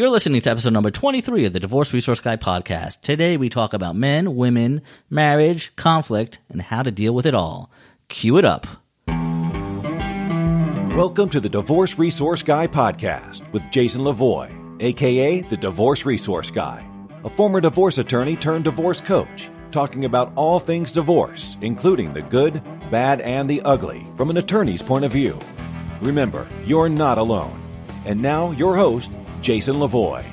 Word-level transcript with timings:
You're 0.00 0.08
listening 0.08 0.40
to 0.40 0.50
episode 0.50 0.72
number 0.72 0.90
23 0.90 1.44
of 1.44 1.52
the 1.52 1.60
Divorce 1.60 1.92
Resource 1.92 2.20
Guy 2.20 2.38
podcast. 2.38 3.02
Today 3.02 3.36
we 3.36 3.50
talk 3.50 3.74
about 3.74 3.94
men, 3.94 4.34
women, 4.34 4.80
marriage, 5.10 5.76
conflict, 5.76 6.38
and 6.48 6.62
how 6.62 6.82
to 6.82 6.90
deal 6.90 7.14
with 7.14 7.26
it 7.26 7.34
all. 7.34 7.70
Cue 8.08 8.38
it 8.38 8.46
up. 8.46 8.66
Welcome 10.96 11.28
to 11.28 11.38
the 11.38 11.50
Divorce 11.50 11.98
Resource 11.98 12.42
Guy 12.42 12.66
podcast 12.66 13.52
with 13.52 13.62
Jason 13.70 14.00
Levoy, 14.00 14.80
aka 14.80 15.42
the 15.42 15.56
Divorce 15.58 16.06
Resource 16.06 16.50
Guy, 16.50 16.82
a 17.22 17.28
former 17.36 17.60
divorce 17.60 17.98
attorney 17.98 18.36
turned 18.36 18.64
divorce 18.64 19.02
coach, 19.02 19.50
talking 19.70 20.06
about 20.06 20.32
all 20.34 20.58
things 20.58 20.92
divorce, 20.92 21.58
including 21.60 22.14
the 22.14 22.22
good, 22.22 22.62
bad, 22.90 23.20
and 23.20 23.50
the 23.50 23.60
ugly 23.66 24.06
from 24.16 24.30
an 24.30 24.38
attorney's 24.38 24.80
point 24.80 25.04
of 25.04 25.12
view. 25.12 25.38
Remember, 26.00 26.48
you're 26.64 26.88
not 26.88 27.18
alone. 27.18 27.60
And 28.06 28.18
now, 28.18 28.52
your 28.52 28.76
host, 28.76 29.12
Jason 29.40 29.76
Levoy. 29.76 30.24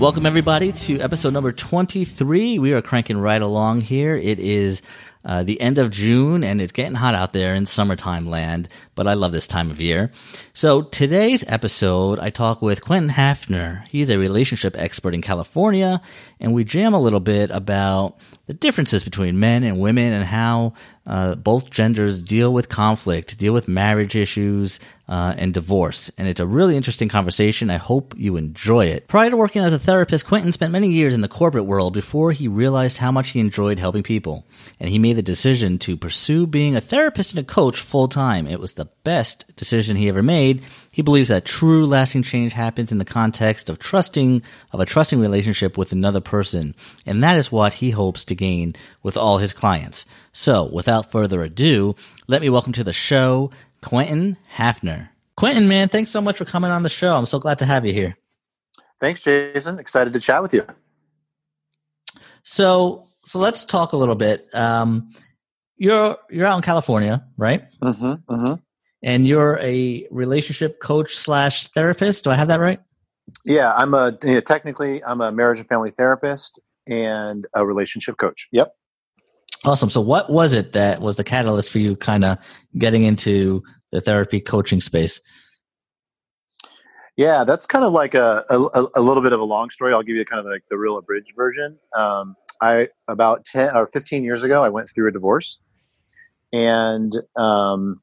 Welcome, 0.00 0.26
everybody, 0.26 0.72
to 0.72 1.00
episode 1.00 1.32
number 1.32 1.52
23. 1.52 2.58
We 2.58 2.72
are 2.72 2.80
cranking 2.80 3.18
right 3.18 3.42
along 3.42 3.80
here. 3.80 4.16
It 4.16 4.38
is 4.38 4.80
uh, 5.24 5.42
the 5.42 5.60
end 5.60 5.76
of 5.76 5.90
June 5.90 6.44
and 6.44 6.60
it's 6.60 6.72
getting 6.72 6.94
hot 6.94 7.14
out 7.14 7.32
there 7.32 7.54
in 7.54 7.66
summertime 7.66 8.30
land, 8.30 8.68
but 8.94 9.06
I 9.06 9.14
love 9.14 9.32
this 9.32 9.46
time 9.46 9.70
of 9.70 9.80
year. 9.80 10.10
So 10.54 10.82
today's 10.82 11.44
episode, 11.48 12.18
I 12.18 12.30
talk 12.30 12.62
with 12.62 12.80
Quentin 12.80 13.10
Hafner. 13.10 13.86
He's 13.88 14.08
a 14.08 14.18
relationship 14.18 14.76
expert 14.78 15.14
in 15.14 15.20
California 15.20 16.00
and 16.40 16.54
we 16.54 16.64
jam 16.64 16.94
a 16.94 17.00
little 17.00 17.20
bit 17.20 17.50
about 17.50 18.16
the 18.46 18.54
differences 18.54 19.04
between 19.04 19.40
men 19.40 19.64
and 19.64 19.80
women 19.80 20.12
and 20.12 20.24
how 20.24 20.72
uh, 21.08 21.34
both 21.34 21.70
genders 21.70 22.20
deal 22.20 22.52
with 22.52 22.68
conflict, 22.68 23.38
deal 23.38 23.54
with 23.54 23.66
marriage 23.66 24.14
issues, 24.14 24.78
uh, 25.08 25.34
and 25.38 25.54
divorce. 25.54 26.10
And 26.18 26.28
it's 26.28 26.40
a 26.40 26.46
really 26.46 26.76
interesting 26.76 27.08
conversation. 27.08 27.70
I 27.70 27.78
hope 27.78 28.14
you 28.16 28.36
enjoy 28.36 28.86
it. 28.86 29.08
Prior 29.08 29.30
to 29.30 29.36
working 29.36 29.62
as 29.62 29.72
a 29.72 29.78
therapist, 29.78 30.26
Quentin 30.26 30.52
spent 30.52 30.70
many 30.70 30.90
years 30.90 31.14
in 31.14 31.22
the 31.22 31.28
corporate 31.28 31.64
world 31.64 31.94
before 31.94 32.32
he 32.32 32.46
realized 32.46 32.98
how 32.98 33.10
much 33.10 33.30
he 33.30 33.40
enjoyed 33.40 33.78
helping 33.78 34.02
people. 34.02 34.46
And 34.78 34.90
he 34.90 34.98
made 34.98 35.16
the 35.16 35.22
decision 35.22 35.78
to 35.80 35.96
pursue 35.96 36.46
being 36.46 36.76
a 36.76 36.80
therapist 36.80 37.30
and 37.30 37.40
a 37.40 37.44
coach 37.44 37.80
full 37.80 38.08
time. 38.08 38.46
It 38.46 38.60
was 38.60 38.74
the 38.74 38.90
best 39.02 39.46
decision 39.56 39.96
he 39.96 40.08
ever 40.08 40.22
made. 40.22 40.62
He 40.98 41.02
believes 41.02 41.28
that 41.28 41.44
true 41.44 41.86
lasting 41.86 42.24
change 42.24 42.52
happens 42.52 42.90
in 42.90 42.98
the 42.98 43.04
context 43.04 43.70
of 43.70 43.78
trusting, 43.78 44.42
of 44.72 44.80
a 44.80 44.84
trusting 44.84 45.20
relationship 45.20 45.78
with 45.78 45.92
another 45.92 46.20
person. 46.20 46.74
And 47.06 47.22
that 47.22 47.36
is 47.36 47.52
what 47.52 47.74
he 47.74 47.90
hopes 47.92 48.24
to 48.24 48.34
gain 48.34 48.74
with 49.00 49.16
all 49.16 49.38
his 49.38 49.52
clients. 49.52 50.06
So 50.32 50.68
without 50.72 51.12
further 51.12 51.44
ado, 51.44 51.94
let 52.26 52.42
me 52.42 52.50
welcome 52.50 52.72
to 52.72 52.82
the 52.82 52.92
show, 52.92 53.52
Quentin 53.80 54.38
Hafner. 54.56 55.10
Quentin, 55.36 55.68
man, 55.68 55.88
thanks 55.88 56.10
so 56.10 56.20
much 56.20 56.36
for 56.36 56.44
coming 56.44 56.72
on 56.72 56.82
the 56.82 56.88
show. 56.88 57.14
I'm 57.14 57.26
so 57.26 57.38
glad 57.38 57.60
to 57.60 57.64
have 57.64 57.86
you 57.86 57.92
here. 57.92 58.16
Thanks, 58.98 59.20
Jason. 59.20 59.78
Excited 59.78 60.12
to 60.14 60.18
chat 60.18 60.42
with 60.42 60.52
you. 60.52 60.66
So, 62.42 63.04
so 63.22 63.38
let's 63.38 63.64
talk 63.64 63.92
a 63.92 63.96
little 63.96 64.16
bit. 64.16 64.52
Um, 64.52 65.12
you're 65.76 66.16
you're 66.28 66.46
out 66.46 66.56
in 66.56 66.62
California, 66.62 67.24
right? 67.38 67.62
Mm-hmm, 67.80 68.34
mm-hmm. 68.34 68.54
And 69.02 69.26
you're 69.26 69.58
a 69.60 70.06
relationship 70.10 70.80
coach 70.80 71.16
slash 71.16 71.68
therapist. 71.68 72.24
Do 72.24 72.30
I 72.30 72.34
have 72.34 72.48
that 72.48 72.60
right? 72.60 72.80
Yeah, 73.44 73.72
I'm 73.74 73.94
a 73.94 74.16
you 74.22 74.34
know, 74.34 74.40
technically 74.40 75.02
I'm 75.04 75.20
a 75.20 75.30
marriage 75.30 75.60
and 75.60 75.68
family 75.68 75.90
therapist 75.90 76.58
and 76.86 77.46
a 77.54 77.64
relationship 77.64 78.16
coach. 78.16 78.48
Yep. 78.52 78.74
Awesome. 79.64 79.90
So, 79.90 80.00
what 80.00 80.30
was 80.30 80.52
it 80.52 80.72
that 80.72 81.00
was 81.00 81.16
the 81.16 81.24
catalyst 81.24 81.70
for 81.70 81.78
you 81.78 81.96
kind 81.96 82.24
of 82.24 82.38
getting 82.76 83.02
into 83.04 83.62
the 83.92 84.00
therapy 84.00 84.40
coaching 84.40 84.80
space? 84.80 85.20
Yeah, 87.16 87.42
that's 87.42 87.66
kind 87.66 87.84
of 87.84 87.92
like 87.92 88.14
a, 88.14 88.44
a, 88.48 88.86
a 88.94 89.00
little 89.00 89.22
bit 89.24 89.32
of 89.32 89.40
a 89.40 89.44
long 89.44 89.70
story. 89.70 89.92
I'll 89.92 90.04
give 90.04 90.14
you 90.14 90.24
kind 90.24 90.38
of 90.38 90.46
like 90.46 90.62
the 90.70 90.78
real 90.78 90.96
abridged 90.96 91.34
version. 91.34 91.76
Um, 91.96 92.36
I 92.62 92.88
about 93.08 93.44
ten 93.44 93.74
or 93.74 93.86
fifteen 93.86 94.22
years 94.22 94.44
ago, 94.44 94.62
I 94.62 94.68
went 94.68 94.88
through 94.88 95.08
a 95.08 95.12
divorce, 95.12 95.58
and 96.52 97.12
um, 97.36 98.00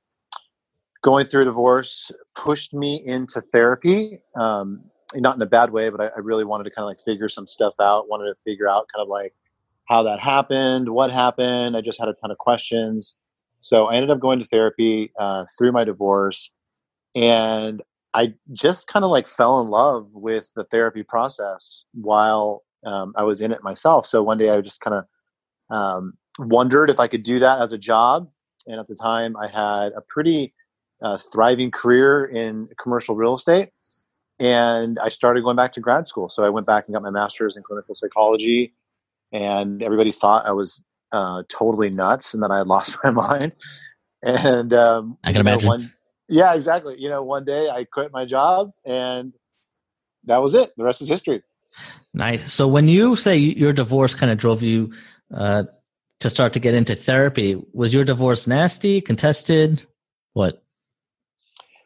going 1.06 1.24
through 1.24 1.44
a 1.44 1.46
divorce 1.46 2.12
pushed 2.34 2.74
me 2.74 3.00
into 3.06 3.40
therapy. 3.40 4.20
Um, 4.36 4.82
not 5.14 5.36
in 5.36 5.42
a 5.44 5.46
bad 5.46 5.70
way, 5.70 5.90
but 5.90 6.02
I, 6.02 6.08
I 6.08 6.20
really 6.20 6.44
wanted 6.44 6.64
to 6.64 6.72
kind 6.72 6.84
of 6.84 6.88
like 6.88 7.00
figure 7.00 7.30
some 7.30 7.46
stuff 7.46 7.76
out. 7.80 8.10
Wanted 8.10 8.26
to 8.34 8.42
figure 8.44 8.68
out 8.68 8.88
kind 8.94 9.04
of 9.04 9.08
like 9.08 9.36
how 9.88 10.02
that 10.02 10.20
happened, 10.20 10.90
what 10.90 11.12
happened. 11.12 11.78
I 11.78 11.82
just 11.82 12.00
had 12.00 12.10
a 12.10 12.14
ton 12.14 12.32
of 12.32 12.40
questions. 12.40 13.16
So 13.60 13.86
I 13.86 13.96
ended 13.96 14.10
up 14.10 14.20
going 14.20 14.40
to 14.40 14.46
therapy 14.46 15.12
uh, 15.20 15.46
through 15.56 15.74
my 15.74 15.84
divorce. 15.84 16.50
And 17.14 17.84
I 18.16 18.34
just 18.52 18.88
kind 18.88 19.06
of 19.06 19.12
like 19.12 19.28
fell 19.28 19.62
in 19.62 19.68
love 19.68 20.10
with 20.12 20.50
the 20.56 20.64
therapy 20.64 21.04
process 21.04 21.86
while 21.94 22.64
um, 22.84 23.14
I 23.16 23.24
was 23.26 23.42
in 23.42 23.52
it 23.52 23.64
myself. 23.64 24.08
So 24.08 24.24
one 24.24 24.40
day 24.40 24.50
I 24.50 24.60
just 24.60 24.82
kind 24.82 24.98
of 24.98 25.06
um, 25.70 26.14
wondered 26.40 26.90
if 26.90 27.00
I 27.00 27.08
could 27.08 27.22
do 27.22 27.38
that 27.40 27.62
as 27.62 27.74
a 27.74 27.78
job. 27.78 28.28
And 28.66 28.80
at 28.80 28.88
the 28.88 28.96
time, 28.96 29.38
I 29.38 29.48
had 29.48 29.92
a 29.94 30.02
pretty 30.02 30.56
uh, 31.02 31.18
thriving 31.18 31.72
career 31.72 32.26
in 32.26 32.68
commercial 32.82 33.16
real 33.16 33.34
estate. 33.34 33.70
And 34.40 35.00
I 35.00 35.10
started 35.10 35.44
going 35.44 35.56
back 35.56 35.74
to 35.74 35.80
grad 35.80 36.08
school. 36.08 36.30
So 36.30 36.44
I 36.44 36.50
went 36.50 36.68
back 36.68 36.86
and 36.88 36.94
got 36.94 37.04
my 37.04 37.10
master's 37.10 37.56
in 37.56 37.64
clinical 37.64 37.96
psychology 37.96 38.74
and 39.32 39.82
everybody 39.82 40.12
thought 40.12 40.46
I 40.46 40.52
was 40.52 40.84
uh, 41.12 41.44
totally 41.50 41.90
nuts 41.90 42.34
and 42.34 42.44
that 42.44 42.52
I 42.52 42.60
had 42.60 42.68
lost 42.68 42.96
my 43.04 43.12
mind. 43.12 43.54
And 44.24 44.74
um, 44.74 45.18
I 45.24 45.32
can 45.32 45.42
imagine. 45.42 45.66
Know, 45.66 45.76
one, 45.76 45.94
yeah, 46.28 46.54
exactly. 46.54 46.96
You 46.98 47.10
know, 47.10 47.24
one 47.24 47.46
day 47.46 47.70
I 47.70 47.84
quit 47.84 48.12
my 48.12 48.26
job, 48.26 48.72
and 48.86 49.34
that 50.24 50.42
was 50.42 50.56
it. 50.56 50.74
The 50.78 50.84
rest 50.84 51.02
is 51.02 51.08
history. 51.10 51.44
Nice. 52.14 52.52
So 52.52 52.68
when 52.68 52.88
you 52.88 53.16
say 53.16 53.38
your 53.38 53.74
divorce 53.74 54.16
kind 54.16 54.32
of 54.32 54.38
drove 54.40 54.64
you 54.64 54.94
uh, 55.32 55.66
to 56.22 56.30
start 56.30 56.54
to 56.54 56.60
get 56.60 56.74
into 56.74 56.96
therapy, 56.96 57.62
was 57.74 57.94
your 57.94 58.04
divorce 58.04 58.48
nasty, 58.48 59.02
contested? 59.02 59.86
What? 60.34 60.64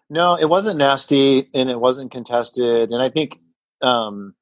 No, 0.09 0.35
it 0.35 0.49
wasn't 0.49 0.77
nasty, 0.77 1.49
and 1.53 1.69
it 1.69 1.79
wasn't 1.79 2.11
contested. 2.11 2.91
And 2.91 3.01
I 3.01 3.09
think 3.09 3.39
um, 3.81 4.33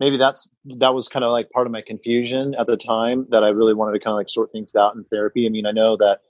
maybe 0.00 0.16
that's 0.16 0.48
that 0.78 0.94
was 0.94 1.08
kind 1.08 1.24
of 1.24 1.32
like 1.32 1.50
part 1.50 1.66
of 1.66 1.72
my 1.72 1.82
confusion 1.82 2.54
at 2.54 2.66
the 2.66 2.76
time 2.76 3.26
that 3.30 3.44
I 3.44 3.48
really 3.48 3.74
wanted 3.74 3.92
to 3.92 4.00
kind 4.04 4.12
of 4.12 4.16
like 4.16 4.30
sort 4.30 4.50
things 4.50 4.74
out 4.76 4.94
in 4.94 5.04
therapy. 5.04 5.46
I 5.46 5.50
mean, 5.50 5.66
I 5.66 5.72
know 5.72 5.96
that 5.98 6.20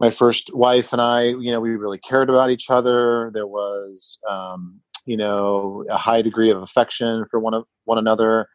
my 0.00 0.10
first 0.10 0.54
wife 0.54 0.92
and 0.92 1.02
I, 1.02 1.26
you 1.26 1.52
know, 1.52 1.60
we 1.60 1.70
really 1.76 1.98
cared 1.98 2.30
about 2.30 2.50
each 2.50 2.70
other. 2.70 3.30
There 3.34 3.46
was, 3.46 4.18
um, 4.28 4.80
you 5.06 5.16
know, 5.16 5.84
a 5.90 5.96
high 5.96 6.22
degree 6.22 6.50
of 6.50 6.62
affection 6.62 7.26
for 7.30 7.40
one 7.40 7.54
of 7.54 7.64
one 7.84 7.98
another, 7.98 8.48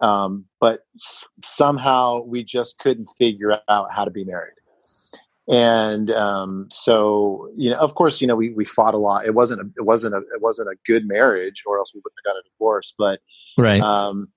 um, 0.00 0.46
but 0.60 0.80
somehow 1.42 2.22
we 2.22 2.44
just 2.44 2.78
couldn't 2.78 3.08
figure 3.18 3.58
out 3.68 3.88
how 3.92 4.04
to 4.04 4.10
be 4.10 4.24
married 4.24 4.55
and 5.48 6.10
um, 6.10 6.66
so 6.70 7.48
you 7.56 7.70
know 7.70 7.76
of 7.76 7.94
course 7.94 8.20
you 8.20 8.26
know 8.26 8.34
we, 8.34 8.50
we 8.50 8.64
fought 8.64 8.94
a 8.94 8.98
lot. 8.98 9.26
It 9.26 9.34
wasn't 9.34 9.60
a, 9.60 9.64
it 9.76 9.84
wasn't 9.84 10.14
a 10.14 10.18
it 10.34 10.42
wasn't 10.42 10.68
a 10.68 10.76
good 10.84 11.06
marriage 11.06 11.62
or 11.66 11.78
else 11.78 11.92
we 11.94 12.00
wouldn't 12.02 12.18
have 12.24 12.32
got 12.34 12.38
a 12.38 12.42
divorce. 12.50 12.94
But 12.98 13.20
right. 13.56 13.80
um, 13.80 14.28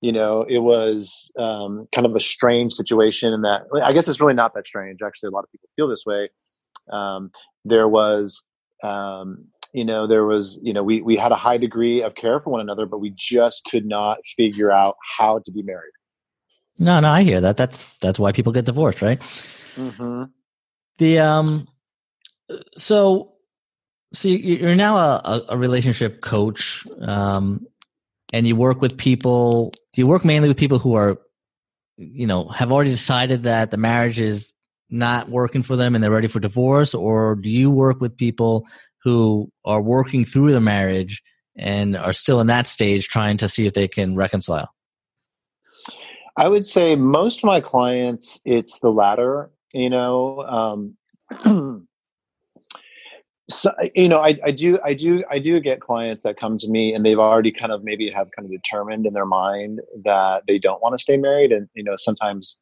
you 0.00 0.12
know 0.12 0.42
it 0.48 0.60
was 0.60 1.30
um, 1.38 1.88
kind 1.92 2.06
of 2.06 2.16
a 2.16 2.20
strange 2.20 2.72
situation 2.72 3.34
in 3.34 3.42
that 3.42 3.62
i 3.84 3.92
guess 3.92 4.08
it's 4.08 4.20
really 4.20 4.34
not 4.34 4.54
that 4.54 4.66
strange. 4.66 5.02
Actually 5.02 5.28
a 5.28 5.32
lot 5.32 5.44
of 5.44 5.52
people 5.52 5.68
feel 5.76 5.88
this 5.88 6.04
way. 6.06 6.30
Um, 6.90 7.30
there 7.66 7.88
was 7.88 8.42
um, 8.82 9.44
you 9.74 9.84
know 9.84 10.06
there 10.06 10.24
was 10.24 10.58
you 10.62 10.72
know 10.72 10.82
we 10.82 11.02
we 11.02 11.18
had 11.18 11.32
a 11.32 11.36
high 11.36 11.58
degree 11.58 12.02
of 12.02 12.14
care 12.14 12.40
for 12.40 12.48
one 12.48 12.62
another 12.62 12.86
but 12.86 12.98
we 12.98 13.12
just 13.14 13.64
could 13.70 13.84
not 13.84 14.18
figure 14.36 14.72
out 14.72 14.96
how 15.18 15.38
to 15.44 15.52
be 15.52 15.62
married. 15.62 15.92
No 16.78 16.98
no 17.00 17.10
i 17.10 17.24
hear 17.24 17.42
that. 17.42 17.58
That's 17.58 17.92
that's 18.00 18.18
why 18.18 18.32
people 18.32 18.54
get 18.54 18.64
divorced 18.64 19.02
right 19.02 19.20
Mm-hmm. 19.80 20.24
The 20.98 21.18
um, 21.18 21.68
so 22.76 23.32
so 24.12 24.28
you're 24.28 24.74
now 24.74 24.98
a, 24.98 25.42
a 25.50 25.56
relationship 25.56 26.20
coach, 26.20 26.84
um, 27.02 27.66
and 28.32 28.46
you 28.46 28.56
work 28.56 28.80
with 28.80 28.98
people. 28.98 29.72
You 29.96 30.06
work 30.06 30.24
mainly 30.24 30.48
with 30.48 30.58
people 30.58 30.78
who 30.78 30.94
are, 30.96 31.18
you 31.96 32.26
know, 32.26 32.48
have 32.48 32.72
already 32.72 32.90
decided 32.90 33.44
that 33.44 33.70
the 33.70 33.76
marriage 33.76 34.20
is 34.20 34.52
not 34.90 35.28
working 35.28 35.62
for 35.62 35.76
them 35.76 35.94
and 35.94 36.02
they're 36.02 36.10
ready 36.10 36.28
for 36.28 36.40
divorce, 36.40 36.94
or 36.94 37.36
do 37.36 37.48
you 37.48 37.70
work 37.70 38.00
with 38.00 38.16
people 38.16 38.66
who 39.02 39.50
are 39.64 39.80
working 39.80 40.24
through 40.24 40.52
the 40.52 40.60
marriage 40.60 41.22
and 41.56 41.96
are 41.96 42.12
still 42.12 42.40
in 42.40 42.48
that 42.48 42.66
stage 42.66 43.08
trying 43.08 43.38
to 43.38 43.48
see 43.48 43.66
if 43.66 43.72
they 43.72 43.88
can 43.88 44.16
reconcile? 44.16 44.68
I 46.36 46.48
would 46.48 46.66
say 46.66 46.96
most 46.96 47.38
of 47.38 47.44
my 47.44 47.60
clients, 47.60 48.40
it's 48.44 48.80
the 48.80 48.90
latter 48.90 49.50
you 49.72 49.90
know 49.90 50.42
um, 50.42 50.96
so 53.50 53.72
you 53.94 54.08
know 54.08 54.20
I, 54.20 54.38
I 54.44 54.50
do 54.52 54.78
i 54.84 54.94
do 54.94 55.24
i 55.30 55.38
do 55.38 55.58
get 55.60 55.80
clients 55.80 56.22
that 56.22 56.38
come 56.38 56.56
to 56.58 56.68
me 56.68 56.94
and 56.94 57.04
they've 57.04 57.18
already 57.18 57.50
kind 57.50 57.72
of 57.72 57.82
maybe 57.82 58.08
have 58.10 58.28
kind 58.36 58.46
of 58.46 58.52
determined 58.52 59.06
in 59.06 59.12
their 59.12 59.26
mind 59.26 59.80
that 60.04 60.44
they 60.46 60.58
don't 60.58 60.80
want 60.80 60.94
to 60.94 61.02
stay 61.02 61.16
married 61.16 61.50
and 61.50 61.68
you 61.74 61.82
know 61.82 61.96
sometimes 61.96 62.58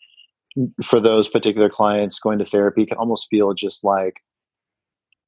for 0.82 0.98
those 0.98 1.28
particular 1.28 1.68
clients 1.68 2.18
going 2.18 2.38
to 2.38 2.44
therapy 2.44 2.86
can 2.86 2.96
almost 2.96 3.28
feel 3.28 3.52
just 3.52 3.84
like 3.84 4.20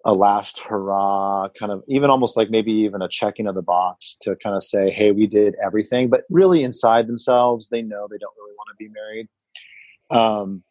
a 0.06 0.14
last 0.14 0.60
hurrah 0.60 1.48
kind 1.58 1.70
of 1.70 1.82
even 1.86 2.08
almost 2.08 2.38
like 2.38 2.48
maybe 2.48 2.72
even 2.72 3.02
a 3.02 3.08
checking 3.08 3.46
of 3.46 3.54
the 3.54 3.62
box 3.62 4.16
to 4.22 4.34
kind 4.36 4.56
of 4.56 4.62
say 4.62 4.88
hey 4.88 5.10
we 5.12 5.26
did 5.26 5.54
everything 5.62 6.08
but 6.08 6.22
really 6.30 6.62
inside 6.62 7.06
themselves 7.06 7.68
they 7.68 7.82
know 7.82 8.08
they 8.10 8.16
don't 8.16 8.34
really 8.38 8.54
want 8.56 8.68
to 8.70 8.76
be 8.82 8.88
married. 8.88 9.28
Um, 10.10 10.64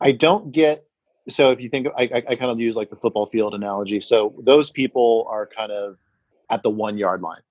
i 0.00 0.12
don't 0.12 0.52
get 0.52 0.88
so 1.28 1.50
if 1.50 1.60
you 1.60 1.68
think 1.68 1.88
I, 1.96 2.02
I, 2.02 2.22
I 2.30 2.36
kind 2.36 2.50
of 2.50 2.58
use 2.58 2.74
like 2.74 2.90
the 2.90 2.96
football 2.96 3.26
field 3.26 3.54
analogy. 3.54 4.00
So 4.00 4.34
those 4.42 4.70
people 4.70 5.26
are 5.30 5.46
kind 5.46 5.70
of 5.70 5.98
at 6.50 6.62
the 6.62 6.70
one 6.70 6.96
yard 6.96 7.20
line. 7.20 7.42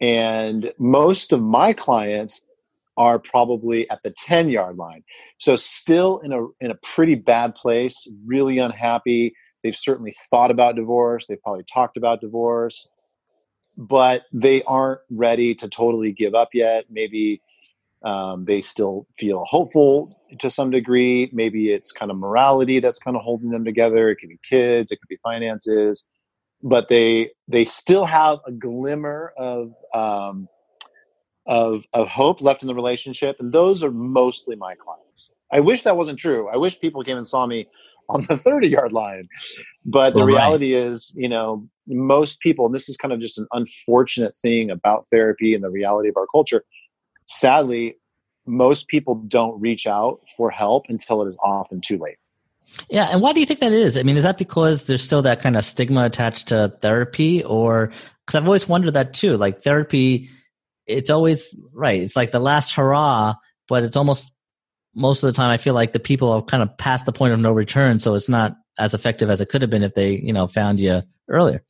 And 0.00 0.72
most 0.78 1.32
of 1.32 1.42
my 1.42 1.74
clients 1.74 2.40
are 2.96 3.18
probably 3.18 3.88
at 3.90 4.02
the 4.02 4.10
10 4.10 4.48
yard 4.48 4.76
line. 4.76 5.04
So 5.38 5.56
still 5.56 6.18
in 6.20 6.32
a 6.32 6.46
in 6.60 6.70
a 6.70 6.76
pretty 6.76 7.14
bad 7.14 7.54
place 7.54 8.08
really 8.24 8.58
unhappy. 8.58 9.34
They've 9.62 9.76
certainly 9.76 10.12
thought 10.30 10.50
about 10.50 10.76
divorce. 10.76 11.26
They've 11.26 11.42
probably 11.42 11.64
talked 11.64 11.98
about 11.98 12.22
divorce, 12.22 12.88
but 13.76 14.24
they 14.32 14.62
aren't 14.62 15.00
ready 15.10 15.54
to 15.56 15.68
totally 15.68 16.12
give 16.12 16.34
up 16.34 16.50
yet. 16.54 16.86
Maybe 16.88 17.42
um, 18.02 18.44
they 18.46 18.60
still 18.60 19.06
feel 19.18 19.44
hopeful 19.44 20.16
to 20.38 20.48
some 20.48 20.70
degree. 20.70 21.30
Maybe 21.32 21.70
it's 21.70 21.92
kind 21.92 22.10
of 22.10 22.16
morality 22.16 22.80
that's 22.80 22.98
kind 22.98 23.16
of 23.16 23.22
holding 23.22 23.50
them 23.50 23.64
together. 23.64 24.10
It 24.10 24.16
could 24.16 24.30
be 24.30 24.38
kids, 24.48 24.90
it 24.90 25.00
could 25.00 25.08
be 25.08 25.18
finances, 25.22 26.06
but 26.62 26.88
they 26.88 27.30
they 27.48 27.64
still 27.64 28.06
have 28.06 28.38
a 28.46 28.52
glimmer 28.52 29.32
of 29.36 29.72
um, 29.94 30.48
of 31.46 31.84
of 31.92 32.08
hope 32.08 32.40
left 32.40 32.62
in 32.62 32.68
the 32.68 32.74
relationship, 32.74 33.36
and 33.40 33.52
those 33.52 33.82
are 33.82 33.90
mostly 33.90 34.56
my 34.56 34.74
clients. 34.74 35.30
I 35.52 35.60
wish 35.60 35.82
that 35.82 35.96
wasn't 35.96 36.18
true. 36.18 36.48
I 36.48 36.56
wish 36.56 36.78
people 36.80 37.02
came 37.02 37.16
and 37.16 37.26
saw 37.26 37.46
me 37.46 37.66
on 38.08 38.24
the 38.28 38.36
30 38.36 38.68
yard 38.68 38.92
line. 38.92 39.24
But 39.84 40.10
the 40.10 40.18
well, 40.18 40.26
reality 40.26 40.74
right. 40.74 40.84
is, 40.84 41.12
you 41.16 41.28
know, 41.28 41.66
most 41.86 42.40
people, 42.40 42.66
and 42.66 42.74
this 42.74 42.88
is 42.88 42.96
kind 42.96 43.12
of 43.12 43.20
just 43.20 43.38
an 43.38 43.46
unfortunate 43.52 44.34
thing 44.36 44.70
about 44.70 45.04
therapy 45.10 45.54
and 45.54 45.64
the 45.64 45.70
reality 45.70 46.08
of 46.08 46.16
our 46.16 46.26
culture. 46.32 46.64
Sadly, 47.30 47.96
most 48.44 48.88
people 48.88 49.14
don't 49.14 49.60
reach 49.60 49.86
out 49.86 50.20
for 50.36 50.50
help 50.50 50.86
until 50.88 51.22
it 51.22 51.28
is 51.28 51.38
often 51.42 51.80
too 51.80 51.96
late. 51.96 52.18
Yeah, 52.88 53.04
and 53.04 53.20
why 53.20 53.32
do 53.32 53.38
you 53.38 53.46
think 53.46 53.60
that 53.60 53.72
is? 53.72 53.96
I 53.96 54.02
mean, 54.02 54.16
is 54.16 54.24
that 54.24 54.36
because 54.36 54.84
there's 54.84 55.02
still 55.02 55.22
that 55.22 55.40
kind 55.40 55.56
of 55.56 55.64
stigma 55.64 56.04
attached 56.04 56.48
to 56.48 56.76
therapy, 56.80 57.44
or 57.44 57.92
because 58.26 58.34
I've 58.34 58.46
always 58.46 58.68
wondered 58.68 58.94
that 58.94 59.14
too? 59.14 59.36
Like 59.36 59.62
therapy, 59.62 60.28
it's 60.86 61.08
always 61.08 61.56
right. 61.72 62.02
It's 62.02 62.16
like 62.16 62.32
the 62.32 62.40
last 62.40 62.74
hurrah, 62.74 63.34
but 63.68 63.84
it's 63.84 63.96
almost 63.96 64.32
most 64.92 65.22
of 65.22 65.28
the 65.28 65.36
time 65.36 65.50
I 65.50 65.56
feel 65.56 65.74
like 65.74 65.92
the 65.92 66.00
people 66.00 66.32
are 66.32 66.42
kind 66.42 66.64
of 66.64 66.76
past 66.78 67.06
the 67.06 67.12
point 67.12 67.32
of 67.32 67.38
no 67.38 67.52
return, 67.52 68.00
so 68.00 68.16
it's 68.16 68.28
not 68.28 68.56
as 68.76 68.92
effective 68.92 69.30
as 69.30 69.40
it 69.40 69.50
could 69.50 69.62
have 69.62 69.70
been 69.70 69.84
if 69.84 69.94
they, 69.94 70.16
you 70.16 70.32
know, 70.32 70.48
found 70.48 70.80
you 70.80 71.02
earlier. 71.28 71.62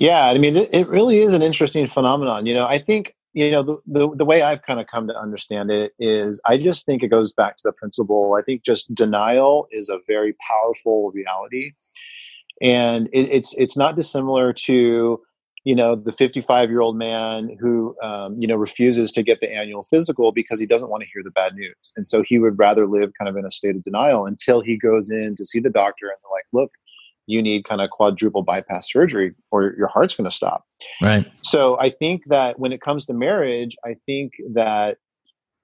Yeah, 0.00 0.26
I 0.26 0.38
mean, 0.38 0.56
it, 0.56 0.74
it 0.74 0.88
really 0.88 1.20
is 1.20 1.32
an 1.32 1.42
interesting 1.42 1.86
phenomenon. 1.86 2.44
You 2.44 2.54
know, 2.54 2.66
I 2.66 2.78
think 2.78 3.14
you 3.36 3.50
know 3.50 3.62
the, 3.62 3.76
the, 3.86 4.16
the 4.16 4.24
way 4.24 4.40
I've 4.40 4.62
kind 4.62 4.80
of 4.80 4.86
come 4.86 5.06
to 5.08 5.14
understand 5.14 5.70
it 5.70 5.92
is 5.98 6.40
I 6.46 6.56
just 6.56 6.86
think 6.86 7.02
it 7.02 7.08
goes 7.08 7.34
back 7.34 7.56
to 7.56 7.62
the 7.64 7.72
principle. 7.72 8.34
I 8.34 8.42
think 8.42 8.64
just 8.64 8.94
denial 8.94 9.68
is 9.70 9.90
a 9.90 9.98
very 10.06 10.34
powerful 10.48 11.12
reality, 11.12 11.72
and 12.62 13.08
it, 13.12 13.28
it's 13.30 13.54
it's 13.58 13.76
not 13.76 13.94
dissimilar 13.94 14.54
to 14.54 15.20
you 15.64 15.74
know 15.74 15.94
the 15.94 16.12
55 16.12 16.70
year 16.70 16.80
old 16.80 16.96
man 16.96 17.54
who 17.60 17.94
um, 18.02 18.40
you 18.40 18.48
know 18.48 18.56
refuses 18.56 19.12
to 19.12 19.22
get 19.22 19.40
the 19.40 19.54
annual 19.54 19.84
physical 19.84 20.32
because 20.32 20.58
he 20.58 20.64
doesn't 20.64 20.88
want 20.88 21.02
to 21.02 21.08
hear 21.12 21.22
the 21.22 21.30
bad 21.32 21.54
news 21.54 21.92
and 21.96 22.08
so 22.08 22.22
he 22.26 22.38
would 22.38 22.58
rather 22.58 22.86
live 22.86 23.10
kind 23.18 23.28
of 23.28 23.36
in 23.36 23.44
a 23.44 23.50
state 23.50 23.76
of 23.76 23.82
denial 23.82 24.24
until 24.24 24.62
he 24.62 24.78
goes 24.78 25.10
in 25.10 25.34
to 25.36 25.44
see 25.44 25.60
the 25.60 25.68
doctor 25.68 26.06
and 26.06 26.16
they're 26.22 26.32
like 26.32 26.46
look 26.52 26.70
you 27.26 27.42
need 27.42 27.64
kind 27.64 27.80
of 27.80 27.90
quadruple 27.90 28.42
bypass 28.42 28.90
surgery 28.90 29.34
or 29.50 29.74
your 29.76 29.88
heart's 29.88 30.14
going 30.14 30.28
to 30.28 30.34
stop 30.34 30.64
right 31.02 31.30
so 31.42 31.78
i 31.80 31.90
think 31.90 32.24
that 32.26 32.58
when 32.58 32.72
it 32.72 32.80
comes 32.80 33.04
to 33.04 33.12
marriage 33.12 33.76
i 33.84 33.94
think 34.06 34.32
that 34.52 34.98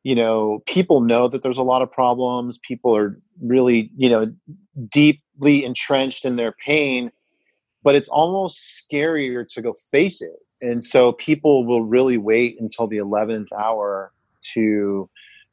you 0.02 0.14
know 0.14 0.62
people 0.66 1.00
know 1.00 1.28
that 1.28 1.42
there's 1.42 1.58
a 1.58 1.62
lot 1.62 1.82
of 1.82 1.90
problems 1.90 2.58
people 2.66 2.96
are 2.96 3.18
really 3.42 3.90
you 3.96 4.08
know 4.08 4.32
deeply 4.90 5.64
entrenched 5.64 6.24
in 6.24 6.36
their 6.36 6.52
pain 6.52 7.10
but 7.82 7.94
it's 7.94 8.08
almost 8.08 8.84
scarier 8.90 9.46
to 9.48 9.62
go 9.62 9.74
face 9.90 10.22
it. 10.22 10.36
And 10.60 10.84
so 10.84 11.12
people 11.12 11.66
will 11.66 11.82
really 11.82 12.16
wait 12.16 12.60
until 12.60 12.86
the 12.86 12.98
11th 12.98 13.48
hour 13.52 14.12
to 14.54 15.08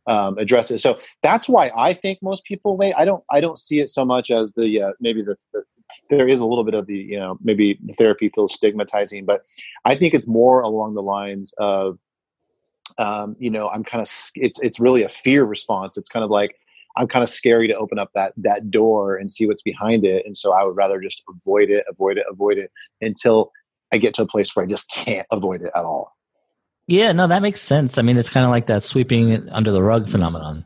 um, 0.07 0.38
address 0.38 0.71
it. 0.71 0.79
So 0.79 0.97
that's 1.23 1.50
why 1.50 1.71
I 1.75 1.94
think 1.94 2.19
most 2.21 2.44
people 2.45 2.77
wait. 2.77 2.94
I 2.97 3.06
don't. 3.06 3.23
I 3.31 3.41
don't 3.41 3.57
see 3.57 3.79
it 3.79 3.89
so 3.89 4.06
much 4.06 4.31
as 4.31 4.53
the 4.53 4.81
uh, 4.81 4.91
maybe 5.00 5.21
the, 5.21 5.35
the, 5.53 5.63
there 6.09 6.27
is 6.27 6.39
a 6.39 6.45
little 6.45 6.63
bit 6.63 6.74
of 6.74 6.88
the 6.88 6.95
you 6.95 7.19
know 7.19 7.38
maybe 7.41 7.80
the 7.83 7.94
therapy 7.94 8.30
feels 8.30 8.53
stigmatizing, 8.53 9.25
but 9.25 9.41
I 9.86 9.95
think 9.95 10.13
it's 10.13 10.27
more 10.27 10.62
along 10.62 10.95
the 10.95 11.01
lines 11.01 11.53
of 11.57 12.00
um, 12.97 13.36
you 13.39 13.50
know 13.50 13.69
I'm 13.69 13.83
kind 13.83 14.01
of 14.01 14.09
it's 14.36 14.59
it's 14.62 14.80
really 14.80 15.03
a 15.03 15.09
fear 15.09 15.45
response. 15.45 15.97
It's 15.97 16.09
kind 16.09 16.24
of 16.24 16.30
like 16.30 16.56
I'm 16.97 17.07
kind 17.07 17.24
of 17.24 17.30
scary 17.30 17.68
to 17.68 17.75
open 17.75 18.00
up 18.00 18.12
that 18.15 18.33
that 18.38 18.69
door 18.69 19.15
and 19.15 19.30
see 19.30 19.47
what's 19.47 19.62
behind 19.62 20.06
it. 20.06 20.25
And 20.25 20.36
so 20.36 20.53
I 20.53 20.63
would 20.63 20.75
rather 20.75 21.00
just 21.00 21.24
avoid 21.30 21.69
it, 21.69 21.86
avoid 21.89 22.18
it, 22.18 22.25
avoid 22.30 22.57
it 22.57 22.71
until 23.01 23.51
I 23.92 23.97
get 23.97 24.13
to 24.15 24.24
a 24.24 24.27
place 24.27 24.56
where 24.56 24.65
I 24.65 24.68
just 24.68 24.89
can't 24.92 25.27
avoid 25.31 25.62
it 25.62 25.71
at 25.75 25.85
all. 25.85 26.15
Yeah, 26.88 27.12
no, 27.12 27.27
that 27.27 27.42
makes 27.42 27.62
sense. 27.62 27.97
I 27.97 28.01
mean, 28.01 28.18
it's 28.18 28.30
kind 28.30 28.45
of 28.45 28.50
like 28.50 28.65
that 28.65 28.83
sweeping 28.83 29.47
under 29.50 29.71
the 29.71 29.81
rug 29.81 30.09
phenomenon. 30.09 30.65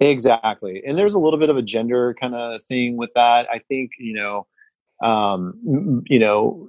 Exactly. 0.00 0.82
And 0.86 0.98
there's 0.98 1.14
a 1.14 1.18
little 1.18 1.38
bit 1.38 1.48
of 1.48 1.56
a 1.56 1.62
gender 1.62 2.14
kind 2.20 2.34
of 2.34 2.62
thing 2.62 2.96
with 2.96 3.10
that. 3.14 3.48
I 3.50 3.58
think, 3.60 3.92
you 3.98 4.12
know, 4.14 4.46
um, 5.02 6.02
you 6.06 6.18
know, 6.18 6.68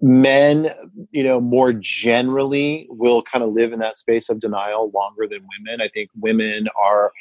men, 0.00 0.70
you 1.10 1.24
know, 1.24 1.40
more 1.40 1.72
generally 1.72 2.86
will 2.90 3.22
kind 3.22 3.44
of 3.44 3.52
live 3.52 3.72
in 3.72 3.78
that 3.80 3.98
space 3.98 4.28
of 4.28 4.40
denial 4.40 4.90
longer 4.94 5.26
than 5.28 5.40
women. 5.58 5.80
I 5.80 5.88
think 5.88 6.10
women 6.16 6.66
are 6.80 7.12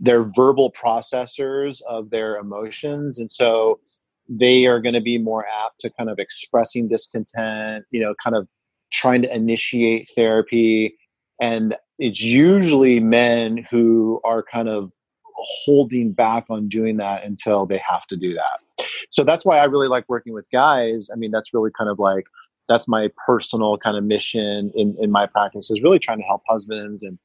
they're 0.00 0.24
verbal 0.36 0.72
processors 0.72 1.80
of 1.88 2.10
their 2.10 2.36
emotions 2.36 3.18
and 3.18 3.30
so 3.30 3.80
they 4.28 4.66
are 4.66 4.80
going 4.80 4.94
to 4.94 5.00
be 5.00 5.18
more 5.18 5.46
apt 5.64 5.80
to 5.80 5.90
kind 5.90 6.10
of 6.10 6.18
expressing 6.18 6.88
discontent 6.88 7.84
you 7.90 8.00
know 8.00 8.14
kind 8.22 8.36
of 8.36 8.48
trying 8.92 9.22
to 9.22 9.34
initiate 9.34 10.08
therapy 10.14 10.96
and 11.40 11.76
it's 11.98 12.20
usually 12.20 13.00
men 13.00 13.66
who 13.70 14.20
are 14.24 14.42
kind 14.42 14.68
of 14.68 14.92
holding 15.38 16.12
back 16.12 16.46
on 16.48 16.68
doing 16.68 16.96
that 16.96 17.24
until 17.24 17.66
they 17.66 17.78
have 17.78 18.06
to 18.06 18.16
do 18.16 18.34
that 18.34 18.86
so 19.10 19.22
that's 19.22 19.44
why 19.44 19.58
i 19.58 19.64
really 19.64 19.88
like 19.88 20.04
working 20.08 20.32
with 20.32 20.50
guys 20.50 21.08
i 21.12 21.16
mean 21.16 21.30
that's 21.30 21.52
really 21.52 21.70
kind 21.76 21.90
of 21.90 21.98
like 21.98 22.24
that's 22.68 22.88
my 22.88 23.08
personal 23.24 23.78
kind 23.78 23.96
of 23.96 24.02
mission 24.02 24.72
in, 24.74 24.96
in 24.98 25.10
my 25.10 25.26
practice 25.26 25.70
is 25.70 25.82
really 25.82 25.98
trying 25.98 26.18
to 26.18 26.24
help 26.24 26.42
husbands 26.48 27.02
and 27.02 27.18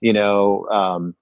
you 0.00 0.12
know 0.12 0.66
um, 0.70 1.14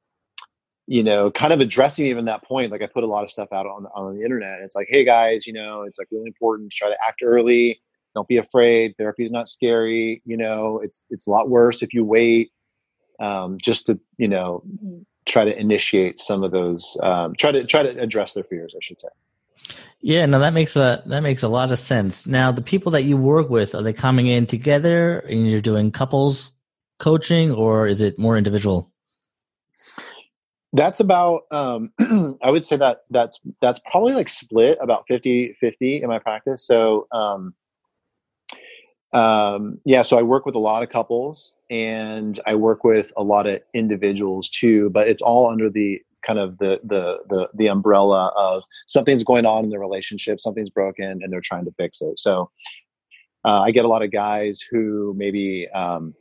you 0.87 1.03
know, 1.03 1.31
kind 1.31 1.53
of 1.53 1.61
addressing 1.61 2.07
even 2.07 2.25
that 2.25 2.45
point. 2.45 2.73
Like 2.73 2.83
I 2.83 2.87
put 2.87 3.05
a 3.05 3.07
lot 3.07 3.25
of 3.25 3.31
stuff 3.31 3.49
out 3.53 3.67
on 3.67 3.87
on 3.95 4.17
the 4.17 4.23
internet. 4.23 4.61
It's 4.61 4.75
like, 4.75 4.89
hey 4.91 5.05
guys, 5.05 5.47
you 5.47 5.53
know, 5.53 5.83
it's 5.83 5.99
like 5.99 6.09
really 6.11 6.27
important 6.27 6.71
to 6.71 6.77
try 6.77 6.89
to 6.89 6.97
act 7.07 7.23
early. 7.23 7.81
Don't 8.15 8.29
be 8.29 8.37
afraid. 8.37 8.95
Therapy 8.99 9.25
is 9.25 9.31
not 9.31 9.49
scary. 9.49 10.23
You 10.25 10.37
know, 10.37 10.81
it's 10.83 11.07
it's 11.11 11.27
a 11.27 11.31
lot 11.31 11.49
worse 11.49 11.83
if 11.83 11.95
you 11.95 12.05
wait. 12.05 12.53
Um, 13.21 13.59
just 13.63 13.87
to 13.87 13.99
you 14.17 14.29
know, 14.29 14.63
try 15.27 15.45
to 15.45 15.59
initiate 15.59 16.19
some 16.19 16.43
of 16.43 16.51
those. 16.51 16.97
Um, 17.03 17.35
try 17.39 17.53
to 17.53 17.65
try 17.65 17.83
to 17.83 18.01
address 18.01 18.35
their 18.35 18.45
fears. 18.45 18.75
I 18.77 18.81
should 18.81 19.01
say. 19.01 19.09
Yeah, 20.01 20.27
no, 20.27 20.41
that 20.41 20.53
makes 20.53 20.77
a 20.77 21.03
that 21.07 21.23
makes 21.23 21.43
a 21.43 21.49
lot 21.49 21.73
of 21.73 21.79
sense. 21.79 22.27
Now, 22.27 22.53
the 22.53 22.63
people 22.63 22.93
that 22.93 23.05
you 23.05 23.17
work 23.17 23.49
with 23.49 23.75
are 23.75 23.83
they 23.83 23.93
coming 23.93 24.27
in 24.27 24.47
together 24.47 25.21
and 25.21 25.49
you're 25.49 25.61
doing 25.61 25.91
couples 25.91 26.53
coaching, 26.99 27.53
or 27.53 27.87
is 27.87 28.01
it 28.01 28.19
more 28.19 28.37
individual? 28.37 28.93
that's 30.73 31.01
about 31.01 31.43
um, 31.51 31.93
i 32.43 32.51
would 32.51 32.65
say 32.65 32.77
that 32.77 33.03
that's 33.11 33.41
that's 33.61 33.81
probably 33.91 34.15
like 34.15 34.29
split 34.29 34.79
about 34.81 35.05
50 35.07 35.55
50 35.61 36.03
in 36.03 36.09
my 36.09 36.19
practice 36.19 36.67
so 36.67 37.07
um, 37.13 37.55
um, 39.13 39.79
yeah 39.85 40.03
so 40.03 40.19
i 40.19 40.23
work 40.23 40.47
with 40.47 40.55
a 40.55 40.61
lot 40.61 40.83
of 40.83 40.89
couples 40.89 41.55
and 41.71 42.41
i 42.47 42.55
work 42.55 42.85
with 42.85 43.13
a 43.17 43.23
lot 43.23 43.47
of 43.47 43.61
individuals 43.75 44.49
too 44.49 44.91
but 44.91 45.09
it's 45.09 45.23
all 45.23 45.49
under 45.51 45.69
the 45.71 46.01
kind 46.27 46.39
of 46.39 46.59
the 46.59 46.81
the 46.85 47.23
the, 47.29 47.49
the 47.55 47.67
umbrella 47.67 48.33
of 48.37 48.63
something's 48.87 49.25
going 49.25 49.45
on 49.45 49.65
in 49.65 49.71
the 49.71 49.79
relationship 49.79 50.41
something's 50.41 50.71
broken 50.71 51.21
and 51.23 51.33
they're 51.33 51.41
trying 51.41 51.65
to 51.65 51.73
fix 51.73 52.01
it. 52.01 52.19
So 52.19 52.51
uh, 53.45 53.63
i 53.63 53.71
get 53.71 53.85
a 53.85 53.89
lot 53.89 54.03
of 54.03 54.11
guys 54.11 54.61
who 54.71 55.15
maybe 55.17 55.69
um, 55.75 56.15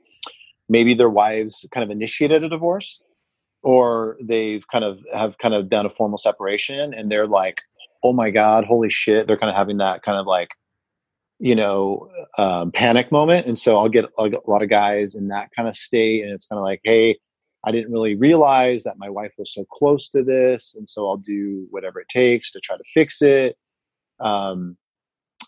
maybe 0.69 0.93
their 0.93 1.09
wives 1.09 1.65
kind 1.73 1.83
of 1.83 1.91
initiated 1.91 2.43
a 2.43 2.49
divorce 2.49 3.01
or 3.63 4.17
they've 4.23 4.67
kind 4.69 4.83
of 4.83 4.99
have 5.13 5.37
kind 5.37 5.53
of 5.53 5.69
done 5.69 5.85
a 5.85 5.89
formal 5.89 6.17
separation 6.17 6.93
and 6.93 7.11
they're 7.11 7.27
like 7.27 7.61
oh 8.03 8.13
my 8.13 8.31
god 8.31 8.65
holy 8.65 8.89
shit 8.89 9.27
they're 9.27 9.37
kind 9.37 9.51
of 9.51 9.55
having 9.55 9.77
that 9.77 10.01
kind 10.01 10.17
of 10.17 10.25
like 10.25 10.49
you 11.41 11.55
know 11.55 12.07
um, 12.37 12.71
panic 12.71 13.11
moment 13.11 13.47
and 13.47 13.57
so 13.57 13.77
I'll 13.77 13.89
get, 13.89 14.05
I'll 14.17 14.29
get, 14.29 14.41
a 14.45 14.49
lot 14.49 14.61
of 14.61 14.69
guys 14.69 15.15
in 15.15 15.27
that 15.29 15.49
kind 15.55 15.67
of 15.67 15.75
state 15.75 16.23
and 16.23 16.31
it's 16.31 16.47
kind 16.47 16.59
of 16.59 16.63
like 16.63 16.81
hey 16.83 17.17
i 17.63 17.71
didn't 17.71 17.91
really 17.91 18.15
realize 18.15 18.83
that 18.83 18.95
my 18.97 19.09
wife 19.09 19.33
was 19.37 19.53
so 19.53 19.65
close 19.71 20.09
to 20.09 20.23
this 20.23 20.75
and 20.77 20.87
so 20.87 21.09
i'll 21.09 21.17
do 21.17 21.67
whatever 21.71 21.99
it 21.99 22.07
takes 22.09 22.51
to 22.51 22.59
try 22.59 22.77
to 22.77 22.83
fix 22.93 23.21
it 23.21 23.57
um, 24.19 24.77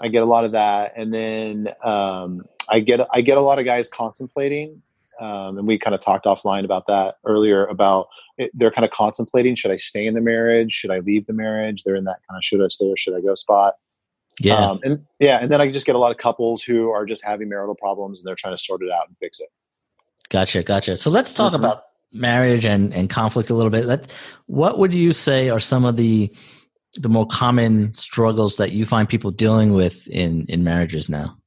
I 0.02 0.08
get 0.08 0.24
a 0.24 0.26
lot 0.26 0.46
of 0.46 0.52
that, 0.54 0.94
and 0.96 1.14
then 1.14 1.70
um, 1.84 2.44
I 2.70 2.80
get 2.80 3.02
I 3.12 3.22
get 3.22 3.38
a 3.38 3.42
lot 3.42 3.60
of 3.60 3.66
guys 3.66 3.90
contemplating, 3.90 4.82
um, 5.20 5.58
and 5.58 5.68
we 5.68 5.78
kind 5.78 5.94
of 5.94 6.02
talked 6.02 6.26
offline 6.26 6.66
about 6.66 6.88
that 6.88 7.16
earlier. 7.26 7.66
About 7.68 8.08
it, 8.38 8.52
they're 8.54 8.72
kind 8.72 8.86
of 8.86 8.92
contemplating: 8.92 9.56
should 9.56 9.72
I 9.72 9.76
stay 9.76 10.06
in 10.06 10.14
the 10.14 10.22
marriage? 10.22 10.72
Should 10.72 10.92
I 10.92 11.00
leave 11.00 11.28
the 11.28 11.34
marriage? 11.34 11.84
They're 11.84 11.96
in 11.96 12.06
that 12.06 12.20
kind 12.30 12.38
of 12.38 12.44
should 12.44 12.62
I 12.62 12.68
stay 12.68 12.86
or 12.86 12.98
should 12.98 13.16
I 13.16 13.22
go 13.22 13.36
spot. 13.36 13.76
Yeah, 14.40 14.72
um, 14.72 14.80
and 14.84 15.06
yeah, 15.20 15.40
and 15.42 15.52
then 15.52 15.62
I 15.62 15.72
just 15.72 15.86
get 15.86 15.96
a 15.96 16.00
lot 16.00 16.12
of 16.12 16.18
couples 16.18 16.64
who 16.64 16.90
are 16.90 17.06
just 17.06 17.24
having 17.24 17.50
marital 17.50 17.76
problems 17.76 18.20
and 18.20 18.28
they're 18.28 18.36
trying 18.36 18.56
to 18.56 18.62
sort 18.62 18.82
it 18.82 18.90
out 18.92 19.08
and 19.08 19.18
fix 19.18 19.40
it. 19.40 19.50
Gotcha, 20.30 20.64
gotcha. 20.64 20.98
So 20.98 21.10
let's 21.12 21.34
talk 21.34 21.54
Mhm. 21.54 21.58
about 21.58 21.84
marriage 22.12 22.66
and, 22.66 22.94
and 22.94 23.10
conflict 23.10 23.50
a 23.50 23.54
little 23.54 23.70
bit. 23.70 23.86
Let, 23.86 24.12
what 24.48 24.80
would 24.80 24.94
you 24.94 25.12
say 25.12 25.50
are 25.50 25.60
some 25.60 25.86
of 25.86 25.98
the 25.98 26.34
the 26.96 27.10
more 27.10 27.26
common 27.28 27.94
struggles 27.96 28.58
that 28.58 28.72
you 28.72 28.86
find 28.86 29.10
people 29.10 29.32
dealing 29.32 29.74
with 29.74 30.08
in 30.08 30.46
in 30.48 30.64
marriages 30.64 31.10
now? 31.10 31.38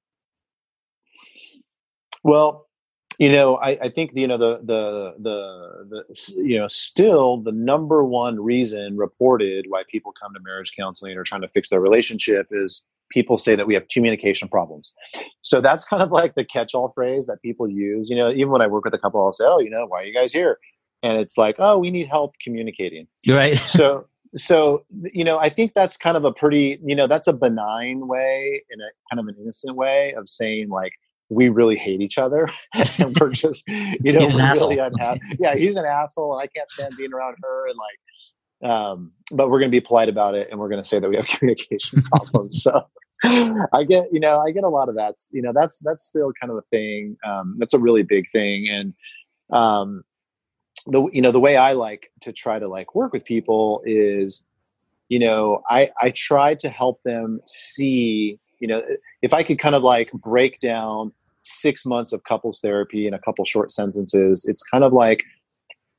Well, 2.23 2.66
you 3.19 3.31
know, 3.31 3.57
I, 3.57 3.79
I 3.83 3.89
think 3.89 4.11
you 4.15 4.27
know 4.27 4.37
the 4.37 4.61
the 4.63 5.15
the 5.19 6.05
the 6.07 6.43
you 6.43 6.59
know 6.59 6.69
still 6.69 7.39
the 7.39 7.53
number 7.53 8.05
one 8.05 8.41
reason 8.41 8.97
reported 8.97 9.67
why 9.69 9.83
people 9.91 10.13
come 10.13 10.35
to 10.35 10.41
marriage 10.41 10.73
counseling 10.77 11.17
or 11.17 11.25
trying 11.25 11.43
to 11.43 11.49
fix 11.49 11.71
their 11.71 11.81
relationship 11.81 12.49
is 12.51 12.85
people 13.11 13.39
say 13.39 13.55
that 13.57 13.67
we 13.67 13.75
have 13.75 13.87
communication 13.89 14.49
problems. 14.49 14.93
So 15.43 15.61
that's 15.61 15.85
kind 15.85 16.03
of 16.03 16.11
like 16.11 16.35
the 16.35 16.45
catch-all 16.45 16.93
phrase 16.95 17.27
that 17.27 17.41
people 17.41 17.69
use. 17.69 18.11
You 18.11 18.17
know, 18.17 18.31
even 18.31 18.51
when 18.51 18.61
I 18.61 18.67
work 18.67 18.85
with 18.85 18.95
a 18.95 18.99
couple, 18.99 19.25
I'll 19.25 19.33
say, 19.33 19.45
"Oh, 19.47 19.61
you 19.61 19.71
know, 19.71 19.87
why 19.87 20.03
are 20.03 20.05
you 20.05 20.15
guys 20.15 20.33
here?" 20.33 20.59
And 21.03 21.19
it's 21.19 21.39
like, 21.39 21.57
"Oh, 21.59 21.79
we 21.79 21.91
need 21.91 22.09
help 22.09 22.35
communicating." 22.43 23.07
Right. 23.27 23.57
so 23.57 24.07
so 24.35 24.85
you 24.91 25.25
know 25.25 25.39
i 25.39 25.49
think 25.49 25.73
that's 25.75 25.97
kind 25.97 26.17
of 26.17 26.25
a 26.25 26.33
pretty 26.33 26.79
you 26.85 26.95
know 26.95 27.07
that's 27.07 27.27
a 27.27 27.33
benign 27.33 28.07
way 28.07 28.63
in 28.71 28.81
a 28.81 28.91
kind 29.11 29.21
of 29.21 29.27
an 29.29 29.41
innocent 29.41 29.77
way 29.77 30.13
of 30.15 30.29
saying 30.29 30.69
like 30.69 30.93
we 31.29 31.49
really 31.49 31.77
hate 31.77 32.01
each 32.01 32.19
other. 32.19 32.49
And 32.99 33.17
we're 33.19 33.31
just 33.33 33.65
you 33.69 34.13
know 34.13 34.27
we're 34.27 34.53
really 34.53 34.79
unhappy. 34.79 35.21
Yeah 35.39 35.55
he's 35.55 35.77
an 35.77 35.85
asshole 35.85 36.33
and 36.35 36.43
i 36.43 36.47
can't 36.47 36.71
stand 36.71 36.93
being 36.97 37.13
around 37.13 37.37
her 37.43 37.69
and 37.69 37.77
like 37.79 38.71
um 38.71 39.13
but 39.33 39.51
we're 39.51 39.59
going 39.59 39.71
to 39.71 39.77
be 39.77 39.81
polite 39.81 40.09
about 40.09 40.35
it 40.35 40.49
and 40.51 40.59
we're 40.59 40.69
going 40.69 40.83
to 40.83 40.89
say 40.89 40.99
that 40.99 41.09
we 41.09 41.17
have 41.17 41.27
communication 41.27 42.03
problems 42.03 42.63
so 42.63 42.87
i 43.73 43.83
get 43.83 44.07
you 44.13 44.21
know 44.21 44.41
i 44.41 44.51
get 44.51 44.65
a 44.65 44.69
lot 44.69 44.89
of 44.89 44.95
that 44.95 45.15
you 45.33 45.43
know 45.43 45.53
that's 45.55 45.79
that's 45.81 46.05
still 46.05 46.33
kind 46.41 46.51
of 46.51 46.59
a 46.59 46.63
thing 46.71 47.17
um 47.27 47.57
that's 47.59 47.75
a 47.75 47.79
really 47.79 48.03
big 48.03 48.31
thing 48.31 48.69
and 48.69 48.95
um 49.53 50.05
the 50.87 51.09
you 51.13 51.21
know 51.21 51.33
the 51.33 51.41
way 51.41 51.57
I 51.57 51.73
like 51.73 52.11
to 52.23 52.33
try 52.33 52.59
to 52.59 52.69
like 52.69 52.95
work 52.95 53.13
with 53.13 53.25
people 53.25 53.83
is 53.85 54.45
you 55.09 55.19
know 55.19 55.63
I 55.69 55.91
I 56.01 56.11
try 56.11 56.55
to 56.57 56.69
help 56.69 57.03
them 57.05 57.41
see 57.47 58.39
you 58.61 58.69
know 58.69 58.83
if 59.23 59.35
I 59.35 59.43
could 59.43 59.59
kind 59.59 59.75
of 59.75 59.83
like 59.83 60.11
break 60.13 60.61
down 60.61 61.13
6 61.45 61.87
months 61.87 62.13
of 62.13 62.25
couples 62.25 62.61
therapy 62.61 63.07
in 63.07 63.15
a 63.15 63.21
couple 63.21 63.45
short 63.45 63.71
sentences 63.71 64.45
it's 64.47 64.63
kind 64.63 64.85
of 64.85 64.93
like 64.93 65.23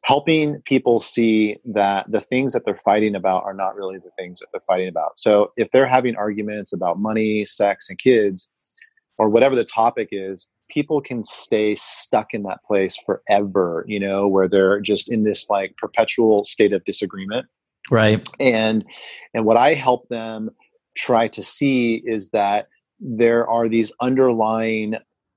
helping 0.07 0.61
people 0.61 1.01
see 1.01 1.57
that 1.65 2.09
the 2.09 2.21
things 2.21 2.53
that 2.53 2.63
they're 2.63 2.77
fighting 2.77 3.13
about 3.13 3.43
are 3.43 3.53
not 3.53 3.75
really 3.75 3.97
the 3.97 4.11
things 4.17 4.39
that 4.39 4.47
they're 4.53 4.61
fighting 4.65 4.87
about. 4.87 5.19
So 5.19 5.51
if 5.57 5.69
they're 5.71 5.85
having 5.85 6.15
arguments 6.15 6.71
about 6.71 6.97
money, 6.97 7.43
sex 7.43 7.89
and 7.89 7.99
kids 7.99 8.47
or 9.17 9.29
whatever 9.29 9.53
the 9.53 9.65
topic 9.65 10.07
is, 10.13 10.47
people 10.69 11.01
can 11.01 11.25
stay 11.25 11.75
stuck 11.75 12.33
in 12.33 12.43
that 12.43 12.63
place 12.65 12.97
forever, 13.05 13.83
you 13.85 13.99
know, 13.99 14.29
where 14.29 14.47
they're 14.47 14.79
just 14.79 15.11
in 15.11 15.23
this 15.23 15.49
like 15.49 15.75
perpetual 15.75 16.45
state 16.45 16.71
of 16.71 16.85
disagreement. 16.85 17.45
Right. 17.91 18.25
And 18.39 18.85
and 19.33 19.43
what 19.43 19.57
I 19.57 19.73
help 19.73 20.07
them 20.07 20.51
try 20.97 21.27
to 21.29 21.43
see 21.43 22.01
is 22.05 22.29
that 22.31 22.67
there 22.99 23.47
are 23.47 23.69
these 23.69 23.91
underlying 24.01 24.95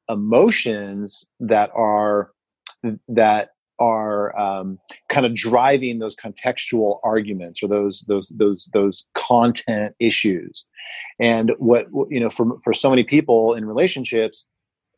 emotions 0.08 1.24
that 1.38 1.70
are 1.74 2.32
that 3.08 3.50
are 3.78 4.38
um, 4.38 4.78
kind 5.08 5.24
of 5.24 5.34
driving 5.34 5.98
those 5.98 6.16
contextual 6.16 6.98
arguments 7.02 7.62
or 7.62 7.68
those 7.68 8.04
those 8.08 8.28
those 8.36 8.68
those 8.72 9.06
content 9.14 9.94
issues. 9.98 10.66
And 11.18 11.52
what 11.58 11.86
you 12.10 12.20
know 12.20 12.30
for 12.30 12.58
for 12.62 12.74
so 12.74 12.90
many 12.90 13.04
people 13.04 13.54
in 13.54 13.64
relationships 13.64 14.46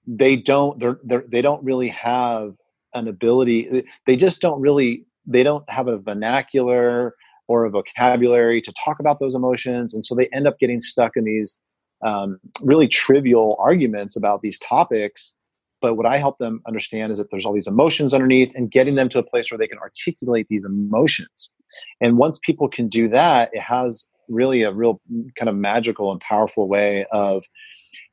they 0.06 0.36
don't 0.36 0.78
they're, 0.80 0.98
they're 1.04 1.24
they 1.28 1.42
don't 1.42 1.62
really 1.64 1.88
have 1.88 2.54
an 2.94 3.08
ability 3.08 3.84
they 4.06 4.16
just 4.16 4.40
don't 4.40 4.60
really 4.60 5.04
they 5.26 5.42
don't 5.42 5.68
have 5.70 5.86
a 5.88 5.98
vernacular 5.98 7.14
or 7.52 7.66
a 7.66 7.70
vocabulary 7.70 8.62
to 8.62 8.72
talk 8.72 8.98
about 8.98 9.20
those 9.20 9.34
emotions. 9.34 9.92
And 9.92 10.06
so 10.06 10.14
they 10.14 10.26
end 10.32 10.46
up 10.46 10.58
getting 10.58 10.80
stuck 10.80 11.12
in 11.16 11.24
these 11.24 11.58
um, 12.02 12.38
really 12.62 12.88
trivial 12.88 13.56
arguments 13.60 14.16
about 14.16 14.40
these 14.40 14.58
topics. 14.58 15.34
But 15.82 15.96
what 15.96 16.06
i 16.06 16.16
help 16.16 16.38
them 16.38 16.62
understand 16.66 17.12
is 17.12 17.18
that 17.18 17.30
there's 17.30 17.44
all 17.44 17.52
these 17.52 17.66
emotions 17.66 18.14
underneath 18.14 18.50
and 18.54 18.70
getting 18.70 18.94
them 18.94 19.10
to 19.10 19.18
a 19.18 19.22
place 19.22 19.50
where 19.50 19.58
they 19.58 19.66
can 19.66 19.78
articulate 19.78 20.46
these 20.48 20.64
emotions. 20.64 21.52
And 22.00 22.16
once 22.16 22.40
people 22.42 22.68
can 22.68 22.88
do 22.88 23.08
that 23.08 23.50
it 23.52 23.60
has 23.60 24.06
really 24.28 24.62
a 24.62 24.72
real 24.72 25.00
kind 25.36 25.50
of 25.50 25.56
magical 25.56 26.10
and 26.10 26.20
powerful 26.20 26.68
way 26.68 27.04
of 27.12 27.44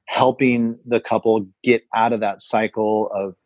helping 0.08 0.77
the 0.86 1.00
couple 1.00 1.48
get 1.63 1.84
out 1.96 2.12
of 2.12 2.19
that 2.19 2.41
cycle 2.41 3.10
of 3.15 3.38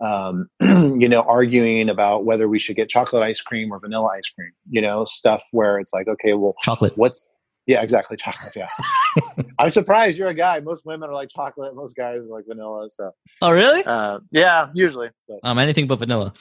um, 0.00 0.48
you 0.60 1.08
know 1.08 1.20
arguing 1.22 1.88
about 1.88 2.24
whether 2.24 2.48
we 2.48 2.58
should 2.58 2.76
get 2.76 2.88
chocolate 2.88 3.22
ice 3.22 3.40
cream 3.40 3.70
or 3.72 3.78
vanilla 3.80 4.08
ice 4.16 4.28
cream 4.30 4.52
you 4.70 4.80
know 4.80 5.04
stuff 5.04 5.42
where 5.52 5.78
it's 5.78 5.92
like 5.92 6.08
okay 6.08 6.32
well 6.34 6.54
Chocolate. 6.62 6.92
what's 6.96 7.26
yeah 7.66 7.82
exactly 7.82 8.16
chocolate 8.16 8.52
yeah 8.56 8.68
i'm 9.58 9.70
surprised 9.70 10.18
you're 10.18 10.28
a 10.30 10.34
guy 10.34 10.58
most 10.60 10.86
women 10.86 11.08
are 11.10 11.14
like 11.14 11.28
chocolate 11.28 11.74
most 11.76 11.94
guys 11.96 12.16
are 12.18 12.22
like 12.36 12.44
vanilla 12.48 12.88
so 12.90 13.10
Oh, 13.42 13.52
really? 13.52 13.84
uh, 13.84 14.20
yeah 14.32 14.68
usually 14.74 15.10
but 15.28 15.38
Um, 15.42 15.58
anything 15.58 15.86
but 15.86 15.98
vanilla. 15.98 16.32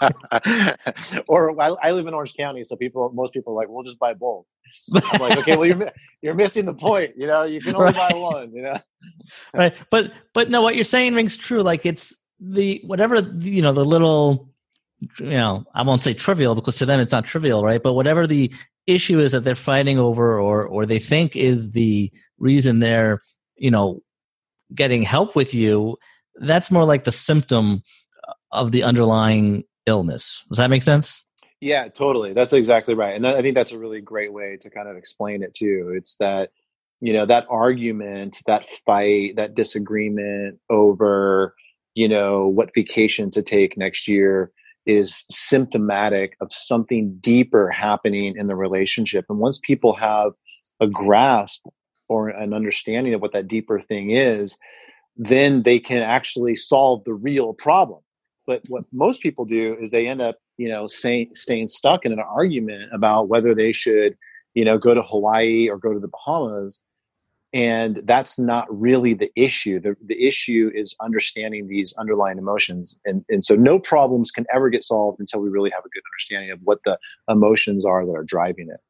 or 1.28 1.60
I, 1.60 1.68
I 1.82 1.90
live 1.92 2.06
in 2.06 2.14
Orange 2.14 2.34
County, 2.34 2.64
so 2.64 2.76
people, 2.76 3.10
most 3.14 3.32
people 3.32 3.52
are 3.52 3.56
like, 3.56 3.68
"We'll 3.68 3.82
just 3.84 3.98
buy 3.98 4.14
both." 4.14 4.46
I'm 4.94 5.20
like, 5.20 5.38
okay, 5.38 5.56
well, 5.56 5.66
you're 5.66 5.92
you're 6.22 6.34
missing 6.34 6.64
the 6.66 6.74
point. 6.74 7.12
You 7.16 7.26
know, 7.26 7.42
you 7.44 7.60
can 7.60 7.74
only 7.76 7.92
buy 7.92 8.12
one. 8.14 8.52
You 8.54 8.62
know, 8.62 8.78
right 9.54 9.74
but 9.90 10.12
but 10.34 10.50
no 10.50 10.62
what 10.62 10.74
you're 10.76 10.84
saying 10.84 11.14
rings 11.14 11.36
true 11.36 11.62
like 11.62 11.84
it's 11.86 12.14
the 12.42 12.80
whatever 12.84 13.20
you 13.38 13.62
know 13.62 13.72
the 13.72 13.84
little 13.84 14.48
you 15.18 15.30
know 15.30 15.64
i 15.74 15.82
won't 15.82 16.00
say 16.00 16.12
trivial 16.12 16.54
because 16.54 16.76
to 16.76 16.86
them 16.86 17.00
it's 17.00 17.12
not 17.12 17.24
trivial 17.24 17.64
right 17.64 17.82
but 17.82 17.94
whatever 17.94 18.26
the 18.26 18.52
issue 18.86 19.20
is 19.20 19.32
that 19.32 19.44
they're 19.44 19.54
fighting 19.54 19.98
over 19.98 20.40
or 20.40 20.66
or 20.66 20.84
they 20.84 20.98
think 20.98 21.36
is 21.36 21.70
the 21.70 22.10
reason 22.38 22.78
they're 22.78 23.20
you 23.56 23.70
know 23.70 24.00
getting 24.74 25.02
help 25.02 25.36
with 25.36 25.54
you 25.54 25.96
that's 26.36 26.70
more 26.70 26.84
like 26.84 27.04
the 27.04 27.12
symptom 27.12 27.82
of 28.50 28.72
the 28.72 28.82
underlying 28.82 29.62
illness 29.86 30.44
does 30.48 30.58
that 30.58 30.70
make 30.70 30.82
sense 30.82 31.24
yeah, 31.62 31.86
totally. 31.86 32.32
That's 32.32 32.52
exactly 32.52 32.94
right, 32.94 33.14
and 33.14 33.24
that, 33.24 33.36
I 33.36 33.40
think 33.40 33.54
that's 33.54 33.70
a 33.70 33.78
really 33.78 34.00
great 34.00 34.32
way 34.32 34.58
to 34.62 34.68
kind 34.68 34.88
of 34.88 34.96
explain 34.96 35.44
it 35.44 35.54
too. 35.54 35.94
It's 35.96 36.16
that 36.16 36.50
you 37.00 37.12
know 37.12 37.24
that 37.26 37.46
argument, 37.48 38.42
that 38.46 38.64
fight, 38.64 39.36
that 39.36 39.54
disagreement 39.54 40.58
over 40.68 41.54
you 41.94 42.08
know 42.08 42.46
what 42.46 42.74
vacation 42.74 43.30
to 43.32 43.42
take 43.42 43.76
next 43.76 44.08
year 44.08 44.50
is 44.86 45.24
symptomatic 45.30 46.36
of 46.40 46.52
something 46.52 47.16
deeper 47.20 47.68
happening 47.68 48.34
in 48.36 48.46
the 48.46 48.56
relationship. 48.56 49.24
And 49.28 49.38
once 49.38 49.60
people 49.62 49.94
have 49.94 50.32
a 50.80 50.86
grasp 50.86 51.64
or 52.08 52.28
an 52.28 52.52
understanding 52.52 53.14
of 53.14 53.20
what 53.20 53.32
that 53.32 53.46
deeper 53.46 53.78
thing 53.78 54.10
is, 54.10 54.58
then 55.16 55.62
they 55.62 55.78
can 55.78 56.02
actually 56.02 56.56
solve 56.56 57.04
the 57.04 57.14
real 57.14 57.54
problem. 57.54 58.00
But 58.46 58.62
what 58.68 58.84
most 58.92 59.22
people 59.22 59.44
do 59.44 59.76
is 59.80 59.90
they 59.90 60.08
end 60.08 60.20
up, 60.20 60.38
you 60.56 60.68
know, 60.68 60.88
staying 60.88 61.68
stuck 61.68 62.04
in 62.04 62.12
an 62.12 62.18
argument 62.18 62.92
about 62.92 63.28
whether 63.28 63.54
they 63.54 63.72
should, 63.72 64.16
you 64.54 64.64
know, 64.64 64.78
go 64.78 64.94
to 64.94 65.02
Hawaii 65.02 65.68
or 65.68 65.78
go 65.78 65.92
to 65.92 66.00
the 66.00 66.08
Bahamas. 66.08 66.82
And 67.52 68.00
that's 68.04 68.38
not 68.38 68.66
really 68.70 69.12
the 69.12 69.30
issue. 69.36 69.78
The, 69.78 69.94
the 70.04 70.26
issue 70.26 70.70
is 70.74 70.96
understanding 71.02 71.68
these 71.68 71.92
underlying 71.98 72.38
emotions. 72.38 72.98
And, 73.04 73.24
and 73.28 73.44
so 73.44 73.54
no 73.54 73.78
problems 73.78 74.30
can 74.30 74.46
ever 74.54 74.70
get 74.70 74.82
solved 74.82 75.20
until 75.20 75.40
we 75.40 75.50
really 75.50 75.70
have 75.70 75.84
a 75.84 75.88
good 75.88 76.02
understanding 76.14 76.50
of 76.50 76.60
what 76.64 76.78
the 76.84 76.98
emotions 77.28 77.84
are 77.84 78.06
that 78.06 78.14
are 78.14 78.24
driving 78.24 78.68
it. 78.70 78.80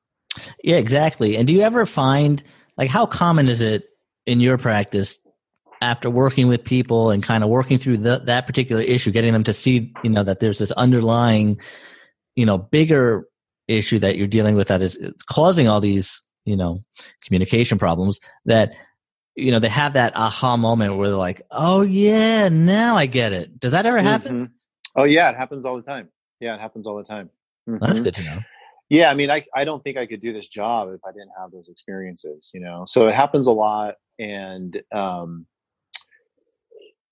yeah 0.62 0.76
exactly 0.76 1.36
and 1.36 1.46
do 1.46 1.52
you 1.52 1.60
ever 1.60 1.84
find 1.84 2.42
like 2.76 2.88
how 2.88 3.04
common 3.04 3.48
is 3.48 3.62
it 3.62 3.84
in 4.26 4.40
your 4.40 4.58
practice 4.58 5.18
after 5.80 6.08
working 6.08 6.48
with 6.48 6.64
people 6.64 7.10
and 7.10 7.22
kind 7.22 7.42
of 7.42 7.50
working 7.50 7.76
through 7.76 7.98
the, 7.98 8.20
that 8.20 8.46
particular 8.46 8.82
issue 8.82 9.10
getting 9.10 9.32
them 9.32 9.44
to 9.44 9.52
see 9.52 9.92
you 10.02 10.10
know 10.10 10.22
that 10.22 10.40
there's 10.40 10.58
this 10.58 10.72
underlying 10.72 11.60
you 12.36 12.46
know 12.46 12.56
bigger 12.56 13.26
issue 13.68 13.98
that 13.98 14.16
you're 14.16 14.26
dealing 14.26 14.54
with 14.54 14.68
that 14.68 14.82
is 14.82 14.98
causing 15.28 15.68
all 15.68 15.80
these 15.80 16.22
you 16.44 16.56
know 16.56 16.84
communication 17.24 17.78
problems 17.78 18.20
that 18.46 18.74
you 19.34 19.50
know 19.50 19.58
they 19.58 19.68
have 19.68 19.94
that 19.94 20.14
aha 20.16 20.56
moment 20.56 20.96
where 20.96 21.08
they're 21.08 21.16
like 21.16 21.42
oh 21.50 21.82
yeah 21.82 22.48
now 22.48 22.96
i 22.96 23.06
get 23.06 23.32
it 23.32 23.58
does 23.60 23.72
that 23.72 23.86
ever 23.86 24.00
happen 24.00 24.46
Mhm. 24.46 24.52
Oh 24.94 25.04
yeah, 25.04 25.30
it 25.30 25.36
happens 25.36 25.64
all 25.64 25.76
the 25.76 25.82
time. 25.82 26.10
Yeah, 26.38 26.54
it 26.54 26.60
happens 26.60 26.86
all 26.86 26.96
the 26.96 27.02
time. 27.04 27.30
that's 27.66 27.98
Mhm. 28.00 28.04
good 28.04 28.14
to 28.14 28.22
know 28.24 28.38
yeah 28.90 29.10
i 29.10 29.14
mean 29.14 29.30
I, 29.30 29.44
I 29.54 29.64
don't 29.64 29.82
think 29.82 29.96
i 29.96 30.04
could 30.04 30.20
do 30.20 30.32
this 30.32 30.48
job 30.48 30.88
if 30.92 31.00
i 31.06 31.12
didn't 31.12 31.30
have 31.38 31.50
those 31.50 31.68
experiences 31.68 32.50
you 32.52 32.60
know 32.60 32.84
so 32.86 33.06
it 33.08 33.14
happens 33.14 33.46
a 33.46 33.52
lot 33.52 33.94
and 34.18 34.82
um 34.92 35.46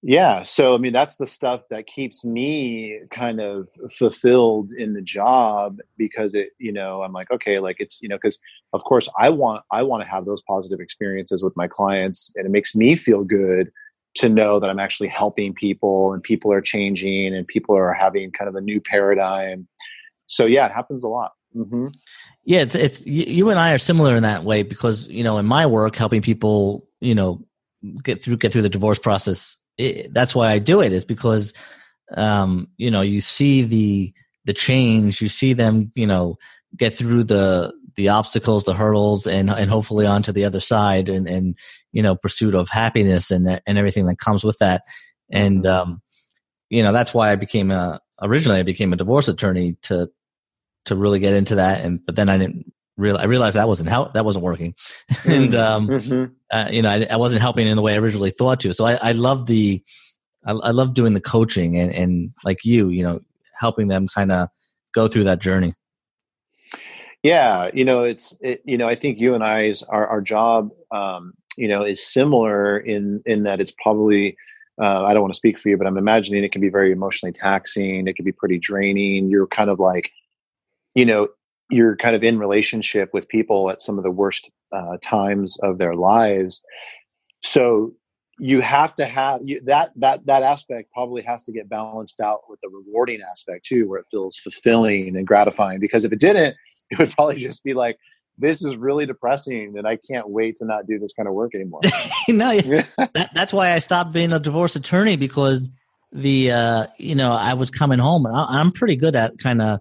yeah 0.02 0.42
so 0.42 0.74
i 0.74 0.78
mean 0.78 0.92
that's 0.92 1.16
the 1.16 1.26
stuff 1.26 1.62
that 1.68 1.86
keeps 1.86 2.24
me 2.24 2.98
kind 3.10 3.40
of 3.40 3.68
fulfilled 3.90 4.72
in 4.72 4.94
the 4.94 5.02
job 5.02 5.78
because 5.98 6.34
it 6.34 6.50
you 6.58 6.72
know 6.72 7.02
i'm 7.02 7.12
like 7.12 7.30
okay 7.30 7.58
like 7.58 7.76
it's 7.78 8.00
you 8.00 8.08
know 8.08 8.16
because 8.16 8.38
of 8.72 8.82
course 8.84 9.08
i 9.18 9.28
want 9.28 9.62
i 9.70 9.82
want 9.82 10.02
to 10.02 10.08
have 10.08 10.24
those 10.24 10.42
positive 10.42 10.80
experiences 10.80 11.42
with 11.44 11.54
my 11.56 11.68
clients 11.68 12.32
and 12.36 12.46
it 12.46 12.50
makes 12.50 12.74
me 12.74 12.94
feel 12.94 13.24
good 13.24 13.70
to 14.14 14.28
know 14.28 14.58
that 14.58 14.70
i'm 14.70 14.80
actually 14.80 15.08
helping 15.08 15.52
people 15.52 16.14
and 16.14 16.22
people 16.22 16.50
are 16.50 16.62
changing 16.62 17.34
and 17.34 17.46
people 17.46 17.76
are 17.76 17.92
having 17.92 18.30
kind 18.30 18.48
of 18.48 18.54
a 18.54 18.60
new 18.60 18.80
paradigm 18.80 19.68
so 20.26 20.46
yeah 20.46 20.64
it 20.64 20.72
happens 20.72 21.04
a 21.04 21.08
lot 21.08 21.32
mm-hmm. 21.54 21.88
yeah 22.44 22.60
it's, 22.60 22.74
it's 22.74 23.06
you 23.06 23.50
and 23.50 23.60
i 23.60 23.72
are 23.72 23.78
similar 23.78 24.16
in 24.16 24.22
that 24.22 24.44
way 24.44 24.62
because 24.62 25.08
you 25.08 25.22
know 25.22 25.36
in 25.36 25.44
my 25.44 25.66
work 25.66 25.94
helping 25.94 26.22
people 26.22 26.88
you 27.00 27.14
know 27.14 27.44
get 28.02 28.22
through 28.22 28.38
get 28.38 28.50
through 28.50 28.62
the 28.62 28.68
divorce 28.70 28.98
process 28.98 29.58
it, 29.80 30.14
that's 30.14 30.34
why 30.34 30.50
I 30.50 30.58
do 30.58 30.80
it 30.80 30.92
is 30.92 31.04
because 31.04 31.52
um, 32.16 32.68
you 32.76 32.90
know 32.90 33.00
you 33.00 33.20
see 33.20 33.62
the 33.62 34.12
the 34.44 34.52
change, 34.52 35.20
you 35.20 35.28
see 35.28 35.52
them 35.52 35.92
you 35.94 36.06
know 36.06 36.36
get 36.76 36.94
through 36.94 37.24
the 37.24 37.72
the 37.96 38.08
obstacles, 38.08 38.64
the 38.64 38.74
hurdles, 38.74 39.26
and 39.26 39.50
and 39.50 39.70
hopefully 39.70 40.06
onto 40.06 40.32
the 40.32 40.44
other 40.44 40.60
side, 40.60 41.08
and 41.08 41.26
and 41.28 41.58
you 41.92 42.02
know 42.02 42.14
pursuit 42.16 42.54
of 42.54 42.68
happiness 42.68 43.30
and 43.30 43.60
and 43.66 43.78
everything 43.78 44.06
that 44.06 44.18
comes 44.18 44.44
with 44.44 44.58
that, 44.58 44.82
and 45.30 45.64
mm-hmm. 45.64 45.90
um, 45.90 46.02
you 46.68 46.82
know 46.82 46.92
that's 46.92 47.14
why 47.14 47.30
I 47.32 47.36
became 47.36 47.70
a 47.70 48.00
originally 48.22 48.60
I 48.60 48.64
became 48.64 48.92
a 48.92 48.96
divorce 48.96 49.28
attorney 49.28 49.76
to 49.82 50.08
to 50.86 50.96
really 50.96 51.18
get 51.20 51.34
into 51.34 51.56
that, 51.56 51.84
and 51.84 52.00
but 52.04 52.16
then 52.16 52.28
I 52.28 52.38
didn't 52.38 52.72
real 53.00 53.16
I 53.16 53.24
realized 53.24 53.56
that 53.56 53.68
wasn't 53.68 53.88
how 53.88 54.06
that 54.06 54.24
wasn't 54.24 54.44
working, 54.44 54.74
and 55.26 55.54
um, 55.54 55.88
mm-hmm. 55.88 56.32
uh, 56.50 56.68
you 56.70 56.82
know 56.82 56.90
I, 56.90 57.06
I, 57.10 57.16
wasn't 57.16 57.42
helping 57.42 57.66
in 57.66 57.76
the 57.76 57.82
way 57.82 57.94
I 57.94 57.98
originally 57.98 58.30
thought 58.30 58.60
to. 58.60 58.72
So 58.74 58.84
I, 58.84 58.94
I 58.94 59.12
love 59.12 59.46
the 59.46 59.82
I, 60.44 60.52
I 60.52 60.70
love 60.70 60.94
doing 60.94 61.14
the 61.14 61.20
coaching 61.20 61.76
and 61.76 61.92
and 61.92 62.32
like 62.44 62.64
you, 62.64 62.88
you 62.88 63.02
know, 63.02 63.20
helping 63.58 63.88
them 63.88 64.08
kind 64.08 64.32
of 64.32 64.48
go 64.94 65.08
through 65.08 65.24
that 65.24 65.40
journey. 65.40 65.74
Yeah, 67.22 67.70
you 67.74 67.84
know, 67.84 68.02
it's 68.02 68.34
it, 68.40 68.62
you 68.64 68.78
know 68.78 68.88
I 68.88 68.94
think 68.94 69.18
you 69.18 69.34
and 69.34 69.44
I's 69.44 69.82
our 69.84 70.06
our 70.06 70.20
job, 70.20 70.70
um, 70.90 71.34
you 71.56 71.68
know, 71.68 71.84
is 71.84 72.04
similar 72.04 72.78
in 72.78 73.22
in 73.26 73.44
that 73.44 73.60
it's 73.60 73.74
probably. 73.82 74.36
Uh, 74.80 75.04
I 75.04 75.12
don't 75.12 75.20
want 75.20 75.34
to 75.34 75.36
speak 75.36 75.58
for 75.58 75.68
you, 75.68 75.76
but 75.76 75.86
I'm 75.86 75.98
imagining 75.98 76.42
it 76.42 76.52
can 76.52 76.62
be 76.62 76.70
very 76.70 76.90
emotionally 76.90 77.34
taxing. 77.34 78.08
It 78.08 78.16
can 78.16 78.24
be 78.24 78.32
pretty 78.32 78.58
draining. 78.58 79.28
You're 79.28 79.46
kind 79.46 79.68
of 79.68 79.78
like, 79.78 80.10
you 80.94 81.04
know, 81.04 81.28
you're 81.70 81.96
kind 81.96 82.16
of 82.16 82.22
in 82.22 82.38
relationship 82.38 83.10
with 83.12 83.28
people 83.28 83.70
at 83.70 83.82
some 83.82 83.98
of 83.98 84.04
the 84.04 84.10
worst 84.10 84.50
uh, 84.72 84.96
times 85.02 85.56
of 85.62 85.78
their 85.78 85.94
lives. 85.94 86.62
So 87.42 87.94
you 88.40 88.60
have 88.62 88.94
to 88.94 89.04
have 89.04 89.40
you, 89.44 89.60
that 89.66 89.92
that 89.96 90.24
that 90.26 90.42
aspect 90.42 90.90
probably 90.92 91.22
has 91.22 91.42
to 91.42 91.52
get 91.52 91.68
balanced 91.68 92.20
out 92.20 92.40
with 92.48 92.58
the 92.62 92.70
rewarding 92.70 93.20
aspect 93.30 93.66
too 93.66 93.86
where 93.86 94.00
it 94.00 94.06
feels 94.10 94.38
fulfilling 94.38 95.14
and 95.14 95.26
gratifying 95.26 95.78
because 95.78 96.04
if 96.04 96.12
it 96.12 96.18
didn't 96.18 96.56
it 96.90 96.98
would 96.98 97.10
probably 97.10 97.36
just 97.36 97.62
be 97.62 97.74
like 97.74 97.98
this 98.38 98.64
is 98.64 98.76
really 98.76 99.04
depressing 99.04 99.74
and 99.76 99.86
i 99.86 99.94
can't 99.94 100.30
wait 100.30 100.56
to 100.56 100.64
not 100.64 100.86
do 100.86 100.98
this 100.98 101.12
kind 101.12 101.28
of 101.28 101.34
work 101.34 101.54
anymore. 101.54 101.82
No 102.28 102.58
that, 102.60 103.30
that's 103.34 103.52
why 103.52 103.72
i 103.72 103.78
stopped 103.78 104.12
being 104.12 104.32
a 104.32 104.40
divorce 104.40 104.74
attorney 104.74 105.16
because 105.16 105.70
the 106.12 106.50
uh 106.50 106.86
you 106.96 107.14
know 107.14 107.32
i 107.32 107.52
was 107.52 107.70
coming 107.70 107.98
home 107.98 108.24
and 108.24 108.34
I, 108.34 108.44
i'm 108.58 108.72
pretty 108.72 108.96
good 108.96 109.14
at 109.14 109.38
kind 109.38 109.60
of 109.60 109.80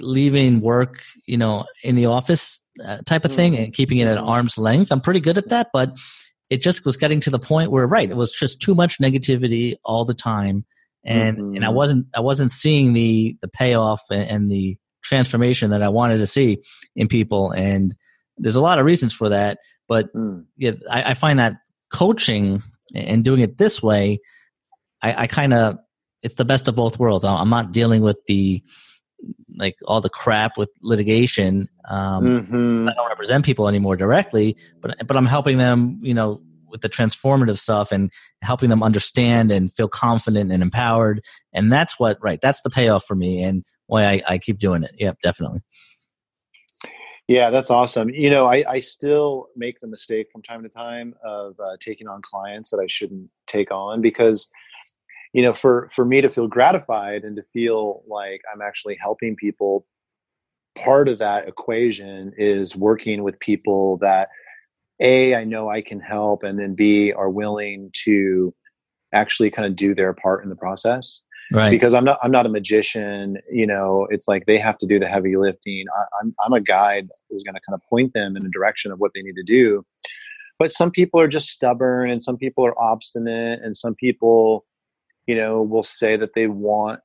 leaving 0.00 0.60
work, 0.60 1.02
you 1.26 1.36
know, 1.36 1.64
in 1.82 1.94
the 1.94 2.06
office 2.06 2.60
uh, 2.84 2.98
type 3.06 3.24
of 3.24 3.32
thing 3.32 3.52
mm-hmm. 3.52 3.64
and 3.64 3.74
keeping 3.74 3.98
it 3.98 4.06
at 4.06 4.18
arm's 4.18 4.58
length. 4.58 4.92
I'm 4.92 5.00
pretty 5.00 5.20
good 5.20 5.38
at 5.38 5.48
that, 5.48 5.68
but 5.72 5.96
it 6.50 6.62
just 6.62 6.84
was 6.84 6.96
getting 6.96 7.20
to 7.20 7.30
the 7.30 7.38
point 7.38 7.70
where, 7.70 7.86
right, 7.86 8.08
it 8.08 8.16
was 8.16 8.32
just 8.32 8.60
too 8.60 8.74
much 8.74 8.98
negativity 8.98 9.76
all 9.84 10.04
the 10.04 10.14
time, 10.14 10.64
and 11.04 11.36
mm-hmm. 11.36 11.54
and 11.56 11.64
I 11.64 11.68
mm-hmm. 11.68 11.76
wasn't 11.76 12.06
I 12.14 12.20
wasn't 12.20 12.52
seeing 12.52 12.92
the 12.92 13.36
the 13.40 13.48
payoff 13.48 14.02
and, 14.10 14.22
and 14.22 14.50
the 14.50 14.78
transformation 15.02 15.70
that 15.70 15.82
I 15.82 15.88
wanted 15.88 16.18
to 16.18 16.26
see 16.26 16.58
in 16.94 17.08
people. 17.08 17.50
And 17.50 17.94
there's 18.36 18.56
a 18.56 18.60
lot 18.60 18.78
of 18.78 18.84
reasons 18.84 19.12
for 19.12 19.30
that, 19.30 19.58
but 19.88 20.12
mm. 20.14 20.44
yeah, 20.56 20.72
I, 20.90 21.10
I, 21.10 21.14
find 21.14 21.38
that 21.38 21.54
coaching 21.90 22.62
and 22.94 23.24
doing 23.24 23.40
it 23.40 23.56
this 23.56 23.82
way, 23.82 24.20
I, 25.02 25.22
I 25.22 25.26
kind 25.26 25.54
of 25.54 25.78
it's 26.22 26.34
the 26.34 26.44
best 26.44 26.68
of 26.68 26.74
both 26.74 26.98
worlds. 26.98 27.24
I'm 27.24 27.48
not 27.48 27.72
dealing 27.72 28.02
with 28.02 28.18
the 28.26 28.62
like 29.56 29.76
all 29.84 30.00
the 30.00 30.08
crap 30.08 30.56
with 30.56 30.70
litigation. 30.82 31.68
Um, 31.88 32.24
mm-hmm. 32.24 32.88
I 32.88 32.94
don't 32.94 33.08
represent 33.08 33.44
people 33.44 33.68
anymore 33.68 33.96
directly, 33.96 34.56
but 34.80 34.96
but 35.06 35.16
I'm 35.16 35.26
helping 35.26 35.58
them, 35.58 36.00
you 36.02 36.14
know, 36.14 36.40
with 36.68 36.80
the 36.80 36.88
transformative 36.88 37.58
stuff 37.58 37.92
and 37.92 38.12
helping 38.42 38.70
them 38.70 38.82
understand 38.82 39.50
and 39.50 39.74
feel 39.74 39.88
confident 39.88 40.52
and 40.52 40.62
empowered. 40.62 41.24
And 41.52 41.72
that's 41.72 41.98
what 41.98 42.18
right. 42.20 42.40
That's 42.40 42.62
the 42.62 42.70
payoff 42.70 43.04
for 43.04 43.14
me, 43.14 43.42
and 43.42 43.64
why 43.86 44.04
I, 44.04 44.22
I 44.28 44.38
keep 44.38 44.58
doing 44.58 44.82
it. 44.82 44.92
Yeah, 44.98 45.12
definitely. 45.22 45.60
Yeah, 47.26 47.50
that's 47.50 47.70
awesome. 47.70 48.08
You 48.08 48.30
know, 48.30 48.46
I, 48.46 48.64
I 48.66 48.80
still 48.80 49.48
make 49.54 49.80
the 49.80 49.86
mistake 49.86 50.28
from 50.32 50.40
time 50.40 50.62
to 50.62 50.68
time 50.70 51.14
of 51.22 51.60
uh, 51.60 51.76
taking 51.78 52.08
on 52.08 52.22
clients 52.22 52.70
that 52.70 52.78
I 52.78 52.86
shouldn't 52.86 53.28
take 53.46 53.70
on 53.70 54.00
because 54.00 54.48
you 55.32 55.42
know 55.42 55.52
for 55.52 55.88
for 55.92 56.04
me 56.04 56.20
to 56.20 56.28
feel 56.28 56.48
gratified 56.48 57.22
and 57.22 57.36
to 57.36 57.42
feel 57.42 58.02
like 58.08 58.40
i'm 58.52 58.62
actually 58.62 58.96
helping 59.00 59.36
people 59.36 59.86
part 60.76 61.08
of 61.08 61.18
that 61.18 61.48
equation 61.48 62.32
is 62.36 62.76
working 62.76 63.22
with 63.22 63.38
people 63.40 63.98
that 64.00 64.28
a 65.00 65.34
i 65.34 65.44
know 65.44 65.68
i 65.68 65.80
can 65.80 66.00
help 66.00 66.42
and 66.42 66.58
then 66.58 66.74
b 66.74 67.12
are 67.12 67.30
willing 67.30 67.90
to 67.92 68.54
actually 69.12 69.50
kind 69.50 69.66
of 69.66 69.76
do 69.76 69.94
their 69.94 70.12
part 70.12 70.42
in 70.44 70.50
the 70.50 70.56
process. 70.56 71.22
Right. 71.50 71.70
Because 71.70 71.94
i'm 71.94 72.04
not 72.04 72.18
i'm 72.22 72.30
not 72.30 72.44
a 72.44 72.50
magician 72.50 73.38
you 73.50 73.66
know 73.66 74.06
it's 74.10 74.28
like 74.28 74.44
they 74.44 74.58
have 74.58 74.76
to 74.78 74.86
do 74.86 74.98
the 74.98 75.08
heavy 75.08 75.36
lifting. 75.36 75.86
I, 75.96 76.00
am 76.22 76.34
I'm, 76.38 76.52
I'm 76.52 76.52
a 76.52 76.60
guide 76.60 77.08
who's 77.30 77.42
going 77.42 77.54
to 77.54 77.60
kind 77.66 77.74
of 77.74 77.80
point 77.88 78.12
them 78.12 78.36
in 78.36 78.44
a 78.44 78.50
direction 78.50 78.92
of 78.92 78.98
what 78.98 79.12
they 79.14 79.22
need 79.22 79.34
to 79.34 79.44
do. 79.44 79.82
But 80.58 80.72
some 80.72 80.90
people 80.90 81.20
are 81.20 81.28
just 81.28 81.48
stubborn 81.48 82.10
and 82.10 82.22
some 82.22 82.36
people 82.36 82.66
are 82.66 82.78
obstinate 82.78 83.62
and 83.62 83.74
some 83.74 83.94
people 83.94 84.66
you 85.28 85.36
know, 85.36 85.62
will 85.62 85.84
say 85.84 86.16
that 86.16 86.34
they 86.34 86.46
want 86.46 87.00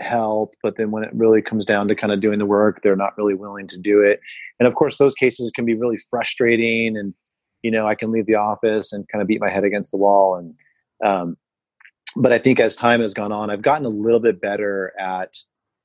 help, 0.00 0.54
but 0.62 0.76
then 0.78 0.90
when 0.90 1.04
it 1.04 1.10
really 1.12 1.42
comes 1.42 1.66
down 1.66 1.86
to 1.88 1.94
kind 1.94 2.12
of 2.12 2.20
doing 2.20 2.38
the 2.38 2.46
work, 2.46 2.80
they're 2.82 2.96
not 2.96 3.16
really 3.18 3.34
willing 3.34 3.68
to 3.68 3.78
do 3.78 4.00
it. 4.00 4.18
And 4.58 4.66
of 4.66 4.74
course, 4.74 4.96
those 4.96 5.14
cases 5.14 5.52
can 5.54 5.66
be 5.66 5.74
really 5.74 5.98
frustrating. 6.10 6.96
And, 6.96 7.14
you 7.62 7.70
know, 7.70 7.86
I 7.86 7.94
can 7.94 8.10
leave 8.10 8.26
the 8.26 8.34
office 8.34 8.92
and 8.94 9.06
kind 9.08 9.20
of 9.20 9.28
beat 9.28 9.42
my 9.42 9.50
head 9.50 9.64
against 9.64 9.90
the 9.90 9.98
wall. 9.98 10.36
And, 10.36 10.54
um, 11.04 11.36
but 12.16 12.32
I 12.32 12.38
think 12.38 12.60
as 12.60 12.74
time 12.74 13.02
has 13.02 13.12
gone 13.12 13.30
on, 13.30 13.50
I've 13.50 13.62
gotten 13.62 13.84
a 13.84 13.90
little 13.90 14.20
bit 14.20 14.40
better 14.40 14.92
at 14.98 15.36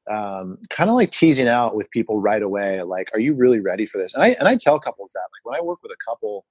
um, 0.10 0.60
kind 0.70 0.90
of 0.90 0.96
like 0.96 1.12
teasing 1.12 1.50
out 1.50 1.76
with 1.76 1.92
people 1.92 2.22
right 2.22 2.42
away, 2.42 2.82
like, 2.84 3.10
are 3.14 3.20
you 3.20 3.34
really 3.34 3.60
ready 3.60 3.86
for 3.86 3.98
this? 3.98 4.14
And 4.14 4.24
I, 4.24 4.30
and 4.40 4.48
I 4.48 4.56
tell 4.56 4.80
couples 4.80 5.12
that, 5.14 5.20
like 5.20 5.44
when 5.44 5.60
I 5.60 5.62
work 5.62 5.80
with 5.84 5.92
a 5.92 6.10
couple, 6.10 6.46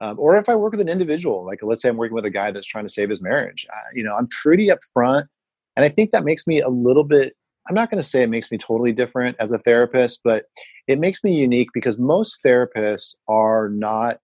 um, 0.00 0.18
or 0.18 0.36
if 0.36 0.48
I 0.48 0.54
work 0.54 0.72
with 0.72 0.80
an 0.80 0.88
individual, 0.88 1.44
like 1.44 1.60
let's 1.62 1.82
say 1.82 1.88
I'm 1.88 1.96
working 1.96 2.14
with 2.14 2.26
a 2.26 2.30
guy 2.30 2.50
that's 2.50 2.66
trying 2.66 2.84
to 2.84 2.92
save 2.92 3.10
his 3.10 3.22
marriage, 3.22 3.66
uh, 3.70 3.90
you 3.94 4.04
know, 4.04 4.14
I'm 4.14 4.28
pretty 4.28 4.68
upfront, 4.68 5.26
and 5.74 5.84
I 5.84 5.88
think 5.88 6.10
that 6.10 6.24
makes 6.24 6.46
me 6.46 6.60
a 6.60 6.68
little 6.68 7.04
bit. 7.04 7.34
I'm 7.68 7.74
not 7.74 7.90
going 7.90 8.00
to 8.00 8.08
say 8.08 8.22
it 8.22 8.28
makes 8.28 8.52
me 8.52 8.58
totally 8.58 8.92
different 8.92 9.36
as 9.40 9.50
a 9.50 9.58
therapist, 9.58 10.20
but 10.22 10.44
it 10.86 11.00
makes 11.00 11.24
me 11.24 11.34
unique 11.34 11.68
because 11.74 11.98
most 11.98 12.42
therapists 12.44 13.14
are 13.28 13.68
not. 13.70 14.18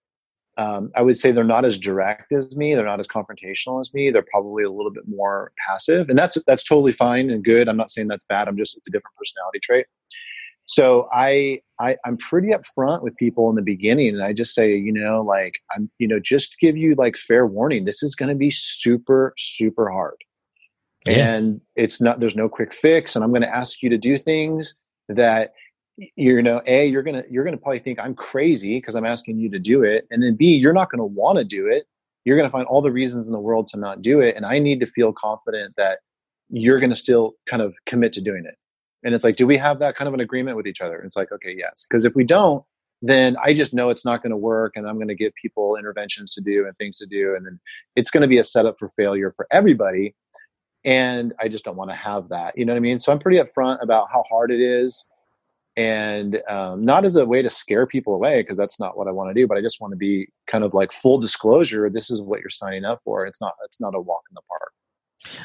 Um, 0.59 0.91
I 0.95 1.01
would 1.01 1.17
say 1.17 1.33
they're 1.33 1.45
not 1.45 1.65
as 1.65 1.79
direct 1.79 2.31
as 2.31 2.55
me. 2.55 2.75
They're 2.75 2.85
not 2.85 3.01
as 3.01 3.09
confrontational 3.09 3.81
as 3.81 3.93
me. 3.95 4.11
They're 4.11 4.27
probably 4.31 4.65
a 4.65 4.71
little 4.71 4.93
bit 4.93 5.05
more 5.09 5.53
passive, 5.67 6.11
and 6.11 6.19
that's 6.19 6.37
that's 6.47 6.65
totally 6.65 6.93
fine 6.93 7.31
and 7.31 7.43
good. 7.43 7.69
I'm 7.69 7.79
not 7.79 7.91
saying 7.91 8.09
that's 8.09 8.25
bad. 8.25 8.49
I'm 8.49 8.59
just 8.59 8.77
it's 8.77 8.89
a 8.89 8.91
different 8.91 9.17
personality 9.17 9.61
trait. 9.63 9.87
So 10.67 11.09
I, 11.13 11.61
I 11.81 11.97
I'm 12.07 12.17
pretty 12.17 12.49
upfront 12.49 13.03
with 13.03 13.17
people 13.17 13.51
in 13.51 13.57
the 13.57 13.63
beginning, 13.63 14.09
and 14.09 14.23
I 14.23 14.33
just 14.33 14.55
say, 14.55 14.75
you 14.75 14.93
know, 14.93 15.23
like 15.23 15.55
I'm, 15.75 15.91
you 15.99 16.07
know, 16.07 16.21
just 16.21 16.53
to 16.53 16.59
give 16.61 16.77
you 16.77 16.95
like 16.97 17.17
fair 17.17 17.47
warning, 17.47 17.85
this 17.85 18.03
is 18.03 18.15
going 18.15 18.29
to 18.29 18.35
be 18.35 18.51
super 18.51 19.35
super 19.37 19.91
hard, 19.91 20.17
yeah. 21.07 21.35
and 21.35 21.61
it's 21.77 22.01
not. 22.01 22.21
There's 22.21 22.37
no 22.37 22.49
quick 22.49 22.73
fix, 22.73 23.17
and 23.17 23.25
I'm 23.25 23.31
going 23.31 23.43
to 23.43 23.55
ask 23.55 23.83
you 23.83 23.91
to 23.91 23.99
do 23.99 24.19
things 24.19 24.75
that 25.09 25.53
you 26.17 26.41
know 26.41 26.63
a 26.67 26.87
you're 26.87 27.03
gonna 27.03 27.23
you're 27.31 27.45
gonna 27.45 27.57
probably 27.57 27.79
think 27.79 27.99
i'm 28.01 28.15
crazy 28.15 28.79
because 28.79 28.95
i'm 28.95 29.05
asking 29.05 29.39
you 29.39 29.51
to 29.51 29.59
do 29.59 29.83
it 29.83 30.07
and 30.11 30.23
then 30.23 30.35
b 30.35 30.47
you're 30.57 30.73
not 30.73 30.91
going 30.91 30.99
to 30.99 31.05
want 31.05 31.37
to 31.37 31.45
do 31.45 31.67
it 31.67 31.85
you're 32.25 32.37
going 32.37 32.49
to 32.49 32.51
find 32.51 32.67
all 32.67 32.81
the 32.81 32.91
reasons 32.91 33.27
in 33.27 33.33
the 33.33 33.39
world 33.39 33.69
to 33.69 33.79
not 33.79 34.01
do 34.01 34.21
it 34.21 34.35
and 34.35 34.47
i 34.47 34.59
need 34.59 34.81
to 34.81 34.87
feel 34.87 35.13
confident 35.13 35.75
that 35.77 35.99
you're 36.49 36.79
going 36.79 36.91
to 36.91 36.97
still 36.97 37.33
kind 37.47 37.63
of 37.63 37.75
commit 37.85 38.13
to 38.13 38.21
doing 38.21 38.45
it 38.47 38.55
and 39.05 39.15
it's 39.15 39.25
like, 39.25 39.37
do 39.37 39.47
we 39.47 39.57
have 39.57 39.79
that 39.81 39.97
kind 39.97 40.09
of 40.09 40.15
an 40.15 40.21
agreement 40.21 40.57
with 40.57 40.67
each 40.67 40.81
other? 40.81 40.97
And 40.97 41.07
it's 41.07 41.17
like, 41.17 41.33
okay, 41.33 41.55
yes. 41.57 41.87
Because 41.89 42.05
if 42.05 42.15
we 42.15 42.25
don't, 42.25 42.65
then 43.03 43.37
I 43.43 43.53
just 43.53 43.75
know 43.75 43.91
it's 43.91 44.05
not 44.05 44.23
going 44.23 44.31
to 44.31 44.37
work 44.37 44.75
and 44.77 44.87
I'm 44.87 44.95
going 44.95 45.09
to 45.09 45.15
give 45.17 45.33
people 45.35 45.77
interventions 45.77 46.33
to 46.35 46.41
do 46.41 46.67
and 46.67 46.77
things 46.79 46.99
to 46.99 47.07
do. 47.07 47.35
And 47.35 47.45
then 47.45 47.59
it's 47.97 48.11
going 48.11 48.23
to 48.23 48.29
be 48.29 48.39
a 48.39 48.45
setup 48.45 48.77
for 48.79 48.89
failure 48.91 49.33
for 49.35 49.49
everybody. 49.51 50.15
And 50.85 51.35
I 51.41 51.49
just 51.49 51.65
don't 51.65 51.77
want 51.77 51.91
to 51.91 51.97
have 51.97 52.29
that. 52.29 52.57
You 52.57 52.65
know 52.65 52.73
what 52.73 52.79
I 52.79 52.81
mean? 52.81 53.01
So 53.01 53.11
I'm 53.13 53.19
pretty 53.19 53.39
upfront 53.39 53.83
about 53.83 54.09
how 54.13 54.23
hard 54.31 54.53
it 54.53 54.61
is. 54.61 55.05
and 55.77 56.43
um, 56.49 56.85
not 56.85 57.05
as 57.05 57.17
a 57.17 57.25
way 57.25 57.41
to 57.43 57.51
scare 57.51 57.87
people 57.87 58.15
away 58.15 58.43
because 58.43 58.59
that's 58.59 58.79
not 58.79 58.97
what 58.97 59.09
I 59.09 59.11
want 59.11 59.31
to 59.31 59.35
do. 59.35 59.47
But 59.47 59.57
I 59.57 59.63
just 59.63 59.81
want 59.81 59.93
to 59.93 59.97
be 59.97 60.29
kind 60.47 60.65
of 60.65 60.75
like 60.75 60.93
full 60.93 61.19
disclosure. 61.19 61.89
This 61.89 62.11
is 62.11 62.21
what 62.21 62.41
you're 62.41 62.51
signing 62.51 62.85
up 62.85 63.01
for. 63.05 63.27
It's 63.27 63.41
not. 63.41 63.55
It's 63.65 63.81
not 63.81 63.95
a 63.95 64.01
walk 64.01 64.23
in 64.31 64.35
the 64.35 64.43
park. 64.49 64.73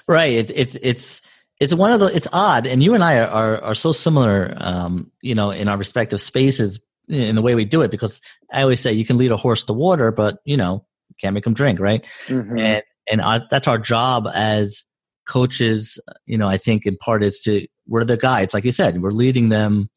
Right. 0.08 0.34
It, 0.34 0.52
it's 0.56 0.76
it's 0.82 1.22
it's 1.60 1.74
one 1.74 1.92
of 1.92 2.00
the. 2.00 2.08
It's 2.08 2.28
odd, 2.32 2.68
and 2.68 2.84
you 2.84 2.94
and 2.94 3.04
I 3.04 3.20
are 3.20 3.28
are, 3.28 3.62
are 3.62 3.76
so 3.76 3.92
similar. 3.92 4.54
Um, 4.58 5.12
you 5.22 5.36
know, 5.36 5.52
in 5.52 5.68
our 5.68 5.78
respective 5.78 6.22
spaces 6.22 6.80
in 7.08 7.36
the 7.36 7.42
way 7.42 7.56
we 7.56 7.66
do 7.66 7.82
it, 7.82 7.92
because 7.92 8.22
I 8.52 8.62
always 8.62 8.80
say 8.80 8.94
you 8.94 9.06
can 9.06 9.18
lead 9.18 9.32
a 9.32 9.38
horse 9.38 9.64
to 9.66 9.74
water, 9.74 10.12
but 10.12 10.40
you 10.46 10.58
know, 10.58 10.86
can't 11.20 11.34
make 11.34 11.46
them 11.46 11.54
drink, 11.54 11.80
right? 11.80 12.06
Mm-hmm. 12.28 12.58
And 12.58 12.84
and 13.10 13.22
our, 13.22 13.42
that's 13.50 13.68
our 13.68 13.78
job 13.78 14.28
as 14.34 14.86
coaches. 15.28 16.00
You 16.26 16.38
know, 16.38 16.48
I 16.48 16.58
think 16.58 16.86
in 16.86 16.98
part 16.98 17.24
is 17.24 17.40
to 17.42 17.68
we're 17.88 18.04
the 18.04 18.18
guides, 18.18 18.54
like 18.54 18.66
you 18.66 18.72
said, 18.72 19.02
we're 19.02 19.12
leading 19.12 19.50
them 19.50 19.90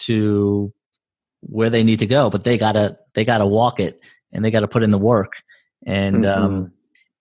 to 0.00 0.72
where 1.40 1.70
they 1.70 1.84
need 1.84 2.00
to 2.00 2.06
go, 2.06 2.30
but 2.30 2.44
they 2.44 2.58
gotta 2.58 2.98
they 3.14 3.24
gotta 3.24 3.46
walk 3.46 3.80
it 3.80 4.00
and 4.32 4.44
they 4.44 4.50
gotta 4.50 4.68
put 4.68 4.82
in 4.82 4.90
the 4.90 4.98
work. 4.98 5.32
And 5.86 6.24
mm-hmm. 6.24 6.44
um, 6.44 6.72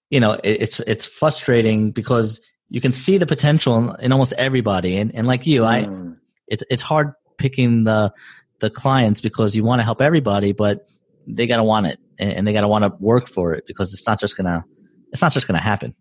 you 0.09 0.19
know, 0.19 0.33
it, 0.33 0.61
it's 0.61 0.79
it's 0.81 1.05
frustrating 1.05 1.91
because 1.91 2.41
you 2.69 2.81
can 2.81 2.91
see 2.91 3.17
the 3.17 3.25
potential 3.25 3.77
in, 3.77 4.05
in 4.05 4.11
almost 4.11 4.33
everybody. 4.33 4.97
And 4.97 5.13
and 5.15 5.27
like 5.27 5.45
you, 5.45 5.61
mm. 5.61 5.65
I 5.65 6.17
it's 6.47 6.63
it's 6.69 6.81
hard 6.81 7.13
picking 7.37 7.83
the 7.83 8.11
the 8.59 8.69
clients 8.69 9.21
because 9.21 9.55
you 9.55 9.63
want 9.63 9.79
to 9.79 9.83
help 9.83 10.01
everybody, 10.01 10.51
but 10.53 10.87
they 11.27 11.47
gotta 11.47 11.63
want 11.63 11.87
it 11.87 11.99
and, 12.17 12.33
and 12.33 12.47
they 12.47 12.53
gotta 12.53 12.67
want 12.67 12.83
to 12.83 12.93
work 12.99 13.27
for 13.27 13.53
it 13.53 13.65
because 13.67 13.93
it's 13.93 14.05
not 14.05 14.19
just 14.19 14.37
gonna 14.37 14.65
it's 15.11 15.21
not 15.21 15.31
just 15.31 15.47
gonna 15.47 15.59
happen. 15.59 15.95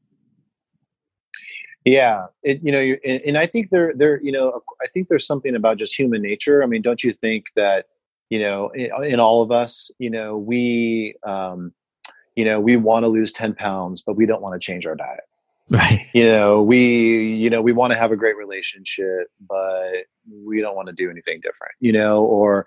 Yeah, 1.85 2.27
it, 2.43 2.61
you 2.63 2.73
know, 2.73 2.79
and, 2.79 3.23
and 3.23 3.39
I 3.39 3.47
think 3.47 3.71
there, 3.71 3.95
there, 3.97 4.21
you 4.23 4.31
know, 4.31 4.61
I 4.83 4.89
think 4.89 5.09
there's 5.09 5.27
something 5.27 5.55
about 5.55 5.79
just 5.79 5.99
human 5.99 6.21
nature. 6.21 6.63
I 6.63 6.67
mean, 6.67 6.83
don't 6.83 7.03
you 7.03 7.15
think 7.15 7.47
that, 7.57 7.87
you 8.29 8.41
know, 8.41 8.69
in, 8.75 8.91
in 9.05 9.21
all 9.21 9.41
of 9.41 9.51
us, 9.51 9.91
you 9.99 10.11
know, 10.11 10.37
we, 10.37 11.15
um, 11.25 11.73
you 12.37 12.45
know, 12.45 12.61
we 12.61 12.77
want 12.77 13.05
to 13.05 13.09
lose 13.09 13.33
ten 13.33 13.55
pounds, 13.55 14.03
but 14.03 14.17
we 14.17 14.27
don't 14.27 14.43
want 14.43 14.61
to 14.61 14.65
change 14.65 14.87
our 14.87 14.97
diet. 14.97 15.21
Right. 15.71 16.07
You 16.15 16.27
know, 16.33 16.63
we, 16.63 17.35
you 17.35 17.51
know, 17.51 17.61
we 17.61 17.73
want 17.73 17.93
to 17.93 17.99
have 17.99 18.11
a 18.11 18.17
great 18.17 18.37
relationship, 18.37 19.29
but 19.49 20.07
we 20.45 20.61
don't 20.61 20.75
want 20.75 20.89
to 20.89 20.95
do 20.95 21.11
anything 21.11 21.41
different. 21.41 21.75
You 21.81 21.93
know, 21.93 22.25
or, 22.25 22.67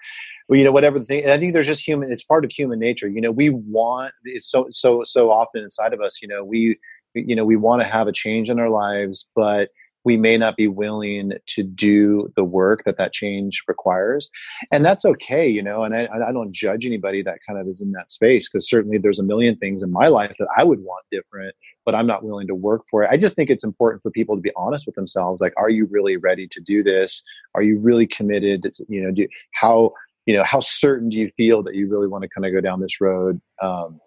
you 0.50 0.64
know, 0.64 0.72
whatever 0.72 1.00
the 1.00 1.06
thing. 1.06 1.30
I 1.30 1.38
think 1.38 1.54
there's 1.54 1.68
just 1.68 1.86
human. 1.86 2.12
It's 2.12 2.24
part 2.24 2.46
of 2.46 2.52
human 2.52 2.80
nature. 2.80 3.08
You 3.08 3.22
know, 3.22 3.32
we 3.32 3.50
want. 3.50 4.14
It's 4.24 4.50
so 4.52 4.68
so 4.72 5.04
so 5.06 5.32
often 5.32 5.64
inside 5.64 5.94
of 5.94 6.02
us. 6.02 6.22
You 6.22 6.28
know, 6.28 6.44
we 6.44 6.78
you 7.14 7.36
know 7.36 7.46
we 7.46 7.56
want 7.56 7.82
to 7.82 7.88
have 7.88 8.08
a 8.08 8.12
change 8.12 8.50
in 8.50 8.60
our 8.60 8.70
lives 8.70 9.28
but 9.36 9.70
we 10.04 10.18
may 10.18 10.38
not 10.38 10.56
be 10.56 10.68
willing 10.68 11.34
to 11.48 11.64
do 11.64 12.32
the 12.36 12.44
work 12.44 12.84
that 12.86 12.98
that 12.98 13.14
change 13.14 13.64
requires. 13.68 14.30
And 14.72 14.84
that's 14.84 15.06
okay 15.06 15.48
you 15.48 15.62
know 15.62 15.84
and 15.84 15.96
i, 15.96 16.08
I 16.28 16.32
don't 16.32 16.52
judge 16.52 16.86
anybody 16.86 17.22
that 17.24 17.40
kind 17.48 17.60
of 17.60 17.68
is 17.68 17.82
in 17.82 17.92
that 17.92 18.12
space 18.12 18.50
because 18.50 18.70
certainly 18.70 18.98
there's 18.98 19.20
a 19.20 19.24
million 19.24 19.56
things 19.58 19.84
in 19.84 19.92
my 19.92 20.08
life 20.08 20.36
that 20.40 20.48
i 20.56 20.64
would 20.64 20.80
want 20.80 21.06
different 21.12 21.56
but 21.86 21.96
i'm 21.96 22.08
not 22.08 22.24
willing 22.24 22.48
to 22.48 22.56
work 22.56 22.84
for 22.90 23.04
it. 23.04 23.10
I 23.12 23.18
just 23.18 23.36
think 23.36 23.50
it's 23.50 23.64
important 23.64 24.02
for 24.02 24.12
people 24.12 24.36
to 24.36 24.42
be 24.42 24.52
honest 24.56 24.86
with 24.86 24.96
themselves 24.96 25.42
like 25.42 25.54
are 25.58 25.70
you 25.70 25.86
really 25.86 26.18
ready 26.18 26.48
to 26.48 26.62
do 26.62 26.84
this? 26.84 27.24
Are 27.56 27.64
you 27.64 27.80
really 27.80 28.08
committed 28.08 28.64
to, 28.64 28.86
you 28.88 29.02
know 29.02 29.12
do 29.12 29.28
how 29.54 29.94
you 30.26 30.36
know 30.36 30.44
how 30.44 30.60
certain 30.60 31.10
do 31.10 31.20
you 31.20 31.30
feel 31.30 31.64
that 31.64 31.76
you 31.76 31.90
really 31.90 32.08
want 32.08 32.24
to 32.24 32.30
kind 32.30 32.46
of 32.46 32.54
go 32.54 32.62
down 32.62 32.82
this 32.82 33.02
road? 33.02 33.42
Um, 33.62 34.00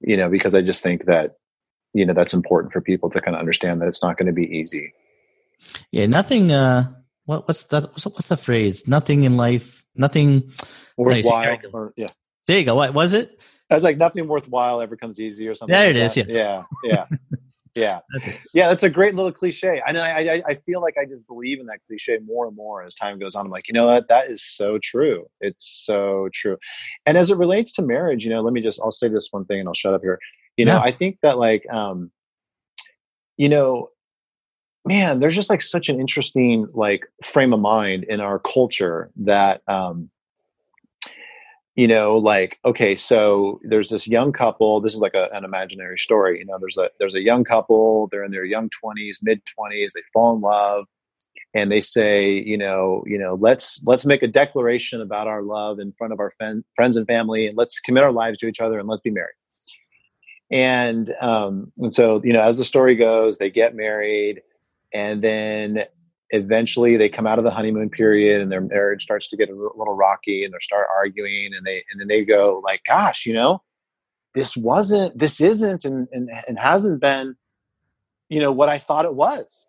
you 0.00 0.16
know 0.16 0.28
because 0.28 0.54
i 0.54 0.60
just 0.60 0.82
think 0.82 1.06
that 1.06 1.32
you 1.96 2.04
know 2.04 2.12
that's 2.12 2.34
important 2.34 2.72
for 2.72 2.80
people 2.80 3.08
to 3.10 3.20
kind 3.20 3.34
of 3.34 3.40
understand 3.40 3.80
that 3.80 3.88
it's 3.88 4.02
not 4.02 4.18
going 4.18 4.26
to 4.26 4.32
be 4.32 4.44
easy. 4.44 4.92
Yeah 5.90 6.06
nothing 6.06 6.52
uh 6.52 6.92
what 7.24 7.48
what's 7.48 7.64
that 7.64 7.84
what's, 7.84 8.04
what's 8.06 8.26
the 8.26 8.36
phrase? 8.36 8.86
Nothing 8.86 9.24
in 9.24 9.36
life 9.36 9.84
nothing 9.94 10.52
worthwhile 10.96 11.58
or, 11.72 11.94
yeah. 11.96 12.08
There 12.46 12.58
you 12.58 12.64
go. 12.64 12.74
What 12.74 12.94
was 12.94 13.14
it? 13.14 13.42
I 13.70 13.74
was 13.74 13.82
like 13.82 13.96
nothing 13.96 14.28
worthwhile 14.28 14.80
ever 14.80 14.96
comes 14.96 15.18
easy 15.18 15.48
or 15.48 15.54
something 15.54 15.74
there 15.74 15.88
like 15.88 15.96
it 15.96 16.02
is 16.02 16.14
that. 16.14 16.28
yeah. 16.28 16.64
Yeah 16.84 17.06
yeah 17.74 18.00
yeah. 18.54 18.68
That's 18.68 18.84
a 18.84 18.90
great 18.90 19.14
little 19.14 19.32
cliche. 19.32 19.82
And 19.86 19.98
I, 19.98 20.36
I 20.36 20.42
i 20.48 20.54
feel 20.54 20.80
like 20.80 20.94
i 21.00 21.04
just 21.04 21.26
believe 21.26 21.60
in 21.60 21.66
that 21.66 21.80
cliche 21.86 22.18
more 22.24 22.46
and 22.46 22.56
more 22.56 22.82
as 22.82 22.94
time 22.94 23.18
goes 23.18 23.34
on. 23.34 23.46
I'm 23.46 23.50
like 23.50 23.68
you 23.68 23.74
know 23.74 23.86
what? 23.86 24.08
That 24.08 24.30
is 24.30 24.42
so 24.42 24.78
true. 24.82 25.26
It's 25.40 25.84
so 25.86 26.28
true. 26.32 26.58
And 27.06 27.16
as 27.16 27.30
it 27.30 27.38
relates 27.38 27.72
to 27.74 27.82
marriage 27.82 28.24
you 28.24 28.30
know 28.30 28.42
let 28.42 28.52
me 28.52 28.60
just 28.60 28.80
i'll 28.82 28.92
say 28.92 29.08
this 29.08 29.28
one 29.30 29.46
thing 29.46 29.60
and 29.60 29.68
i'll 29.68 29.74
shut 29.74 29.94
up 29.94 30.02
here 30.02 30.18
you 30.56 30.64
know, 30.64 30.78
I 30.78 30.90
think 30.90 31.18
that 31.22 31.38
like, 31.38 31.66
um, 31.70 32.10
you 33.36 33.48
know, 33.48 33.90
man, 34.86 35.20
there's 35.20 35.34
just 35.34 35.50
like 35.50 35.62
such 35.62 35.88
an 35.88 36.00
interesting 36.00 36.68
like 36.72 37.06
frame 37.22 37.52
of 37.52 37.60
mind 37.60 38.04
in 38.04 38.20
our 38.20 38.38
culture 38.38 39.10
that, 39.16 39.62
um, 39.68 40.10
you 41.74 41.86
know, 41.86 42.16
like, 42.16 42.58
okay, 42.64 42.96
so 42.96 43.60
there's 43.62 43.90
this 43.90 44.08
young 44.08 44.32
couple. 44.32 44.80
This 44.80 44.94
is 44.94 45.00
like 45.00 45.14
a, 45.14 45.28
an 45.34 45.44
imaginary 45.44 45.98
story. 45.98 46.38
You 46.38 46.46
know, 46.46 46.56
there's 46.58 46.78
a 46.78 46.88
there's 46.98 47.14
a 47.14 47.20
young 47.20 47.44
couple. 47.44 48.08
They're 48.10 48.24
in 48.24 48.30
their 48.30 48.46
young 48.46 48.70
twenties, 48.70 49.20
mid 49.22 49.42
twenties. 49.44 49.92
They 49.94 50.00
fall 50.14 50.34
in 50.34 50.40
love, 50.40 50.86
and 51.52 51.70
they 51.70 51.82
say, 51.82 52.30
you 52.32 52.56
know, 52.56 53.04
you 53.06 53.18
know, 53.18 53.34
let's 53.38 53.84
let's 53.84 54.06
make 54.06 54.22
a 54.22 54.26
declaration 54.26 55.02
about 55.02 55.26
our 55.26 55.42
love 55.42 55.78
in 55.78 55.92
front 55.98 56.14
of 56.14 56.20
our 56.20 56.30
fen- 56.30 56.64
friends 56.74 56.96
and 56.96 57.06
family, 57.06 57.46
and 57.46 57.58
let's 57.58 57.78
commit 57.78 58.04
our 58.04 58.12
lives 58.12 58.38
to 58.38 58.46
each 58.46 58.60
other, 58.60 58.78
and 58.78 58.88
let's 58.88 59.02
be 59.02 59.10
married 59.10 59.34
and 60.50 61.12
um, 61.20 61.72
and 61.78 61.92
so 61.92 62.20
you 62.22 62.32
know 62.32 62.40
as 62.40 62.56
the 62.56 62.64
story 62.64 62.94
goes 62.94 63.38
they 63.38 63.50
get 63.50 63.74
married 63.74 64.42
and 64.92 65.22
then 65.22 65.84
eventually 66.30 66.96
they 66.96 67.08
come 67.08 67.26
out 67.26 67.38
of 67.38 67.44
the 67.44 67.50
honeymoon 67.50 67.88
period 67.90 68.40
and 68.40 68.50
their 68.50 68.60
marriage 68.60 69.02
starts 69.02 69.28
to 69.28 69.36
get 69.36 69.48
a 69.48 69.54
little 69.54 69.94
rocky 69.94 70.44
and 70.44 70.52
they 70.52 70.58
start 70.60 70.86
arguing 70.94 71.50
and 71.56 71.66
they 71.66 71.84
and 71.90 72.00
then 72.00 72.08
they 72.08 72.24
go 72.24 72.60
like 72.64 72.80
gosh 72.86 73.26
you 73.26 73.32
know 73.32 73.62
this 74.34 74.56
wasn't 74.56 75.16
this 75.18 75.40
isn't 75.40 75.84
and 75.84 76.08
and, 76.12 76.30
and 76.48 76.58
hasn't 76.58 77.00
been 77.00 77.36
you 78.28 78.40
know 78.40 78.52
what 78.52 78.68
i 78.68 78.78
thought 78.78 79.04
it 79.04 79.14
was. 79.14 79.66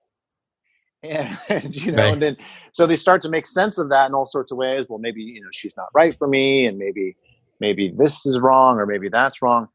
And, 1.04 1.38
and 1.50 1.76
you 1.76 1.92
know 1.92 2.04
right. 2.04 2.14
and 2.14 2.22
then 2.22 2.38
so 2.72 2.88
they 2.88 2.96
start 2.96 3.22
to 3.24 3.30
make 3.30 3.46
sense 3.46 3.78
of 3.78 3.90
that 3.90 4.10
in 4.10 4.16
all 4.16 4.26
sorts 4.26 4.52
of 4.52 4.58
ways. 4.58 4.88
Well 4.90 5.00
maybe 5.00 5.22
you 5.22 5.42
know 5.42 5.50
she's 5.52 5.78
not 5.78 5.88
right 5.94 6.16
for 6.18 6.28
me 6.28 6.66
and 6.66 6.78
maybe 6.78 7.16
maybe 7.60 7.94
this 7.96 8.26
is 8.26 8.40
wrong 8.40 8.78
or 8.78 8.88
maybe 8.88 9.10
that's 9.10 9.42
wrong 9.42 9.70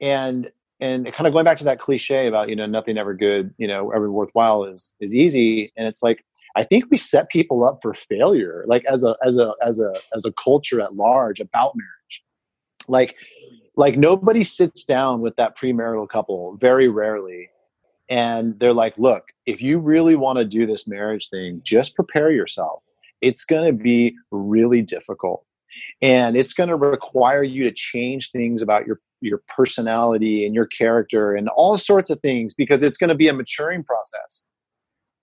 and 0.00 0.50
and 0.80 1.12
kind 1.12 1.26
of 1.26 1.32
going 1.32 1.44
back 1.44 1.58
to 1.58 1.64
that 1.64 1.78
cliche 1.78 2.26
about 2.26 2.48
you 2.48 2.56
know 2.56 2.66
nothing 2.66 2.98
ever 2.98 3.14
good 3.14 3.54
you 3.58 3.66
know 3.66 3.90
ever 3.90 4.10
worthwhile 4.10 4.64
is 4.64 4.92
is 5.00 5.14
easy. 5.14 5.72
And 5.76 5.86
it's 5.86 6.02
like 6.02 6.24
i 6.56 6.62
think 6.62 6.84
we 6.90 6.96
set 6.96 7.28
people 7.30 7.64
up 7.64 7.80
for 7.82 7.92
failure 7.94 8.64
like 8.68 8.84
as 8.84 9.02
a 9.02 9.16
as 9.24 9.36
a 9.36 9.54
as 9.60 9.80
a 9.80 9.92
as 10.16 10.24
a 10.24 10.32
culture 10.32 10.80
at 10.80 10.94
large 10.94 11.40
about 11.40 11.74
marriage. 11.76 12.22
Like 12.86 13.16
like 13.76 13.96
nobody 13.96 14.44
sits 14.44 14.84
down 14.84 15.20
with 15.20 15.36
that 15.36 15.56
premarital 15.56 16.08
couple 16.08 16.56
very 16.56 16.88
rarely 16.88 17.50
and 18.08 18.58
they're 18.60 18.74
like 18.74 18.96
look 18.98 19.24
if 19.46 19.62
you 19.62 19.78
really 19.78 20.16
want 20.16 20.38
to 20.38 20.44
do 20.44 20.66
this 20.66 20.86
marriage 20.86 21.28
thing 21.28 21.60
just 21.64 21.94
prepare 21.94 22.30
yourself. 22.30 22.82
It's 23.20 23.44
going 23.44 23.64
to 23.64 23.72
be 23.72 24.14
really 24.30 24.82
difficult. 24.82 25.46
And 26.02 26.36
it's 26.36 26.52
going 26.52 26.68
to 26.68 26.76
require 26.76 27.42
you 27.42 27.64
to 27.64 27.72
change 27.72 28.30
things 28.30 28.60
about 28.60 28.86
your 28.86 29.00
your 29.24 29.42
personality 29.48 30.46
and 30.46 30.54
your 30.54 30.66
character 30.66 31.34
and 31.34 31.48
all 31.50 31.76
sorts 31.78 32.10
of 32.10 32.20
things 32.20 32.54
because 32.54 32.82
it's 32.82 32.96
going 32.96 33.08
to 33.08 33.14
be 33.14 33.28
a 33.28 33.32
maturing 33.32 33.82
process. 33.84 34.44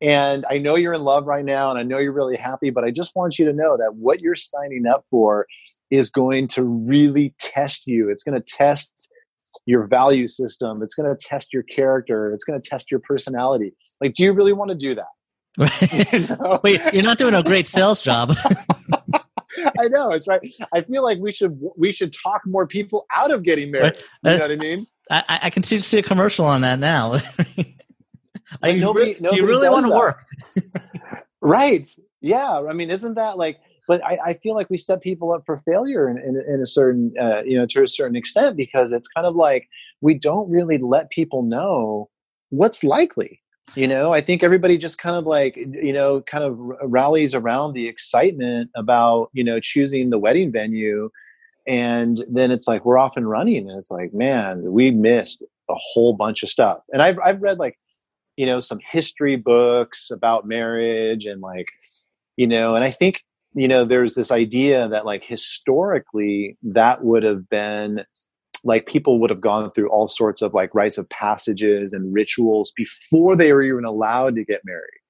And 0.01 0.47
i 0.49 0.57
know 0.57 0.73
you're 0.75 0.93
in 0.93 1.03
love 1.03 1.27
right 1.27 1.45
now 1.45 1.69
and 1.69 1.77
i 1.77 1.83
know 1.83 1.99
you're 1.99 2.11
really 2.11 2.35
happy 2.35 2.71
but 2.71 2.83
i 2.83 2.89
just 2.89 3.15
want 3.15 3.37
you 3.37 3.45
to 3.45 3.53
know 3.53 3.77
that 3.77 3.93
what 3.93 4.19
you're 4.19 4.35
signing 4.35 4.87
up 4.87 5.03
for 5.11 5.45
is 5.91 6.09
going 6.09 6.47
to 6.47 6.63
really 6.63 7.35
test 7.37 7.85
you. 7.85 8.09
It's 8.09 8.23
going 8.23 8.41
to 8.41 8.45
test 8.47 8.91
your 9.65 9.85
value 9.85 10.25
system. 10.25 10.81
It's 10.81 10.95
going 10.95 11.13
to 11.13 11.17
test 11.19 11.53
your 11.53 11.63
character. 11.63 12.31
It's 12.31 12.45
going 12.45 12.59
to 12.59 12.67
test 12.67 12.89
your 12.89 13.01
personality. 13.01 13.73
Like 13.99 14.15
do 14.15 14.23
you 14.23 14.33
really 14.33 14.53
want 14.53 14.69
to 14.69 14.75
do 14.75 14.95
that? 14.95 15.11
You 16.13 16.27
know? 16.27 16.59
Wait, 16.63 16.81
you're 16.93 17.03
not 17.03 17.17
doing 17.17 17.35
a 17.35 17.43
great 17.43 17.67
sales 17.67 18.01
job. 18.01 18.33
I 19.79 19.87
know 19.87 20.11
it's 20.11 20.27
right. 20.27 20.41
I 20.73 20.81
feel 20.81 21.03
like 21.03 21.19
we 21.19 21.31
should 21.31 21.59
we 21.77 21.91
should 21.91 22.13
talk 22.13 22.41
more 22.45 22.67
people 22.67 23.05
out 23.15 23.31
of 23.31 23.43
getting 23.43 23.71
married. 23.71 23.95
You 24.23 24.31
know 24.31 24.39
what 24.39 24.51
I 24.51 24.55
mean? 24.55 24.87
I, 25.11 25.39
I 25.43 25.49
can 25.49 25.63
see, 25.63 25.79
see 25.81 25.99
a 25.99 26.03
commercial 26.03 26.45
on 26.45 26.61
that 26.61 26.79
now. 26.79 27.11
like 28.61 28.77
nobody, 28.77 29.17
nobody 29.19 29.41
you 29.41 29.45
really 29.45 29.67
want 29.67 29.85
to 29.85 29.91
work? 29.91 30.25
right? 31.41 31.93
Yeah. 32.21 32.61
I 32.61 32.73
mean, 32.73 32.89
isn't 32.89 33.15
that 33.15 33.37
like? 33.37 33.59
But 33.87 34.03
I, 34.05 34.19
I 34.25 34.33
feel 34.35 34.55
like 34.55 34.69
we 34.69 34.77
set 34.77 35.01
people 35.01 35.33
up 35.33 35.43
for 35.45 35.61
failure 35.65 36.09
in, 36.09 36.17
in, 36.17 36.41
in 36.47 36.61
a 36.61 36.65
certain, 36.65 37.13
uh, 37.19 37.41
you 37.43 37.57
know, 37.57 37.65
to 37.65 37.83
a 37.83 37.87
certain 37.87 38.15
extent 38.15 38.55
because 38.55 38.93
it's 38.93 39.07
kind 39.09 39.27
of 39.27 39.35
like 39.35 39.67
we 39.99 40.13
don't 40.13 40.49
really 40.49 40.77
let 40.77 41.09
people 41.09 41.43
know 41.43 42.09
what's 42.49 42.83
likely 42.83 43.41
you 43.75 43.87
know 43.87 44.13
i 44.13 44.21
think 44.21 44.43
everybody 44.43 44.77
just 44.77 44.97
kind 44.97 45.15
of 45.15 45.25
like 45.25 45.55
you 45.55 45.93
know 45.93 46.21
kind 46.21 46.43
of 46.43 46.57
rallies 46.83 47.33
around 47.33 47.73
the 47.73 47.87
excitement 47.87 48.69
about 48.75 49.29
you 49.33 49.43
know 49.43 49.59
choosing 49.59 50.09
the 50.09 50.19
wedding 50.19 50.51
venue. 50.51 51.09
And 51.67 52.25
then 52.27 52.49
it's 52.49 52.67
like 52.67 52.85
we're 52.85 52.97
off 52.97 53.15
and 53.15 53.29
running. 53.29 53.69
And 53.69 53.77
it's 53.77 53.91
like 53.91 54.13
man 54.13 54.71
we 54.71 54.91
missed 54.91 55.43
a 55.69 55.75
whole 55.75 56.13
bunch 56.13 56.43
of 56.43 56.49
stuff. 56.49 56.83
And 56.91 57.01
i've 57.01 57.19
i've 57.23 57.41
read 57.41 57.59
like 57.59 57.77
you 58.35 58.45
know 58.45 58.59
some 58.59 58.79
history 58.89 59.35
books 59.35 60.09
about 60.09 60.47
marriage 60.47 61.25
and 61.25 61.41
like 61.41 61.67
you 62.37 62.47
know 62.47 62.75
and 62.75 62.83
i 62.83 62.89
think 62.89 63.21
you 63.53 63.67
know 63.67 63.85
there's 63.85 64.15
this 64.15 64.31
idea 64.31 64.87
that 64.87 65.05
like 65.05 65.23
historically 65.23 66.57
that 66.63 67.03
would 67.03 67.23
have 67.23 67.49
been 67.49 68.01
like 68.63 68.85
people 68.85 69.19
would 69.19 69.29
have 69.29 69.41
gone 69.41 69.69
through 69.69 69.89
all 69.89 70.07
sorts 70.07 70.41
of 70.41 70.53
like 70.53 70.73
rites 70.75 70.97
of 70.97 71.09
passages 71.09 71.93
and 71.93 72.13
rituals 72.13 72.71
before 72.75 73.35
they 73.35 73.51
were 73.53 73.63
even 73.63 73.85
allowed 73.85 74.35
to 74.35 74.43
get 74.43 74.61
married. 74.65 75.01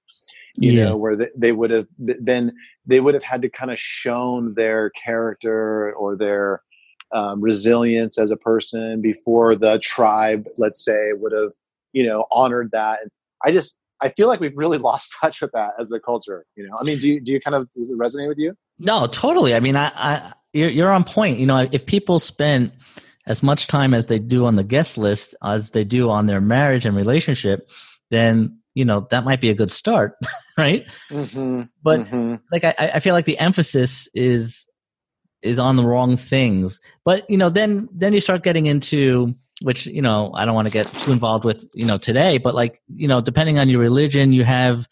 You 0.55 0.71
yeah. 0.73 0.85
know 0.85 0.97
where 0.97 1.15
they, 1.15 1.29
they 1.35 1.51
would 1.51 1.71
have 1.71 1.87
been 2.23 2.53
they 2.85 2.99
would 2.99 3.13
have 3.13 3.23
had 3.23 3.41
to 3.43 3.49
kind 3.49 3.71
of 3.71 3.79
shown 3.79 4.53
their 4.55 4.89
character 4.91 5.93
or 5.93 6.17
their 6.17 6.61
um, 7.13 7.41
resilience 7.41 8.17
as 8.17 8.31
a 8.31 8.37
person 8.37 9.01
before 9.01 9.55
the 9.55 9.79
tribe 9.79 10.47
let's 10.57 10.83
say 10.83 11.13
would 11.13 11.31
have 11.31 11.51
you 11.93 12.05
know 12.05 12.25
honored 12.31 12.71
that. 12.71 12.99
And 13.01 13.11
i 13.45 13.51
just 13.51 13.75
i 14.01 14.09
feel 14.09 14.27
like 14.27 14.41
we've 14.41 14.57
really 14.57 14.77
lost 14.89 15.15
touch 15.21 15.41
with 15.41 15.51
that 15.53 15.71
as 15.79 15.91
a 15.93 15.99
culture 16.01 16.45
you 16.55 16.67
know? 16.67 16.75
I 16.77 16.83
mean 16.83 16.99
do 16.99 17.07
you 17.07 17.21
do 17.21 17.31
you 17.31 17.39
kind 17.39 17.55
of 17.55 17.71
does 17.71 17.89
it 17.89 17.97
resonate 17.97 18.27
with 18.27 18.37
you? 18.37 18.53
No 18.77 19.07
totally. 19.07 19.55
I 19.55 19.61
mean 19.61 19.77
i 19.77 19.91
i 19.95 20.33
you're, 20.53 20.69
you're 20.69 20.91
on 20.91 21.05
point. 21.05 21.39
You 21.39 21.45
know 21.45 21.65
if 21.71 21.85
people 21.85 22.19
spend 22.19 22.73
as 23.27 23.43
much 23.43 23.67
time 23.67 23.93
as 23.93 24.07
they 24.07 24.19
do 24.19 24.45
on 24.45 24.55
the 24.55 24.63
guest 24.63 24.97
list 24.97 25.35
as 25.43 25.71
they 25.71 25.83
do 25.83 26.09
on 26.09 26.25
their 26.25 26.41
marriage 26.41 26.85
and 26.85 26.95
relationship 26.95 27.69
then 28.09 28.57
you 28.73 28.85
know 28.85 29.07
that 29.11 29.23
might 29.23 29.41
be 29.41 29.49
a 29.49 29.55
good 29.55 29.71
start 29.71 30.15
right? 30.57 30.85
Mm-hmm, 31.09 31.63
but 31.83 31.99
mm-hmm. 32.01 32.35
like 32.51 32.63
I, 32.63 32.91
I 32.95 32.99
feel 32.99 33.13
like 33.13 33.25
the 33.25 33.39
emphasis 33.39 34.07
is 34.13 34.67
is 35.41 35.57
on 35.57 35.75
the 35.75 35.85
wrong 35.85 36.17
things. 36.17 36.79
But 37.03 37.29
you 37.29 37.37
know 37.37 37.49
then 37.49 37.89
then 37.91 38.13
you 38.13 38.19
start 38.19 38.43
getting 38.43 38.65
into 38.65 39.33
which 39.63 39.85
you 39.85 40.01
know 40.01 40.31
i 40.33 40.43
don't 40.43 40.55
want 40.55 40.65
to 40.65 40.73
get 40.73 40.87
too 40.87 41.11
involved 41.11 41.45
with 41.45 41.69
you 41.75 41.85
know 41.85 41.99
today 41.99 42.39
but 42.39 42.55
like 42.55 42.81
you 42.87 43.07
know 43.07 43.21
depending 43.21 43.59
on 43.59 43.69
your 43.69 43.79
religion 43.79 44.33
you 44.33 44.43
have 44.43 44.87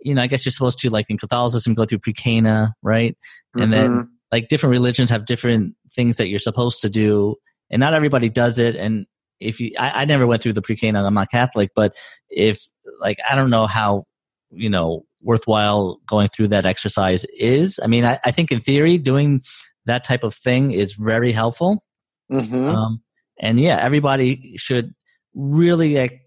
you 0.00 0.14
know 0.14 0.22
i 0.22 0.28
guess 0.28 0.44
you're 0.44 0.52
supposed 0.52 0.78
to 0.78 0.88
like 0.90 1.10
in 1.10 1.18
catholicism 1.18 1.74
go 1.74 1.84
through 1.84 1.98
pre-cana 1.98 2.72
right? 2.84 3.16
And 3.54 3.64
mm-hmm. 3.64 3.70
then 3.72 4.10
like 4.30 4.46
different 4.46 4.70
religions 4.70 5.10
have 5.10 5.26
different 5.26 5.74
things 5.92 6.18
that 6.18 6.28
you're 6.28 6.38
supposed 6.38 6.82
to 6.82 6.88
do 6.88 7.34
and 7.72 7.80
not 7.80 7.94
everybody 7.94 8.28
does 8.28 8.58
it 8.58 8.76
and 8.76 9.06
if 9.42 9.60
you 9.60 9.72
I, 9.78 10.02
I 10.02 10.04
never 10.04 10.26
went 10.26 10.42
through 10.42 10.54
the 10.54 10.62
pre-Cana, 10.62 11.04
I'm 11.04 11.14
not 11.14 11.30
Catholic, 11.30 11.70
but 11.74 11.94
if 12.30 12.64
like 13.00 13.18
I 13.28 13.34
don't 13.34 13.50
know 13.50 13.66
how 13.66 14.04
you 14.50 14.70
know 14.70 15.04
worthwhile 15.22 16.00
going 16.06 16.28
through 16.28 16.48
that 16.48 16.66
exercise 16.66 17.24
is. 17.36 17.78
I 17.82 17.86
mean, 17.86 18.04
I, 18.04 18.18
I 18.24 18.30
think 18.30 18.52
in 18.52 18.60
theory 18.60 18.98
doing 18.98 19.42
that 19.86 20.04
type 20.04 20.24
of 20.24 20.34
thing 20.34 20.72
is 20.72 20.94
very 20.94 21.32
helpful. 21.32 21.82
Mm-hmm. 22.30 22.64
Um, 22.64 23.02
and 23.40 23.58
yeah, 23.58 23.78
everybody 23.80 24.56
should 24.56 24.94
really 25.34 25.96
like. 25.96 26.20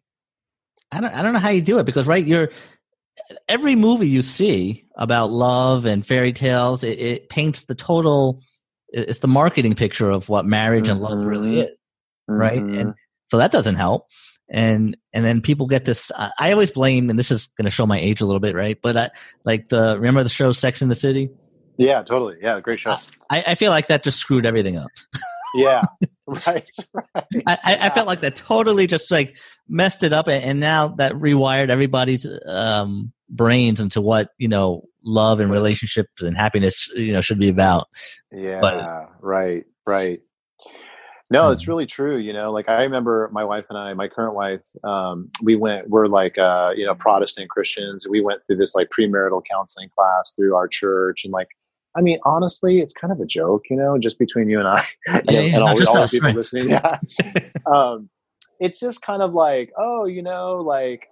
I 0.92 1.02
don't 1.02 1.14
I 1.14 1.22
don't 1.22 1.34
know 1.34 1.40
how 1.40 1.50
you 1.50 1.62
do 1.62 1.80
it 1.80 1.86
because 1.86 2.08
right 2.08 2.26
you're 2.26 2.50
every 3.48 3.76
movie 3.76 4.10
you 4.10 4.22
see 4.22 4.86
about 4.98 5.32
love 5.32 5.86
and 5.86 6.06
fairy 6.06 6.34
tales 6.34 6.84
it, 6.84 7.00
it 7.00 7.30
paints 7.30 7.64
the 7.64 7.74
total 7.74 8.42
it's 8.96 9.20
the 9.20 9.28
marketing 9.28 9.76
picture 9.76 10.10
of 10.10 10.30
what 10.30 10.46
marriage 10.46 10.86
mm-hmm. 10.86 10.94
and 10.94 11.02
love 11.02 11.26
really 11.26 11.56
mm-hmm. 11.56 11.62
is 11.62 11.78
right 12.28 12.60
mm-hmm. 12.60 12.80
and 12.80 12.94
so 13.28 13.38
that 13.38 13.52
doesn't 13.52 13.76
help. 13.76 14.08
And 14.50 14.96
and 15.12 15.26
then 15.26 15.42
people 15.42 15.66
get 15.66 15.86
this. 15.86 16.12
Uh, 16.12 16.30
I 16.40 16.52
always 16.52 16.70
blame, 16.70 17.10
and 17.10 17.18
this 17.18 17.32
is 17.32 17.48
going 17.58 17.66
to 17.66 17.72
show 17.72 17.88
my 17.88 18.00
age 18.00 18.22
a 18.22 18.26
little 18.26 18.40
bit, 18.40 18.56
right? 18.56 18.78
But 18.80 18.96
I, 18.96 19.10
like 19.44 19.70
the 19.70 19.96
remember 19.96 20.22
the 20.22 20.30
show 20.30 20.52
Sex 20.52 20.84
in 20.84 20.90
the 20.90 20.96
City. 20.96 21.32
Yeah, 21.78 22.04
totally. 22.04 22.38
Yeah, 22.42 22.60
great 22.60 22.80
show. 22.80 22.96
I, 23.30 23.44
I 23.48 23.56
feel 23.56 23.72
like 23.72 23.88
that 23.88 24.04
just 24.04 24.20
screwed 24.20 24.46
everything 24.46 24.78
up. 24.78 24.88
yeah, 25.56 25.82
right. 26.28 26.70
right. 26.94 27.26
I, 27.48 27.78
I, 27.82 27.90
felt 27.90 28.08
like 28.08 28.22
that 28.22 28.36
totally 28.36 28.86
just 28.86 29.10
like 29.10 29.36
messed 29.68 30.04
it 30.04 30.14
up, 30.14 30.28
and 30.28 30.60
now 30.60 30.90
that 30.90 31.14
rewired 31.14 31.70
everybody's 31.70 32.28
um, 32.46 33.12
brains 33.30 33.80
into 33.80 34.02
what 34.02 34.30
you 34.38 34.48
know 34.48 34.84
love 35.04 35.40
and 35.40 35.52
relationships 35.52 36.22
and 36.22 36.36
happiness 36.36 36.90
you 36.96 37.14
know 37.14 37.22
should 37.22 37.40
be 37.40 37.50
about. 37.50 37.88
Yeah, 38.32 38.60
but, 38.62 39.10
right, 39.22 39.66
right. 39.86 40.20
No, 41.32 41.50
it's 41.50 41.64
mm-hmm. 41.64 41.72
really 41.72 41.86
true. 41.88 42.18
You 42.18 42.34
know, 42.34 42.52
like 42.52 42.70
I 42.70 42.84
remember 42.84 43.30
my 43.34 43.44
wife 43.44 43.66
and 43.70 43.78
I, 43.78 43.94
my 43.94 44.08
current 44.08 44.36
wife, 44.36 44.64
um, 44.84 45.32
we 45.42 45.56
went, 45.56 45.90
we're 45.90 46.08
like, 46.08 46.38
uh, 46.38 46.74
you 46.76 46.86
know, 46.86 46.94
Protestant 46.94 47.50
Christians. 47.50 48.08
We 48.08 48.22
went 48.22 48.44
through 48.44 48.58
this 48.58 48.76
like 48.76 48.90
premarital 48.90 49.42
counseling 49.50 49.90
class 49.98 50.34
through 50.36 50.54
our 50.56 50.68
church. 50.68 51.24
And 51.24 51.34
like, 51.34 51.48
I 51.98 52.02
mean, 52.02 52.20
honestly, 52.26 52.80
it's 52.80 52.94
kind 52.94 53.12
of 53.12 53.20
a 53.20 53.26
joke, 53.26 53.64
you 53.72 53.76
know, 53.76 53.98
just 53.98 54.20
between 54.20 54.50
you 54.50 54.60
and 54.60 54.68
I 54.68 54.86
and, 55.08 55.24
yeah, 55.26 55.40
yeah, 55.40 55.56
and 55.56 55.64
all, 55.64 55.88
all 55.88 55.98
us, 55.98 56.12
people 56.12 56.28
right. 56.28 56.36
listening. 56.36 56.70
Yeah. 56.70 57.00
um, 57.66 58.10
it's 58.60 58.80
just 58.80 59.02
kind 59.02 59.24
of 59.24 59.34
like, 59.34 59.72
oh, 59.78 60.06
you 60.06 60.22
know, 60.22 60.58
like, 60.58 61.08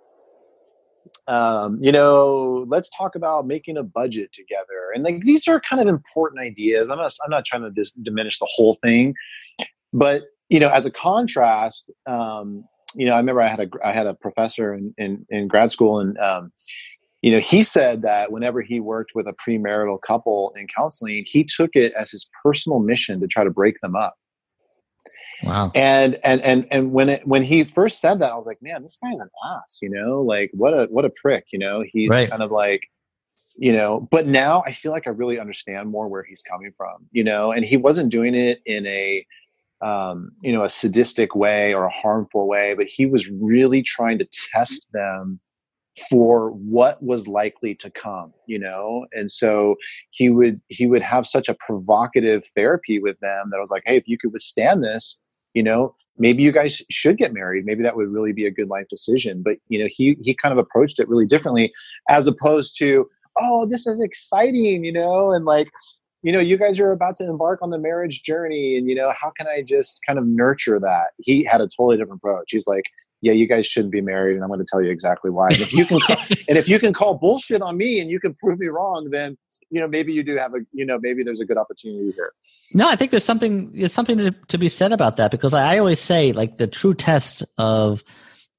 um, 1.28 1.80
you 1.82 1.91
know, 1.91 2.65
let's 2.67 2.89
talk 2.97 3.15
about 3.15 3.47
making 3.47 3.78
a 3.78 3.84
budget 3.84 4.32
together. 4.34 4.91
And 4.93 5.04
like, 5.04 5.21
these 5.21 5.47
are 5.47 5.60
kind 5.60 5.82
of 5.82 5.88
important 5.88 6.41
ideas. 6.41 6.89
I'm 6.89 6.97
not, 6.97 7.13
I'm 7.23 7.32
not 7.32 7.45
trying 7.45 7.63
to 7.63 7.71
dis- 7.71 7.93
diminish 7.93 8.39
the 8.39 8.47
whole 8.49 8.78
thing, 8.82 9.13
but 9.93 10.23
you 10.49 10.60
know, 10.60 10.69
as 10.69 10.86
a 10.86 10.91
contrast, 10.91 11.89
um, 12.06 12.65
you 12.95 13.06
know, 13.06 13.13
I 13.13 13.17
remember 13.17 13.41
I 13.41 13.47
had 13.47 13.60
a 13.60 13.69
I 13.84 13.91
had 13.91 14.06
a 14.06 14.13
professor 14.13 14.73
in 14.73 14.93
in, 14.97 15.26
in 15.30 15.47
grad 15.47 15.71
school, 15.71 15.99
and 15.99 16.17
um, 16.19 16.52
you 17.21 17.32
know, 17.32 17.39
he 17.39 17.63
said 17.63 18.02
that 18.04 18.32
whenever 18.32 18.62
he 18.62 18.80
worked 18.80 19.13
with 19.15 19.28
a 19.28 19.34
premarital 19.34 19.99
couple 20.06 20.54
in 20.58 20.67
counseling, 20.67 21.23
he 21.26 21.43
took 21.43 21.71
it 21.73 21.93
as 21.99 22.12
his 22.12 22.30
personal 22.43 22.80
mission 22.80 23.19
to 23.21 23.28
try 23.28 23.43
to 23.43 23.49
break 23.49 23.80
them 23.82 23.95
up. 23.95 24.15
Wow. 25.44 25.72
And 25.76 26.20
and 26.24 26.42
and 26.42 26.68
and 26.72 26.92
when 26.92 27.10
it 27.10 27.28
when 27.28 27.44
he 27.44 27.63
first 27.63 28.00
said 28.00 28.20
that, 28.20 28.32
I 28.32 28.36
was 28.36 28.46
like, 28.46 28.62
man, 28.62 28.84
this 28.84 28.98
guy's 29.02 29.20
an 29.20 29.30
ass, 29.52 29.80
you 29.82 29.89
know, 29.89 30.22
like 30.22 30.52
what 30.54 30.74
a 30.74 30.88
what 30.89 31.06
a 31.06 31.10
prick, 31.10 31.46
you 31.52 31.60
know. 31.60 31.84
He's 31.86 32.10
right. 32.10 32.30
kind 32.30 32.42
of 32.42 32.52
like, 32.52 32.82
you 33.56 33.74
know, 33.74 34.08
but 34.12 34.28
now 34.28 34.63
I 34.66 34.72
feel 34.72 34.92
like 34.92 35.08
I 35.08 35.12
really 35.12 35.39
understand 35.39 35.89
more 35.89 36.08
where 36.08 36.24
he's 36.24 36.42
coming 36.42 36.72
from, 36.78 37.08
you 37.12 37.24
know, 37.24 37.52
and 37.52 37.66
he 37.66 37.78
wasn't 37.78 38.10
doing 38.10 38.36
it 38.36 38.62
in 38.66 38.86
a 38.86 39.26
um, 39.82 40.32
you 40.42 40.54
know, 40.54 40.63
a 40.63 40.70
sadistic 40.70 41.36
way 41.36 41.74
or 41.74 41.84
a 41.84 41.92
harmful 41.92 42.48
way, 42.48 42.74
but 42.74 42.88
he 42.88 43.06
was 43.06 43.30
really 43.30 43.84
trying 43.84 44.18
to 44.20 44.28
test 44.54 44.88
them 44.94 45.42
for 46.10 46.50
what 46.52 47.02
was 47.04 47.28
likely 47.28 47.76
to 47.76 47.90
come 47.92 48.34
you 48.48 48.58
know 48.58 49.06
and 49.14 49.32
so 49.32 49.76
he 50.12 50.30
would 50.30 50.60
he 50.70 50.88
would 50.88 51.02
have 51.02 51.26
such 51.26 51.48
a 51.48 51.54
provocative 51.56 52.44
therapy 52.56 53.00
with 53.00 53.20
them 53.20 53.50
that 53.52 53.58
I 53.58 53.62
was 53.62 53.70
like 53.70 53.84
hey 53.86 53.98
if 53.98 54.08
you 54.08 54.18
could 54.18 54.34
withstand 54.34 54.84
this 54.84 55.20
you 55.54 55.62
know 55.62 55.96
maybe 56.18 56.42
you 56.42 56.52
guys 56.52 56.82
should 56.90 57.18
get 57.18 57.34
married 57.34 57.66
maybe 57.66 57.84
that 57.84 57.96
would 57.96 58.10
really 58.10 58.34
be 58.34 58.46
a 58.46 58.52
good 58.52 58.70
life 58.70 58.88
decision 58.90 59.44
but 59.44 59.58
you 59.70 59.80
know 59.80 59.88
he 59.90 60.18
he 60.22 60.34
kind 60.34 60.52
of 60.52 60.58
approached 60.58 61.00
it 61.00 61.08
really 61.08 61.28
differently 61.28 61.72
as 62.10 62.26
opposed 62.26 62.76
to 62.80 63.06
oh 63.38 63.68
this 63.68 63.86
is 63.86 64.00
exciting 64.02 64.84
you 64.84 64.92
know 64.92 65.32
and 65.32 65.46
like 65.46 65.70
you 66.24 66.32
know, 66.32 66.40
you 66.40 66.58
guys 66.58 66.80
are 66.80 66.92
about 66.92 67.18
to 67.18 67.26
embark 67.26 67.62
on 67.62 67.70
the 67.70 67.78
marriage 67.78 68.24
journey, 68.24 68.78
and 68.78 68.88
you 68.88 68.96
know, 68.96 69.14
how 69.20 69.32
can 69.38 69.46
I 69.46 69.62
just 69.62 70.00
kind 70.08 70.18
of 70.18 70.26
nurture 70.26 70.80
that? 70.80 71.08
He 71.20 71.44
had 71.44 71.60
a 71.60 71.68
totally 71.68 71.98
different 71.98 72.22
approach. 72.24 72.46
He's 72.48 72.66
like, 72.66 72.86
yeah, 73.24 73.32
you 73.32 73.48
guys 73.48 73.66
shouldn't 73.66 73.94
be 73.94 74.02
married, 74.02 74.36
and 74.36 74.44
I'm 74.44 74.50
going 74.50 74.60
to 74.60 74.66
tell 74.70 74.82
you 74.82 74.92
exactly 74.92 75.32
why. 75.32 75.48
And 75.48 75.62
if 75.62 75.72
you 75.72 75.86
can, 75.86 76.02
call, 76.02 76.18
and 76.50 76.58
if 76.58 76.68
you 76.68 76.78
can 76.78 76.92
call 76.92 77.14
bullshit 77.16 77.62
on 77.62 77.78
me, 77.78 78.02
and 78.02 78.10
you 78.10 78.20
can 78.20 78.34
prove 78.34 78.60
me 78.60 78.68
wrong, 78.68 79.08
then 79.12 79.38
you 79.70 79.80
know 79.80 79.88
maybe 79.88 80.12
you 80.12 80.24
do 80.24 80.36
have 80.36 80.54
a, 80.54 80.58
you 80.74 80.86
know, 80.86 81.00
maybe 81.02 81.24
there's 81.24 81.40
a 81.40 81.46
good 81.46 81.58
opportunity 81.58 82.12
here. 82.12 82.34
No, 82.74 82.90
I 82.90 82.98
think 82.98 83.12
there's 83.12 83.24
something, 83.24 83.72
there's 83.72 83.94
something 83.94 84.18
to, 84.18 84.32
to 84.50 84.58
be 84.58 84.68
said 84.68 84.92
about 84.92 85.16
that 85.18 85.32
because 85.32 85.54
I, 85.54 85.76
I 85.76 85.78
always 85.80 86.02
say 86.02 86.34
like 86.34 86.58
the 86.58 86.68
true 86.68 86.94
test 86.94 87.44
of 87.58 88.04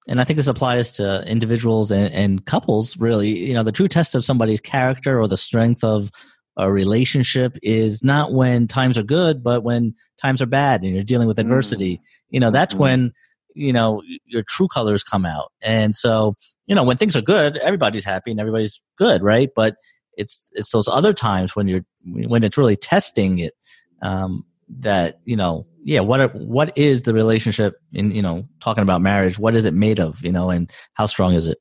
and 0.09 0.21
I 0.21 0.25
think 0.25 0.39
this 0.39 0.49
applies 0.49 0.93
to 0.93 1.27
individuals 1.27 1.91
and, 1.91 2.13
and, 2.13 2.45
couples 2.45 2.99
really, 2.99 3.31
you 3.31 3.55
know, 3.55 3.63
the 3.63 3.73
true 3.73 3.89
test 3.89 4.15
of 4.15 4.23
somebody's 4.23 4.61
character 4.61 5.19
or 5.19 5.29
the 5.29 5.37
strength 5.39 5.83
of 5.83 6.11
a 6.59 6.71
relationship 6.71 7.57
is 7.63 8.05
not 8.05 8.31
when 8.31 8.69
times 8.69 8.99
are 8.99 9.03
good, 9.03 9.43
but 9.43 9.65
when 9.65 9.95
times 10.21 10.43
are 10.43 10.47
bad 10.47 10.83
and 10.83 10.95
you're 10.95 11.05
dealing 11.05 11.27
with 11.27 11.39
adversity. 11.39 11.97
Mm. 11.97 12.01
You 12.29 12.41
know, 12.41 12.51
that's 12.51 12.75
mm-hmm. 12.75 12.83
when, 12.83 13.13
you 13.55 13.73
know, 13.73 14.03
your 14.27 14.43
true 14.43 14.69
colors 14.69 15.03
come 15.03 15.25
out. 15.25 15.53
And 15.63 15.95
so, 15.95 16.35
you 16.67 16.75
know, 16.75 16.85
when 16.85 16.97
things 16.97 17.17
are 17.17 17.23
good, 17.23 17.57
everybody's 17.57 18.05
happy 18.05 18.31
and 18.31 18.41
everybody's 18.41 18.81
good, 18.99 19.23
right? 19.23 19.51
But 19.55 19.77
it's 20.17 20.51
it's 20.53 20.71
those 20.71 20.89
other 20.89 21.13
times 21.13 21.57
when 21.57 21.69
you're 21.69 21.85
when 22.05 22.45
it's 22.45 22.59
really 22.59 22.77
testing 22.77 23.39
it 23.39 23.55
um, 24.03 24.45
that 24.81 25.21
you 25.25 25.37
know 25.37 25.65
yeah 25.83 26.01
what 26.01 26.21
are, 26.21 26.29
what 26.29 26.77
is 26.79 27.03
the 27.03 27.13
relationship 27.13 27.75
in 27.93 28.13
you 28.13 28.23
know 28.23 28.47
talking 28.61 28.83
about 28.83 29.01
marriage 29.01 29.41
what 29.41 29.57
is 29.57 29.65
it 29.65 29.75
made 29.75 29.99
of 29.99 30.23
you 30.23 30.31
know 30.31 30.51
and 30.51 30.71
how 30.95 31.05
strong 31.05 31.35
is 31.35 31.49
it 31.49 31.59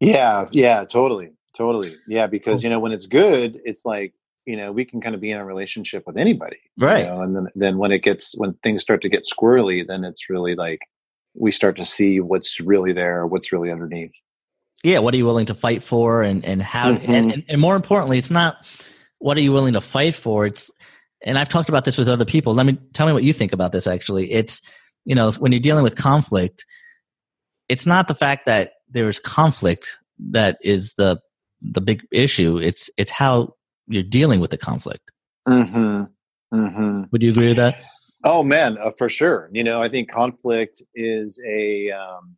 yeah 0.00 0.46
yeah 0.52 0.84
totally 0.84 1.32
Totally. 1.54 1.94
Yeah. 2.08 2.26
Because, 2.26 2.62
you 2.62 2.70
know, 2.70 2.80
when 2.80 2.92
it's 2.92 3.06
good, 3.06 3.60
it's 3.64 3.84
like, 3.84 4.12
you 4.46 4.56
know, 4.56 4.72
we 4.72 4.84
can 4.84 5.00
kind 5.00 5.14
of 5.14 5.20
be 5.20 5.30
in 5.30 5.38
a 5.38 5.44
relationship 5.44 6.04
with 6.06 6.16
anybody. 6.16 6.58
Right. 6.78 7.04
You 7.04 7.06
know? 7.06 7.20
And 7.22 7.36
then, 7.36 7.48
then 7.54 7.78
when 7.78 7.92
it 7.92 8.02
gets, 8.02 8.34
when 8.36 8.54
things 8.62 8.82
start 8.82 9.02
to 9.02 9.08
get 9.08 9.24
squirrely, 9.24 9.86
then 9.86 10.04
it's 10.04 10.28
really 10.28 10.54
like 10.54 10.80
we 11.34 11.50
start 11.50 11.76
to 11.76 11.84
see 11.84 12.20
what's 12.20 12.60
really 12.60 12.92
there, 12.92 13.26
what's 13.26 13.52
really 13.52 13.70
underneath. 13.70 14.14
Yeah. 14.82 14.98
What 14.98 15.14
are 15.14 15.16
you 15.16 15.24
willing 15.24 15.46
to 15.46 15.54
fight 15.54 15.82
for? 15.82 16.22
And, 16.22 16.44
and 16.44 16.60
how, 16.60 16.92
mm-hmm. 16.92 17.12
and, 17.12 17.32
and, 17.32 17.44
and 17.48 17.60
more 17.60 17.76
importantly, 17.76 18.18
it's 18.18 18.30
not 18.30 18.66
what 19.18 19.36
are 19.38 19.40
you 19.40 19.52
willing 19.52 19.72
to 19.72 19.80
fight 19.80 20.14
for? 20.14 20.46
It's, 20.46 20.70
and 21.24 21.38
I've 21.38 21.48
talked 21.48 21.70
about 21.70 21.86
this 21.86 21.96
with 21.96 22.08
other 22.08 22.26
people. 22.26 22.54
Let 22.54 22.66
me 22.66 22.78
tell 22.92 23.06
me 23.06 23.14
what 23.14 23.24
you 23.24 23.32
think 23.32 23.54
about 23.54 23.72
this 23.72 23.86
actually. 23.86 24.30
It's, 24.30 24.60
you 25.06 25.14
know, 25.14 25.30
when 25.38 25.52
you're 25.52 25.60
dealing 25.60 25.84
with 25.84 25.96
conflict, 25.96 26.66
it's 27.68 27.86
not 27.86 28.08
the 28.08 28.14
fact 28.14 28.46
that 28.46 28.72
there's 28.90 29.18
conflict 29.18 29.98
that 30.30 30.58
is 30.60 30.94
the 30.94 31.20
the 31.62 31.80
big 31.80 32.02
issue. 32.12 32.58
It's 32.58 32.90
it's 32.98 33.10
how 33.10 33.54
you're 33.88 34.02
dealing 34.02 34.40
with 34.40 34.50
the 34.50 34.58
conflict. 34.58 35.10
Mm-hmm. 35.46 36.04
Mm-hmm. 36.54 37.02
Would 37.10 37.22
you 37.22 37.30
agree 37.30 37.48
with 37.48 37.56
that? 37.56 37.82
Oh 38.24 38.42
man, 38.42 38.78
uh, 38.78 38.90
for 38.96 39.08
sure. 39.08 39.50
You 39.52 39.64
know, 39.64 39.82
I 39.82 39.88
think 39.88 40.10
conflict 40.10 40.82
is 40.94 41.40
a. 41.46 41.90
Um, 41.90 42.36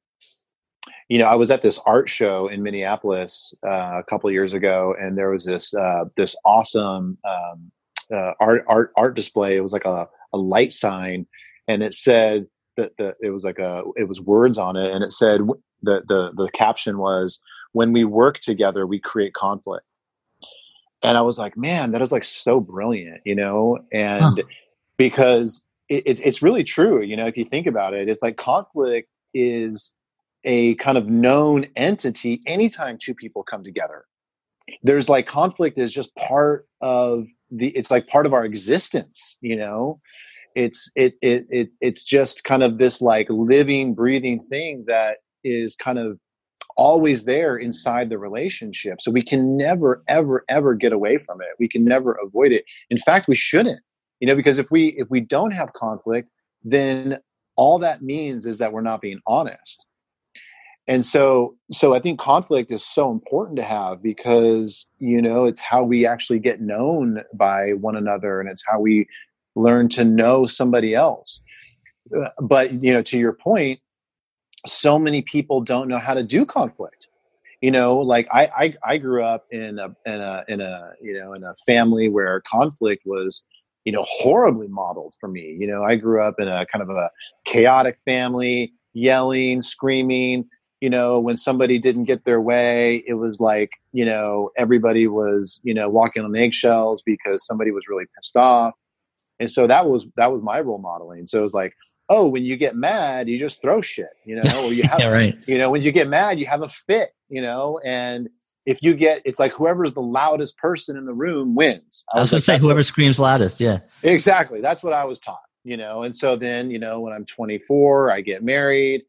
you 1.08 1.18
know, 1.18 1.26
I 1.26 1.36
was 1.36 1.52
at 1.52 1.62
this 1.62 1.78
art 1.86 2.08
show 2.08 2.48
in 2.48 2.64
Minneapolis 2.64 3.54
uh, 3.64 3.98
a 3.98 4.02
couple 4.02 4.28
years 4.32 4.54
ago, 4.54 4.94
and 4.98 5.16
there 5.16 5.30
was 5.30 5.44
this 5.44 5.72
uh, 5.72 6.06
this 6.16 6.34
awesome 6.44 7.18
um, 7.24 7.70
uh, 8.12 8.32
art 8.40 8.64
art 8.68 8.92
art 8.96 9.14
display. 9.14 9.56
It 9.56 9.60
was 9.60 9.72
like 9.72 9.84
a, 9.84 10.08
a 10.32 10.38
light 10.38 10.72
sign, 10.72 11.26
and 11.68 11.82
it 11.82 11.94
said 11.94 12.46
that 12.76 12.96
the 12.98 13.14
it 13.20 13.30
was 13.30 13.44
like 13.44 13.60
a 13.60 13.82
it 13.94 14.08
was 14.08 14.20
words 14.20 14.58
on 14.58 14.76
it, 14.76 14.92
and 14.92 15.04
it 15.04 15.12
said 15.12 15.42
the 15.82 16.02
the 16.08 16.32
the 16.34 16.50
caption 16.50 16.98
was 16.98 17.38
when 17.72 17.92
we 17.92 18.04
work 18.04 18.40
together, 18.40 18.86
we 18.86 18.98
create 18.98 19.34
conflict. 19.34 19.84
And 21.06 21.16
I 21.16 21.20
was 21.20 21.38
like, 21.38 21.56
man, 21.56 21.92
that 21.92 22.02
is 22.02 22.10
like 22.10 22.24
so 22.24 22.58
brilliant, 22.58 23.20
you 23.24 23.36
know, 23.36 23.78
and 23.92 24.22
huh. 24.22 24.42
because 24.98 25.62
it, 25.88 26.02
it, 26.04 26.26
it's 26.26 26.42
really 26.42 26.64
true, 26.64 27.00
you 27.00 27.16
know, 27.16 27.26
if 27.26 27.38
you 27.38 27.44
think 27.44 27.68
about 27.68 27.94
it, 27.94 28.08
it's 28.08 28.22
like 28.22 28.36
conflict 28.36 29.08
is 29.32 29.94
a 30.42 30.74
kind 30.74 30.98
of 30.98 31.08
known 31.08 31.66
entity 31.76 32.40
anytime 32.48 32.98
two 33.00 33.14
people 33.14 33.44
come 33.44 33.62
together. 33.62 34.04
There's 34.82 35.08
like 35.08 35.28
conflict 35.28 35.78
is 35.78 35.92
just 35.92 36.12
part 36.16 36.66
of 36.80 37.28
the 37.52 37.68
it's 37.68 37.90
like 37.90 38.08
part 38.08 38.26
of 38.26 38.32
our 38.32 38.44
existence 38.44 39.38
you 39.40 39.54
know? 39.54 40.00
It's 40.56 40.90
it, 40.96 41.14
it 41.22 41.46
it 41.50 41.74
it's 41.80 42.02
just 42.02 42.42
kind 42.42 42.64
of 42.64 42.78
this 42.78 43.00
like 43.00 43.28
living 43.30 43.94
breathing 43.94 44.40
thing 44.40 44.86
that 44.88 45.18
is 45.44 45.76
kind 45.76 46.00
of 46.00 46.18
always 46.76 47.24
there 47.24 47.56
inside 47.56 48.10
the 48.10 48.18
relationship. 48.18 49.00
So 49.00 49.10
we 49.10 49.22
can 49.22 49.56
never 49.56 50.02
ever 50.08 50.44
ever 50.48 50.74
get 50.74 50.92
away 50.92 51.18
from 51.18 51.40
it. 51.40 51.48
We 51.58 51.68
can 51.68 51.84
never 51.84 52.12
avoid 52.22 52.52
it. 52.52 52.64
In 52.90 52.98
fact 52.98 53.28
we 53.28 53.36
shouldn't 53.36 53.80
you 54.20 54.28
know 54.28 54.34
because 54.34 54.58
if 54.58 54.70
we 54.70 54.94
if 54.98 55.08
we 55.10 55.20
don't 55.20 55.52
have 55.52 55.72
conflict 55.72 56.30
then 56.62 57.18
all 57.56 57.78
that 57.78 58.02
means 58.02 58.44
is 58.44 58.58
that 58.58 58.72
we're 58.72 58.82
not 58.82 59.00
being 59.00 59.20
honest. 59.26 59.84
And 60.88 61.04
so 61.04 61.56
so 61.72 61.94
i 61.94 62.00
think 62.00 62.20
conflict 62.20 62.70
is 62.70 62.86
so 62.86 63.10
important 63.10 63.56
to 63.58 63.64
have 63.64 64.02
because 64.02 64.86
you 64.98 65.20
know 65.20 65.46
it's 65.46 65.60
how 65.60 65.82
we 65.82 66.06
actually 66.06 66.38
get 66.38 66.60
known 66.60 67.22
by 67.34 67.72
one 67.72 67.96
another 67.96 68.40
and 68.40 68.48
it's 68.48 68.62
how 68.66 68.78
we 68.78 69.08
learn 69.56 69.88
to 69.88 70.04
know 70.04 70.46
somebody 70.46 70.94
else. 70.94 71.42
Uh, 72.16 72.28
but 72.42 72.84
you 72.84 72.92
know 72.92 73.02
to 73.02 73.18
your 73.18 73.32
point 73.32 73.80
so 74.66 74.98
many 74.98 75.22
people 75.22 75.60
don't 75.60 75.88
know 75.88 75.98
how 75.98 76.14
to 76.14 76.22
do 76.22 76.44
conflict. 76.44 77.08
You 77.62 77.70
know 77.70 77.96
like 77.96 78.28
i 78.30 78.46
i, 78.56 78.74
I 78.84 78.96
grew 78.98 79.24
up 79.24 79.46
in 79.50 79.78
a 79.78 79.88
in 80.04 80.20
a 80.20 80.44
in 80.46 80.60
a 80.60 80.90
you 81.00 81.18
know 81.18 81.32
in 81.32 81.42
a 81.42 81.54
family 81.66 82.08
where 82.08 82.42
conflict 82.42 83.02
was 83.06 83.44
you 83.84 83.92
know 83.92 84.04
horribly 84.06 84.68
modeled 84.68 85.14
for 85.18 85.28
me. 85.28 85.56
You 85.58 85.66
know 85.66 85.82
i 85.82 85.96
grew 85.96 86.22
up 86.22 86.34
in 86.38 86.48
a 86.48 86.66
kind 86.66 86.82
of 86.82 86.90
a 86.90 87.10
chaotic 87.46 87.98
family 88.04 88.72
yelling 88.92 89.62
screaming. 89.62 90.44
You 90.82 90.90
know 90.90 91.18
when 91.18 91.38
somebody 91.38 91.78
didn't 91.78 92.04
get 92.04 92.26
their 92.26 92.42
way 92.42 93.02
it 93.06 93.14
was 93.14 93.40
like 93.40 93.70
you 93.92 94.04
know 94.04 94.50
everybody 94.58 95.06
was 95.06 95.58
you 95.64 95.72
know 95.72 95.88
walking 95.88 96.24
on 96.24 96.36
eggshells 96.36 97.02
because 97.04 97.46
somebody 97.46 97.70
was 97.70 97.88
really 97.88 98.04
pissed 98.16 98.36
off. 98.36 98.74
And 99.40 99.50
so 99.50 99.66
that 99.66 99.88
was 99.88 100.06
that 100.16 100.30
was 100.30 100.42
my 100.42 100.60
role 100.60 100.78
modeling. 100.78 101.26
So 101.26 101.38
it 101.38 101.42
was 101.42 101.54
like 101.54 101.72
oh 102.08 102.28
when 102.28 102.44
you 102.44 102.56
get 102.56 102.76
mad 102.76 103.28
you 103.28 103.38
just 103.38 103.60
throw 103.60 103.80
shit 103.80 104.10
you 104.24 104.36
know 104.36 104.64
or 104.64 104.72
you 104.72 104.82
have 104.88 105.00
yeah, 105.00 105.08
right. 105.08 105.36
you 105.46 105.58
know 105.58 105.70
when 105.70 105.82
you 105.82 105.92
get 105.92 106.08
mad 106.08 106.38
you 106.38 106.46
have 106.46 106.62
a 106.62 106.68
fit 106.68 107.10
you 107.28 107.42
know 107.42 107.80
and 107.84 108.28
if 108.64 108.78
you 108.82 108.94
get 108.94 109.22
it's 109.24 109.38
like 109.38 109.52
whoever's 109.52 109.92
the 109.92 110.02
loudest 110.02 110.56
person 110.58 110.96
in 110.96 111.06
the 111.06 111.14
room 111.14 111.54
wins. 111.54 112.04
I 112.12 112.18
was, 112.18 112.18
I 112.18 112.20
was 112.20 112.30
gonna 112.30 112.58
say 112.58 112.64
whoever 112.64 112.78
what, 112.78 112.86
screams 112.86 113.18
loudest 113.18 113.60
yeah. 113.60 113.80
Exactly 114.02 114.60
that's 114.60 114.82
what 114.82 114.92
i 114.92 115.04
was 115.04 115.18
taught 115.18 115.40
you 115.64 115.76
know 115.76 116.02
and 116.02 116.16
so 116.16 116.36
then 116.36 116.70
you 116.70 116.78
know 116.78 117.00
when 117.00 117.12
i'm 117.12 117.24
24 117.24 118.10
i 118.10 118.20
get 118.20 118.42
married 118.42 119.02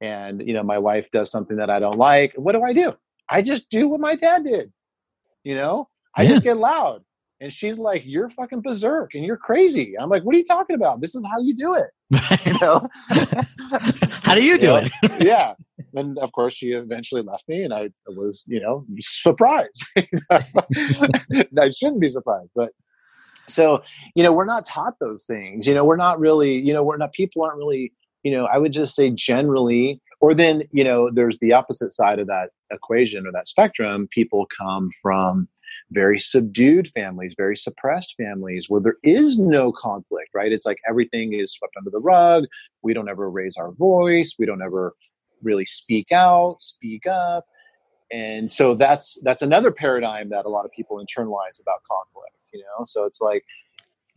and 0.00 0.46
you 0.46 0.52
know 0.52 0.62
my 0.62 0.78
wife 0.78 1.10
does 1.10 1.30
something 1.30 1.56
that 1.56 1.70
i 1.70 1.78
don't 1.78 1.96
like 1.96 2.32
what 2.36 2.52
do 2.52 2.62
i 2.62 2.72
do? 2.72 2.94
I 3.28 3.42
just 3.42 3.68
do 3.70 3.88
what 3.88 4.00
my 4.00 4.14
dad 4.14 4.44
did 4.44 4.72
you 5.42 5.54
know? 5.54 5.88
I 6.16 6.22
yeah. 6.22 6.30
just 6.30 6.42
get 6.42 6.56
loud 6.56 7.02
and 7.40 7.52
she's 7.52 7.78
like 7.78 8.02
you're 8.04 8.28
fucking 8.30 8.62
berserk 8.62 9.14
and 9.14 9.24
you're 9.24 9.36
crazy. 9.36 9.94
I'm 9.98 10.08
like 10.08 10.22
what 10.22 10.34
are 10.34 10.38
you 10.38 10.44
talking 10.44 10.76
about? 10.76 11.00
This 11.00 11.14
is 11.14 11.24
how 11.24 11.38
you 11.40 11.54
do 11.54 11.74
it. 11.74 11.90
You 12.46 12.58
know? 12.60 12.88
How 14.22 14.34
do 14.34 14.42
you 14.42 14.58
do 14.58 14.66
you 14.66 14.76
it? 14.76 14.90
Yeah. 15.20 15.54
And 15.94 16.18
of 16.18 16.32
course 16.32 16.54
she 16.54 16.68
eventually 16.68 17.22
left 17.22 17.48
me 17.48 17.62
and 17.62 17.74
i 17.74 17.88
was 18.06 18.44
you 18.46 18.60
know 18.60 18.84
surprised. 19.00 19.84
I 20.30 21.70
shouldn't 21.70 22.00
be 22.00 22.08
surprised 22.08 22.50
but 22.54 22.72
so 23.48 23.82
you 24.14 24.22
know 24.22 24.32
we're 24.32 24.44
not 24.44 24.64
taught 24.64 24.94
those 25.00 25.24
things. 25.24 25.66
You 25.66 25.74
know 25.74 25.84
we're 25.84 25.96
not 25.96 26.20
really 26.20 26.58
you 26.58 26.72
know 26.72 26.82
we're 26.82 26.96
not 26.96 27.12
people 27.12 27.42
aren't 27.42 27.58
really 27.58 27.92
you 28.26 28.32
know, 28.32 28.46
I 28.46 28.58
would 28.58 28.72
just 28.72 28.96
say 28.96 29.10
generally, 29.10 30.00
or 30.20 30.34
then, 30.34 30.64
you 30.72 30.82
know, 30.82 31.08
there's 31.14 31.38
the 31.38 31.52
opposite 31.52 31.92
side 31.92 32.18
of 32.18 32.26
that 32.26 32.50
equation 32.72 33.24
or 33.24 33.30
that 33.30 33.46
spectrum. 33.46 34.08
People 34.10 34.48
come 34.58 34.90
from 35.00 35.46
very 35.92 36.18
subdued 36.18 36.88
families, 36.88 37.34
very 37.36 37.56
suppressed 37.56 38.14
families 38.16 38.66
where 38.68 38.80
there 38.80 38.96
is 39.02 39.38
no 39.38 39.72
conflict, 39.72 40.30
right? 40.34 40.52
It's 40.52 40.66
like 40.66 40.78
everything 40.88 41.32
is 41.32 41.52
swept 41.52 41.74
under 41.78 41.90
the 41.90 42.00
rug. 42.00 42.44
We 42.82 42.92
don't 42.92 43.08
ever 43.08 43.30
raise 43.30 43.56
our 43.56 43.72
voice. 43.72 44.34
We 44.38 44.46
don't 44.46 44.62
ever 44.62 44.94
really 45.42 45.64
speak 45.64 46.12
out, 46.12 46.56
speak 46.60 47.06
up. 47.06 47.46
And 48.10 48.50
so 48.50 48.74
that's 48.74 49.18
that's 49.22 49.42
another 49.42 49.70
paradigm 49.70 50.30
that 50.30 50.44
a 50.44 50.48
lot 50.48 50.64
of 50.64 50.72
people 50.72 50.96
internalize 50.96 51.60
about 51.60 51.82
conflict, 51.90 52.36
you 52.52 52.60
know? 52.60 52.84
So 52.86 53.04
it's 53.04 53.20
like 53.20 53.44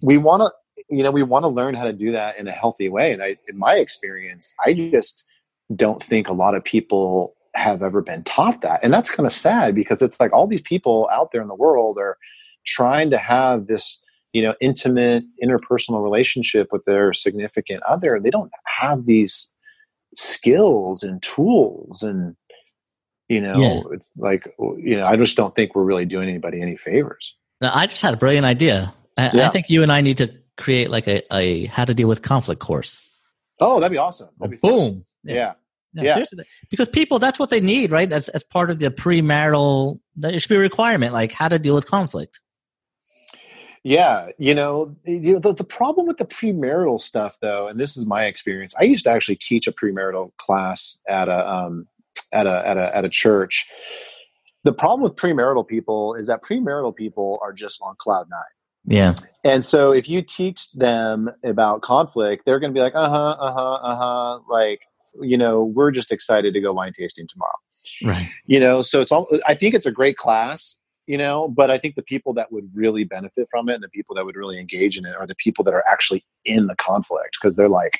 we 0.01 0.17
want 0.17 0.41
to 0.41 0.51
you 0.89 1.03
know 1.03 1.12
we 1.12 1.23
want 1.23 1.43
to 1.43 1.49
learn 1.49 1.73
how 1.73 1.84
to 1.84 1.93
do 1.93 2.12
that 2.12 2.38
in 2.38 2.47
a 2.47 2.51
healthy 2.51 2.89
way 2.89 3.12
and 3.12 3.21
i 3.21 3.36
in 3.47 3.58
my 3.58 3.75
experience 3.75 4.55
i 4.65 4.73
just 4.73 5.25
don't 5.75 6.01
think 6.01 6.27
a 6.27 6.34
lot 6.34 6.55
of 6.55 6.63
people 6.63 7.36
have 7.60 7.84
ever 7.84 8.02
been 8.02 8.24
taught 8.24 8.62
that 8.62 8.80
and 8.84 8.93
that's 8.93 9.12
kind 9.12 9.26
of 9.26 9.32
sad 9.32 9.76
because 9.76 10.02
it's 10.02 10.19
like 10.19 10.32
all 10.34 10.48
these 10.48 10.62
people 10.62 11.10
out 11.12 11.32
there 11.32 11.41
in 11.41 11.48
the 11.48 11.56
world 11.56 11.98
are 12.00 12.17
trying 12.65 13.10
to 13.10 13.17
have 13.17 13.67
this 13.67 14.04
you 14.34 14.41
know 14.41 14.54
intimate 14.62 15.24
interpersonal 15.43 16.04
relationship 16.04 16.69
with 16.72 16.84
their 16.86 17.13
significant 17.13 17.82
other 17.84 18.19
they 18.24 18.30
don't 18.30 18.52
have 18.65 19.06
these 19.06 19.54
skills 20.15 21.04
and 21.04 21.22
tools 21.22 22.02
and 22.02 22.36
you 23.28 23.41
know 23.41 23.58
yeah. 23.58 23.82
it's 23.91 24.10
like 24.17 24.48
you 24.78 24.95
know 24.95 25.04
i 25.04 25.15
just 25.15 25.38
don't 25.38 25.56
think 25.56 25.76
we're 25.76 25.84
really 25.84 26.06
doing 26.06 26.30
anybody 26.30 26.62
any 26.62 26.76
favors 26.76 27.36
now, 27.62 27.72
i 27.74 27.86
just 27.86 28.02
had 28.02 28.13
a 28.13 28.17
brilliant 28.17 28.45
idea 28.45 28.93
I, 29.17 29.32
yeah. 29.34 29.48
I 29.48 29.50
think 29.50 29.65
you 29.69 29.84
and 29.84 29.91
i 29.91 30.02
need 30.02 30.17
to 30.19 30.32
create 30.60 30.91
like 30.91 31.08
a, 31.08 31.24
a 31.34 31.65
how 31.65 31.86
to 31.86 31.93
deal 31.93 32.08
with 32.08 32.22
conflict 32.22 32.62
course. 32.62 33.02
Oh, 33.60 33.80
that'd 33.80 33.91
be 33.91 33.98
awesome. 33.98 34.30
That'd 34.38 34.52
be 34.52 34.67
Boom. 34.67 35.06
Yeah. 35.24 35.54
Yeah. 35.93 36.17
Yeah, 36.17 36.25
yeah. 36.38 36.43
because 36.69 36.89
people 36.89 37.19
that's 37.19 37.39
what 37.39 37.49
they 37.49 37.62
need, 37.62 37.91
right? 37.91 38.12
As 38.12 38.30
as 38.30 38.43
part 38.43 38.69
of 38.69 38.80
the 38.80 38.89
premarital, 38.89 39.99
that 40.17 40.34
it 40.34 40.41
should 40.41 40.49
be 40.49 40.56
a 40.56 40.60
requirement, 40.60 41.13
like 41.13 41.32
how 41.32 41.47
to 41.47 41.60
deal 41.60 41.75
with 41.75 41.88
conflict. 41.88 42.39
Yeah, 43.84 44.28
you 44.38 44.54
know, 44.54 44.97
the, 45.06 45.39
the 45.58 45.63
problem 45.63 46.06
with 46.06 46.17
the 46.17 46.25
premarital 46.25 47.02
stuff, 47.02 47.38
though, 47.41 47.67
and 47.67 47.80
this 47.80 47.95
is 47.95 48.06
my 48.06 48.25
experience. 48.25 48.73
I 48.78 48.84
used 48.84 49.06
to 49.06 49.10
actually 49.10 49.38
teach 49.38 49.67
a 49.67 49.71
premarital 49.71 50.32
class 50.38 50.99
at 51.08 51.30
a 51.30 51.49
um, 51.49 51.88
at 52.34 52.45
a 52.45 52.67
at 52.67 52.78
a 52.78 52.95
at 52.97 53.06
a 53.06 53.10
church. 53.10 53.67
The 54.65 54.73
problem 54.73 55.04
with 55.04 55.15
premarital 55.15 55.67
people 55.67 56.15
is 56.15 56.28
that 56.28 56.43
premarital 56.43 56.95
people 56.95 57.39
are 57.41 57.54
just 57.54 57.82
on 57.82 57.95
cloud 57.97 58.28
nine. 58.30 58.41
Yeah. 58.86 59.15
And 59.43 59.63
so 59.63 59.91
if 59.91 60.10
you 60.10 60.21
teach 60.21 60.71
them 60.71 61.30
about 61.43 61.82
conflict, 61.82 62.45
they're 62.45 62.60
going 62.60 62.73
to 62.73 62.78
be 62.78 62.82
like, 62.82 62.95
uh 62.95 63.10
huh, 63.10 63.36
uh 63.39 63.54
huh, 63.54 63.73
uh 63.73 63.95
huh. 63.95 64.39
Like, 64.49 64.82
you 65.21 65.38
know, 65.38 65.63
we're 65.63 65.91
just 65.91 66.12
excited 66.12 66.53
to 66.53 66.62
go 66.62 66.73
wine 66.73 66.93
tasting 66.97 67.27
tomorrow. 67.27 67.51
Right. 68.03 68.29
You 68.45 68.60
know, 68.60 68.82
so 68.82 69.01
it's 69.01 69.12
all, 69.12 69.27
I 69.47 69.53
think 69.53 69.74
it's 69.76 69.86
a 69.86 69.91
great 69.91 70.17
class, 70.17 70.78
you 71.07 71.17
know, 71.17 71.47
but 71.47 71.72
I 71.72 71.78
think 71.78 71.95
the 71.95 72.03
people 72.03 72.34
that 72.36 72.51
would 72.51 72.70
really 72.74 73.03
benefit 73.03 73.47
from 73.49 73.70
it 73.70 73.76
and 73.76 73.84
the 73.84 73.89
people 73.89 74.15
that 74.15 74.26
would 74.26 74.36
really 74.36 74.59
engage 74.59 74.97
in 74.97 75.05
it 75.05 75.15
are 75.15 75.28
the 75.28 75.36
people 75.36 75.63
that 75.65 75.74
are 75.74 75.84
actually 75.89 76.26
in 76.45 76.67
the 76.67 76.76
conflict 76.76 77.38
because 77.41 77.55
they're 77.55 77.70
like, 77.70 77.99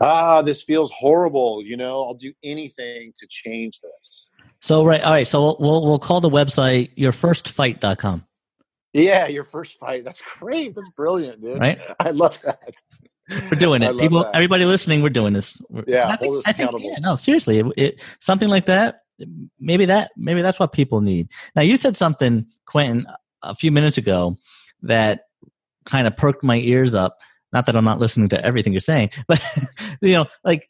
ah, 0.00 0.42
this 0.42 0.62
feels 0.62 0.92
horrible. 0.92 1.62
You 1.64 1.76
know, 1.76 2.02
I'll 2.04 2.14
do 2.14 2.32
anything 2.42 3.12
to 3.18 3.26
change 3.28 3.80
this. 3.80 4.30
So, 4.62 4.84
right. 4.84 5.02
All 5.02 5.12
right. 5.12 5.26
So 5.26 5.42
we'll, 5.42 5.56
we'll, 5.60 5.86
we'll 5.86 5.98
call 5.98 6.20
the 6.20 6.30
website 6.30 6.94
yourfirstfight.com. 6.96 8.24
Yeah, 8.92 9.26
your 9.26 9.44
first 9.44 9.78
fight. 9.78 10.04
That's 10.04 10.22
great. 10.38 10.74
That's 10.74 10.90
brilliant, 10.96 11.42
dude. 11.42 11.60
Right? 11.60 11.78
I 12.00 12.10
love 12.10 12.40
that. 12.42 12.74
We're 13.30 13.58
doing 13.58 13.82
it. 13.82 13.98
People, 13.98 14.22
that. 14.22 14.34
everybody 14.34 14.64
listening, 14.64 15.02
we're 15.02 15.10
doing 15.10 15.32
this. 15.32 15.60
Yeah, 15.86 16.08
I 16.08 16.16
think, 16.16 16.30
hold 16.30 16.38
us 16.38 16.48
accountable. 16.48 16.80
Think, 16.80 16.92
yeah, 16.92 17.00
no, 17.00 17.16
seriously, 17.16 17.58
it, 17.58 17.66
it, 17.76 18.02
something 18.20 18.48
like 18.48 18.66
that. 18.66 19.02
Maybe 19.58 19.86
that. 19.86 20.12
Maybe 20.16 20.42
that's 20.42 20.58
what 20.58 20.72
people 20.72 21.00
need. 21.00 21.28
Now, 21.54 21.62
you 21.62 21.76
said 21.76 21.96
something, 21.96 22.46
Quentin, 22.66 23.06
a 23.42 23.54
few 23.54 23.72
minutes 23.72 23.98
ago 23.98 24.36
that 24.82 25.22
kind 25.84 26.06
of 26.06 26.16
perked 26.16 26.44
my 26.44 26.56
ears 26.56 26.94
up. 26.94 27.18
Not 27.52 27.66
that 27.66 27.76
I'm 27.76 27.84
not 27.84 27.98
listening 27.98 28.28
to 28.30 28.44
everything 28.44 28.72
you're 28.72 28.80
saying, 28.80 29.10
but 29.28 29.42
you 30.00 30.14
know, 30.14 30.26
like, 30.44 30.68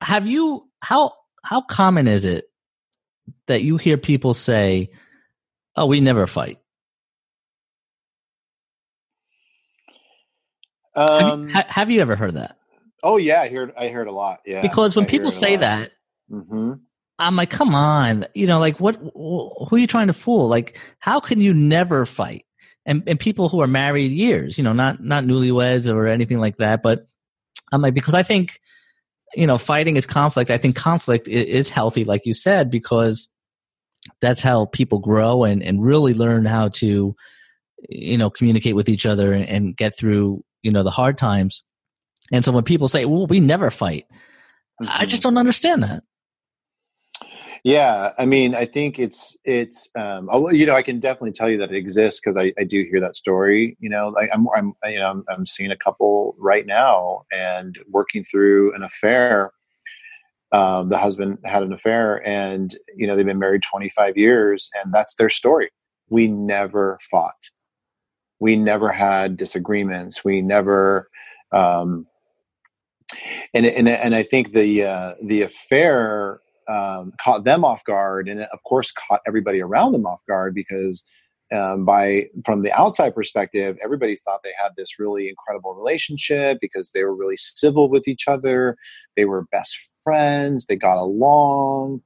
have 0.00 0.26
you 0.26 0.68
how 0.80 1.12
how 1.42 1.60
common 1.62 2.08
is 2.08 2.24
it 2.24 2.44
that 3.46 3.62
you 3.62 3.76
hear 3.76 3.96
people 3.96 4.34
say, 4.34 4.90
"Oh, 5.76 5.86
we 5.86 6.00
never 6.00 6.26
fight." 6.26 6.59
Um, 10.94 11.48
have, 11.48 11.66
you, 11.66 11.72
have 11.72 11.90
you 11.90 12.00
ever 12.00 12.16
heard 12.16 12.34
that? 12.34 12.56
Oh 13.02 13.16
yeah, 13.16 13.40
I 13.42 13.48
heard 13.48 13.72
I 13.78 13.88
heard 13.88 14.08
a 14.08 14.12
lot. 14.12 14.40
Yeah, 14.44 14.62
because 14.62 14.94
when 14.94 15.04
I 15.04 15.08
people 15.08 15.30
say 15.30 15.56
that, 15.56 15.92
mm-hmm. 16.30 16.74
I'm 17.18 17.36
like, 17.36 17.50
come 17.50 17.74
on, 17.74 18.26
you 18.34 18.46
know, 18.46 18.58
like 18.58 18.80
what? 18.80 18.96
Who 18.96 19.68
are 19.70 19.78
you 19.78 19.86
trying 19.86 20.08
to 20.08 20.12
fool? 20.12 20.48
Like, 20.48 20.78
how 20.98 21.20
can 21.20 21.40
you 21.40 21.54
never 21.54 22.06
fight? 22.06 22.44
And 22.86 23.02
and 23.06 23.20
people 23.20 23.48
who 23.48 23.60
are 23.60 23.66
married 23.66 24.10
years, 24.10 24.58
you 24.58 24.64
know, 24.64 24.72
not 24.72 25.02
not 25.02 25.24
newlyweds 25.24 25.92
or 25.92 26.06
anything 26.06 26.40
like 26.40 26.56
that, 26.58 26.82
but 26.82 27.06
I'm 27.72 27.82
like 27.82 27.94
because 27.94 28.14
I 28.14 28.22
think, 28.22 28.60
you 29.34 29.46
know, 29.46 29.58
fighting 29.58 29.96
is 29.96 30.06
conflict. 30.06 30.50
I 30.50 30.58
think 30.58 30.76
conflict 30.76 31.28
is 31.28 31.70
healthy, 31.70 32.04
like 32.04 32.26
you 32.26 32.34
said, 32.34 32.70
because 32.70 33.28
that's 34.20 34.42
how 34.42 34.66
people 34.66 34.98
grow 34.98 35.44
and 35.44 35.62
and 35.62 35.84
really 35.84 36.14
learn 36.14 36.46
how 36.46 36.68
to, 36.68 37.14
you 37.88 38.18
know, 38.18 38.30
communicate 38.30 38.74
with 38.74 38.88
each 38.88 39.06
other 39.06 39.32
and, 39.32 39.46
and 39.46 39.76
get 39.76 39.96
through 39.96 40.42
you 40.62 40.70
know 40.70 40.82
the 40.82 40.90
hard 40.90 41.18
times. 41.18 41.62
And 42.32 42.44
so 42.44 42.52
when 42.52 42.64
people 42.64 42.88
say 42.88 43.04
well 43.04 43.26
we 43.26 43.40
never 43.40 43.70
fight 43.70 44.06
mm-hmm. 44.80 44.90
i 44.90 45.06
just 45.06 45.22
don't 45.22 45.36
understand 45.36 45.82
that. 45.82 46.02
Yeah 47.64 48.12
i 48.18 48.24
mean 48.24 48.54
i 48.54 48.64
think 48.64 48.98
it's 48.98 49.36
it's 49.44 49.90
um 49.96 50.28
you 50.52 50.64
know 50.64 50.74
i 50.74 50.82
can 50.82 50.98
definitely 51.00 51.32
tell 51.32 51.50
you 51.50 51.58
that 51.58 51.70
it 51.70 51.76
exists 51.76 52.20
because 52.20 52.36
I, 52.36 52.52
I 52.58 52.64
do 52.64 52.86
hear 52.90 53.00
that 53.00 53.16
story 53.16 53.76
you 53.80 53.90
know 53.90 54.08
like 54.08 54.30
i'm 54.32 54.46
i'm 54.56 54.72
you 54.84 54.98
know 54.98 55.10
I'm, 55.10 55.24
I'm 55.28 55.46
seeing 55.46 55.70
a 55.70 55.76
couple 55.76 56.34
right 56.38 56.66
now 56.66 57.24
and 57.30 57.76
working 57.88 58.24
through 58.24 58.74
an 58.74 58.82
affair. 58.82 59.52
Um, 60.52 60.88
the 60.88 60.98
husband 60.98 61.38
had 61.44 61.62
an 61.62 61.72
affair 61.72 62.26
and 62.26 62.74
you 62.96 63.06
know 63.06 63.14
they've 63.14 63.26
been 63.26 63.38
married 63.38 63.62
25 63.62 64.16
years 64.16 64.68
and 64.82 64.92
that's 64.92 65.14
their 65.14 65.30
story. 65.30 65.70
We 66.08 66.26
never 66.26 66.98
fought 67.08 67.50
we 68.40 68.56
never 68.56 68.90
had 68.90 69.36
disagreements. 69.36 70.24
We 70.24 70.40
never, 70.40 71.08
um, 71.52 72.06
and 73.54 73.66
and 73.66 73.88
and 73.88 74.14
I 74.14 74.22
think 74.22 74.52
the 74.52 74.84
uh, 74.84 75.14
the 75.22 75.42
affair 75.42 76.40
um, 76.68 77.12
caught 77.20 77.44
them 77.44 77.64
off 77.64 77.84
guard, 77.84 78.28
and 78.28 78.40
of 78.40 78.62
course 78.64 78.92
caught 78.92 79.20
everybody 79.26 79.60
around 79.60 79.92
them 79.92 80.06
off 80.06 80.22
guard 80.26 80.54
because 80.54 81.04
um, 81.52 81.84
by 81.84 82.26
from 82.44 82.62
the 82.62 82.72
outside 82.72 83.14
perspective, 83.14 83.76
everybody 83.84 84.16
thought 84.16 84.40
they 84.42 84.54
had 84.60 84.72
this 84.76 84.98
really 84.98 85.28
incredible 85.28 85.74
relationship 85.74 86.58
because 86.60 86.92
they 86.92 87.04
were 87.04 87.14
really 87.14 87.36
civil 87.36 87.90
with 87.90 88.08
each 88.08 88.26
other. 88.26 88.76
They 89.16 89.26
were 89.26 89.46
best 89.52 89.76
friends. 90.02 90.66
They 90.66 90.76
got 90.76 90.96
along. 90.96 92.02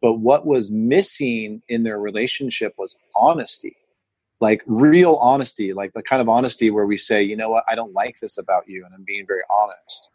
But 0.00 0.14
what 0.14 0.46
was 0.46 0.70
missing 0.70 1.60
in 1.68 1.82
their 1.82 1.98
relationship 1.98 2.72
was 2.78 2.96
honesty 3.16 3.76
like 4.40 4.62
real 4.66 5.16
honesty, 5.16 5.72
like 5.72 5.92
the 5.94 6.02
kind 6.02 6.22
of 6.22 6.28
honesty 6.28 6.70
where 6.70 6.86
we 6.86 6.96
say, 6.96 7.22
you 7.22 7.36
know 7.36 7.50
what, 7.50 7.64
I 7.68 7.74
don't 7.74 7.92
like 7.92 8.20
this 8.20 8.38
about 8.38 8.68
you, 8.68 8.84
and 8.84 8.94
I'm 8.94 9.04
being 9.04 9.26
very 9.26 9.42
honest. 9.50 10.10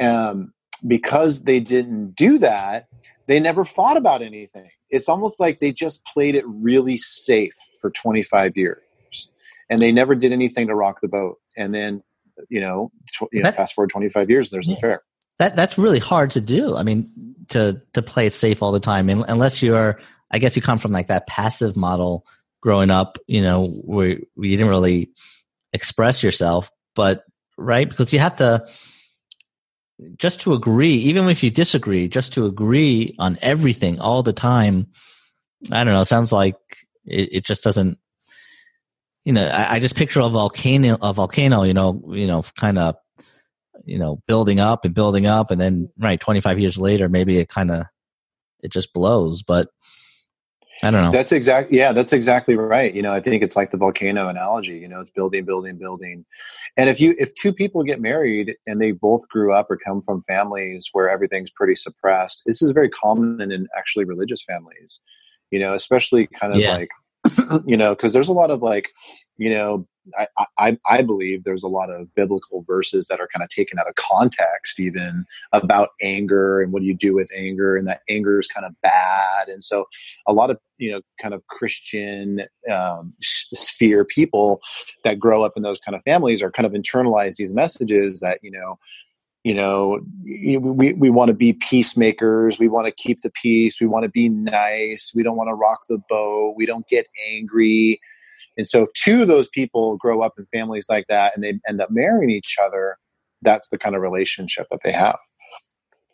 Um, 0.00 0.52
because 0.86 1.42
they 1.42 1.60
didn't 1.60 2.14
do 2.14 2.38
that, 2.38 2.88
they 3.26 3.40
never 3.40 3.64
thought 3.64 3.96
about 3.96 4.22
anything. 4.22 4.70
It's 4.90 5.08
almost 5.08 5.40
like 5.40 5.58
they 5.58 5.72
just 5.72 6.04
played 6.06 6.34
it 6.34 6.44
really 6.46 6.96
safe 6.96 7.54
for 7.80 7.90
25 7.90 8.56
years, 8.56 8.80
and 9.68 9.82
they 9.82 9.92
never 9.92 10.14
did 10.14 10.32
anything 10.32 10.68
to 10.68 10.74
rock 10.74 11.00
the 11.02 11.08
boat. 11.08 11.38
And 11.56 11.74
then, 11.74 12.02
you 12.48 12.60
know, 12.60 12.90
tw- 13.12 13.28
you 13.32 13.42
know, 13.42 13.50
fast 13.50 13.74
forward 13.74 13.90
25 13.90 14.30
years, 14.30 14.50
there's 14.50 14.68
an 14.68 14.74
affair. 14.74 15.02
That 15.38 15.54
that's 15.56 15.76
really 15.76 15.98
hard 15.98 16.30
to 16.32 16.40
do. 16.40 16.76
I 16.76 16.82
mean, 16.82 17.10
to 17.50 17.82
to 17.92 18.02
play 18.02 18.26
it 18.26 18.32
safe 18.32 18.62
all 18.62 18.72
the 18.72 18.80
time, 18.80 19.08
unless 19.10 19.62
you're, 19.62 20.00
I 20.30 20.38
guess, 20.38 20.56
you 20.56 20.62
come 20.62 20.78
from 20.78 20.92
like 20.92 21.08
that 21.08 21.26
passive 21.26 21.76
model 21.76 22.24
growing 22.60 22.90
up, 22.90 23.18
you 23.26 23.42
know, 23.42 23.72
we 23.84 24.24
you 24.36 24.56
didn't 24.56 24.68
really 24.68 25.10
express 25.72 26.22
yourself, 26.22 26.70
but 26.94 27.24
right 27.56 27.88
because 27.88 28.12
you 28.12 28.18
have 28.18 28.36
to 28.36 28.64
just 30.16 30.40
to 30.42 30.54
agree, 30.54 30.94
even 30.94 31.28
if 31.28 31.42
you 31.42 31.50
disagree, 31.50 32.08
just 32.08 32.32
to 32.34 32.46
agree 32.46 33.14
on 33.18 33.38
everything 33.42 34.00
all 34.00 34.22
the 34.22 34.32
time. 34.32 34.86
I 35.72 35.82
don't 35.82 35.92
know. 35.92 36.04
sounds 36.04 36.32
like 36.32 36.56
it, 37.04 37.28
it 37.32 37.44
just 37.44 37.64
doesn't. 37.64 37.98
You 39.24 39.32
know, 39.32 39.46
I, 39.46 39.74
I, 39.74 39.80
just 39.80 39.96
picture 39.96 40.20
a 40.20 40.28
volcano, 40.28 40.96
a 41.02 41.12
volcano. 41.12 41.64
You 41.64 41.74
know, 41.74 42.02
you 42.12 42.26
know, 42.26 42.44
kind 42.56 42.78
of, 42.78 42.94
you 43.84 43.98
know, 43.98 44.22
building 44.26 44.60
up 44.60 44.84
and 44.84 44.94
building 44.94 45.26
up, 45.26 45.50
and 45.50 45.60
then 45.60 45.90
right, 45.98 46.20
twenty 46.20 46.40
five 46.40 46.58
years 46.58 46.78
later, 46.78 47.08
maybe 47.08 47.38
it 47.38 47.48
kind 47.48 47.70
of, 47.70 47.84
it 48.62 48.70
just 48.70 48.92
blows. 48.92 49.42
But 49.42 49.68
I 50.82 50.90
don't 50.90 51.02
know. 51.02 51.10
That's 51.10 51.32
exactly 51.32 51.76
yeah, 51.76 51.92
that's 51.92 52.12
exactly 52.12 52.56
right. 52.56 52.94
You 52.94 53.02
know, 53.02 53.12
I 53.12 53.20
think 53.20 53.42
it's 53.42 53.56
like 53.56 53.72
the 53.72 53.76
volcano 53.76 54.28
analogy, 54.28 54.78
you 54.78 54.88
know, 54.88 55.00
it's 55.00 55.10
building, 55.10 55.44
building, 55.44 55.76
building. 55.76 56.24
And 56.76 56.88
if 56.88 57.00
you 57.00 57.14
if 57.18 57.34
two 57.34 57.52
people 57.52 57.82
get 57.82 58.00
married 58.00 58.54
and 58.66 58.80
they 58.80 58.92
both 58.92 59.26
grew 59.28 59.52
up 59.52 59.70
or 59.70 59.76
come 59.76 60.02
from 60.02 60.22
families 60.28 60.88
where 60.92 61.10
everything's 61.10 61.50
pretty 61.50 61.74
suppressed, 61.74 62.42
this 62.46 62.62
is 62.62 62.70
very 62.70 62.88
common 62.90 63.50
in 63.50 63.66
actually 63.76 64.04
religious 64.04 64.42
families. 64.42 65.00
You 65.50 65.58
know, 65.58 65.74
especially 65.74 66.28
kind 66.40 66.52
of 66.52 66.60
yeah. 66.60 66.76
like 66.76 66.90
you 67.66 67.76
know, 67.76 67.94
because 67.94 68.12
there's 68.12 68.28
a 68.28 68.32
lot 68.32 68.50
of 68.50 68.62
like, 68.62 68.90
you 69.36 69.50
know, 69.50 69.86
I, 70.18 70.46
I, 70.58 70.78
I 70.88 71.02
believe 71.02 71.44
there's 71.44 71.62
a 71.62 71.68
lot 71.68 71.90
of 71.90 72.14
biblical 72.14 72.64
verses 72.66 73.08
that 73.08 73.20
are 73.20 73.28
kind 73.32 73.42
of 73.42 73.48
taken 73.48 73.78
out 73.78 73.88
of 73.88 73.94
context, 73.96 74.80
even 74.80 75.26
about 75.52 75.90
anger 76.00 76.60
and 76.62 76.72
what 76.72 76.80
do 76.80 76.86
you 76.86 76.94
do 76.94 77.14
with 77.14 77.30
anger, 77.36 77.76
and 77.76 77.86
that 77.88 78.00
anger 78.08 78.40
is 78.40 78.46
kind 78.46 78.66
of 78.66 78.74
bad. 78.82 79.48
And 79.48 79.62
so, 79.62 79.84
a 80.26 80.32
lot 80.32 80.50
of 80.50 80.58
you 80.78 80.92
know, 80.92 81.00
kind 81.20 81.34
of 81.34 81.46
Christian 81.48 82.42
um, 82.70 83.08
sphere 83.10 84.04
people 84.04 84.60
that 85.04 85.18
grow 85.18 85.44
up 85.44 85.52
in 85.56 85.62
those 85.62 85.78
kind 85.84 85.94
of 85.94 86.02
families 86.02 86.42
are 86.42 86.50
kind 86.50 86.66
of 86.66 86.72
internalize 86.72 87.36
these 87.36 87.52
messages 87.52 88.20
that 88.20 88.38
you 88.42 88.50
know, 88.50 88.78
you 89.44 89.54
know 89.54 90.00
we, 90.24 90.92
we 90.94 91.10
want 91.10 91.28
to 91.28 91.34
be 91.34 91.52
peacemakers 91.52 92.58
we 92.58 92.68
want 92.68 92.86
to 92.86 92.92
keep 92.92 93.20
the 93.22 93.30
peace 93.30 93.80
we 93.80 93.86
want 93.86 94.04
to 94.04 94.10
be 94.10 94.28
nice 94.28 95.12
we 95.14 95.22
don't 95.22 95.36
want 95.36 95.48
to 95.48 95.54
rock 95.54 95.80
the 95.88 95.98
boat 96.08 96.54
we 96.56 96.66
don't 96.66 96.88
get 96.88 97.06
angry 97.30 98.00
and 98.58 98.66
so 98.66 98.82
if 98.82 98.92
two 98.92 99.22
of 99.22 99.28
those 99.28 99.48
people 99.48 99.96
grow 99.96 100.20
up 100.20 100.34
in 100.36 100.46
families 100.52 100.86
like 100.90 101.06
that 101.08 101.32
and 101.34 101.44
they 101.44 101.58
end 101.66 101.80
up 101.80 101.90
marrying 101.90 102.28
each 102.28 102.56
other, 102.62 102.98
that's 103.40 103.68
the 103.68 103.78
kind 103.78 103.94
of 103.94 104.02
relationship 104.02 104.66
that 104.70 104.80
they 104.82 104.92
have. 104.92 105.16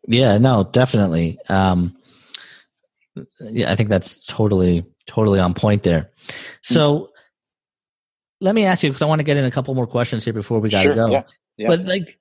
Yeah, 0.07 0.37
no, 0.37 0.63
definitely. 0.63 1.39
Um, 1.49 1.97
yeah, 3.41 3.73
I 3.73 3.77
think 3.77 3.89
that's 3.89 4.23
totally, 4.27 4.85
totally 5.07 5.41
on 5.41 5.55
point 5.55 5.83
there. 5.83 6.11
So 6.63 6.95
mm-hmm. 6.95 7.05
let 8.43 8.55
me 8.55 8.67
ask 8.67 8.83
you, 8.83 8.91
because 8.91 9.01
I 9.01 9.07
want 9.07 9.21
to 9.21 9.25
get 9.25 9.39
in 9.39 9.47
a 9.47 9.51
couple 9.51 9.75
more 9.75 9.87
questions 9.87 10.23
here 10.23 10.35
before 10.35 10.61
we 10.61 10.69
got 10.69 10.83
to 10.83 10.85
sure, 10.85 10.95
go. 10.95 11.11
Yeah, 11.11 11.23
yeah. 11.57 11.69
But 11.69 11.87
like, 11.87 12.19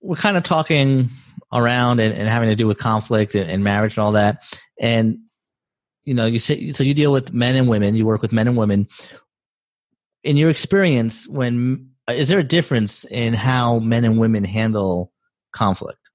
we're 0.00 0.16
kind 0.16 0.36
of 0.36 0.42
talking 0.42 1.10
around 1.52 2.00
and, 2.00 2.14
and 2.14 2.28
having 2.28 2.48
to 2.48 2.56
do 2.56 2.66
with 2.66 2.78
conflict 2.78 3.34
and, 3.34 3.50
and 3.50 3.64
marriage 3.64 3.96
and 3.96 4.04
all 4.04 4.12
that. 4.12 4.42
And 4.78 5.18
you 6.04 6.14
know, 6.14 6.26
you 6.26 6.38
say 6.38 6.72
so 6.72 6.82
you 6.82 6.94
deal 6.94 7.12
with 7.12 7.32
men 7.32 7.56
and 7.56 7.68
women. 7.68 7.94
You 7.94 8.06
work 8.06 8.22
with 8.22 8.32
men 8.32 8.48
and 8.48 8.56
women. 8.56 8.88
In 10.24 10.36
your 10.36 10.50
experience, 10.50 11.26
when 11.28 11.90
is 12.08 12.28
there 12.28 12.38
a 12.38 12.44
difference 12.44 13.04
in 13.04 13.34
how 13.34 13.78
men 13.78 14.04
and 14.04 14.18
women 14.18 14.44
handle 14.44 15.12
conflict, 15.52 16.10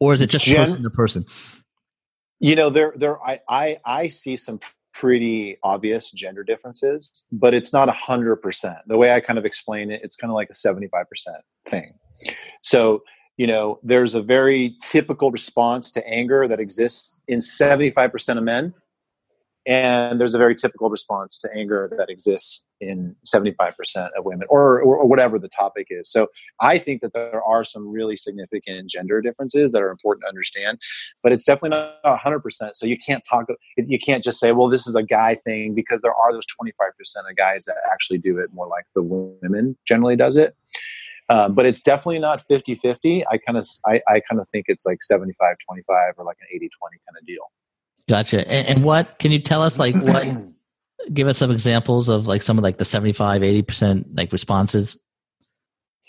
or 0.00 0.14
is 0.14 0.20
it 0.20 0.28
just 0.28 0.44
Gen- 0.44 0.64
person 0.64 0.82
to 0.82 0.90
person? 0.90 1.24
You 2.40 2.56
know, 2.56 2.68
there, 2.68 2.92
there, 2.96 3.22
I, 3.22 3.40
I, 3.48 3.80
I 3.84 4.08
see 4.08 4.36
some 4.36 4.60
pretty 4.94 5.58
obvious 5.62 6.10
gender 6.12 6.44
differences, 6.44 7.24
but 7.32 7.52
it's 7.52 7.72
not 7.72 7.88
a 7.88 7.92
hundred 7.92 8.36
percent. 8.36 8.78
The 8.86 8.96
way 8.96 9.12
I 9.12 9.20
kind 9.20 9.38
of 9.38 9.44
explain 9.44 9.90
it, 9.90 10.00
it's 10.02 10.16
kind 10.16 10.30
of 10.30 10.34
like 10.34 10.48
a 10.50 10.54
seventy-five 10.54 11.08
percent 11.08 11.42
thing. 11.66 11.94
So 12.62 13.02
you 13.36 13.46
know, 13.46 13.80
there's 13.82 14.14
a 14.14 14.22
very 14.22 14.76
typical 14.80 15.30
response 15.30 15.90
to 15.92 16.08
anger 16.08 16.46
that 16.46 16.60
exists 16.60 17.20
in 17.26 17.40
75% 17.40 18.38
of 18.38 18.44
men. 18.44 18.72
And 19.66 20.20
there's 20.20 20.34
a 20.34 20.38
very 20.38 20.54
typical 20.54 20.90
response 20.90 21.38
to 21.38 21.48
anger 21.56 21.90
that 21.96 22.10
exists 22.10 22.66
in 22.80 23.16
75% 23.26 23.72
of 24.16 24.24
women, 24.24 24.46
or, 24.50 24.82
or, 24.82 24.98
or, 24.98 25.06
whatever 25.06 25.38
the 25.38 25.48
topic 25.48 25.86
is. 25.88 26.10
So 26.10 26.26
I 26.60 26.76
think 26.76 27.00
that 27.00 27.14
there 27.14 27.42
are 27.42 27.64
some 27.64 27.88
really 27.88 28.16
significant 28.16 28.90
gender 28.90 29.22
differences 29.22 29.72
that 29.72 29.80
are 29.80 29.90
important 29.90 30.24
to 30.24 30.28
understand, 30.28 30.80
but 31.22 31.32
it's 31.32 31.44
definitely 31.44 31.70
not 31.70 32.02
100%. 32.04 32.42
So 32.74 32.84
you 32.84 32.98
can't 32.98 33.24
talk, 33.28 33.46
you 33.78 33.98
can't 33.98 34.22
just 34.22 34.38
say, 34.38 34.52
well, 34.52 34.68
this 34.68 34.86
is 34.86 34.94
a 34.94 35.02
guy 35.02 35.36
thing, 35.36 35.74
because 35.74 36.02
there 36.02 36.14
are 36.14 36.32
those 36.32 36.44
25% 36.60 37.30
of 37.30 37.36
guys 37.36 37.64
that 37.64 37.76
actually 37.90 38.18
do 38.18 38.38
it 38.38 38.50
more 38.52 38.66
like 38.66 38.84
the 38.94 39.02
women 39.02 39.78
generally 39.86 40.16
does 40.16 40.36
it. 40.36 40.54
Um, 41.30 41.54
but 41.54 41.64
it's 41.64 41.80
definitely 41.80 42.18
not 42.18 42.42
50 42.46 42.74
50. 42.74 43.24
I 43.26 43.38
kind 43.38 43.56
of 43.56 43.66
I, 43.86 44.02
I 44.08 44.20
kind 44.20 44.40
of 44.40 44.48
think 44.50 44.66
it's 44.68 44.84
like 44.84 45.02
75 45.02 45.56
25 45.66 46.14
or 46.18 46.24
like 46.24 46.36
an 46.42 46.48
80 46.54 46.68
20 46.78 46.96
kind 47.06 47.16
of 47.18 47.26
deal. 47.26 47.44
Gotcha. 48.08 48.46
And, 48.46 48.66
and 48.66 48.84
what 48.84 49.18
can 49.18 49.32
you 49.32 49.40
tell 49.40 49.62
us 49.62 49.78
like 49.78 49.94
what 49.94 50.26
give 51.12 51.26
us 51.28 51.38
some 51.38 51.50
examples 51.50 52.08
of 52.08 52.26
like 52.26 52.42
some 52.42 52.58
of 52.58 52.64
like 52.64 52.78
the 52.78 52.84
75 52.84 53.42
80% 53.42 54.16
like 54.16 54.32
responses? 54.32 54.98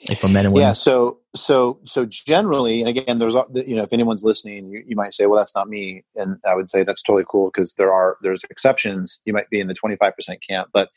like 0.10 0.18
for 0.18 0.28
men 0.28 0.46
and 0.46 0.54
women? 0.54 0.68
Yeah. 0.68 0.74
So, 0.74 1.20
so, 1.36 1.80
so 1.86 2.06
generally, 2.06 2.82
and 2.82 2.90
again, 2.90 3.20
there's, 3.20 3.36
you 3.54 3.76
know, 3.76 3.84
if 3.84 3.94
anyone's 3.94 4.24
listening, 4.24 4.70
you, 4.70 4.84
you 4.86 4.96
might 4.96 5.14
say, 5.14 5.26
well, 5.26 5.38
that's 5.38 5.56
not 5.56 5.70
me. 5.70 6.04
And 6.16 6.38
I 6.50 6.56
would 6.56 6.70
say 6.70 6.84
that's 6.84 7.02
totally 7.02 7.26
cool 7.30 7.50
because 7.54 7.74
there 7.76 7.94
are, 7.94 8.18
there's 8.22 8.44
exceptions. 8.50 9.22
You 9.26 9.34
might 9.34 9.50
be 9.50 9.60
in 9.60 9.68
the 9.68 9.74
25% 9.74 10.12
camp. 10.48 10.70
But 10.74 10.90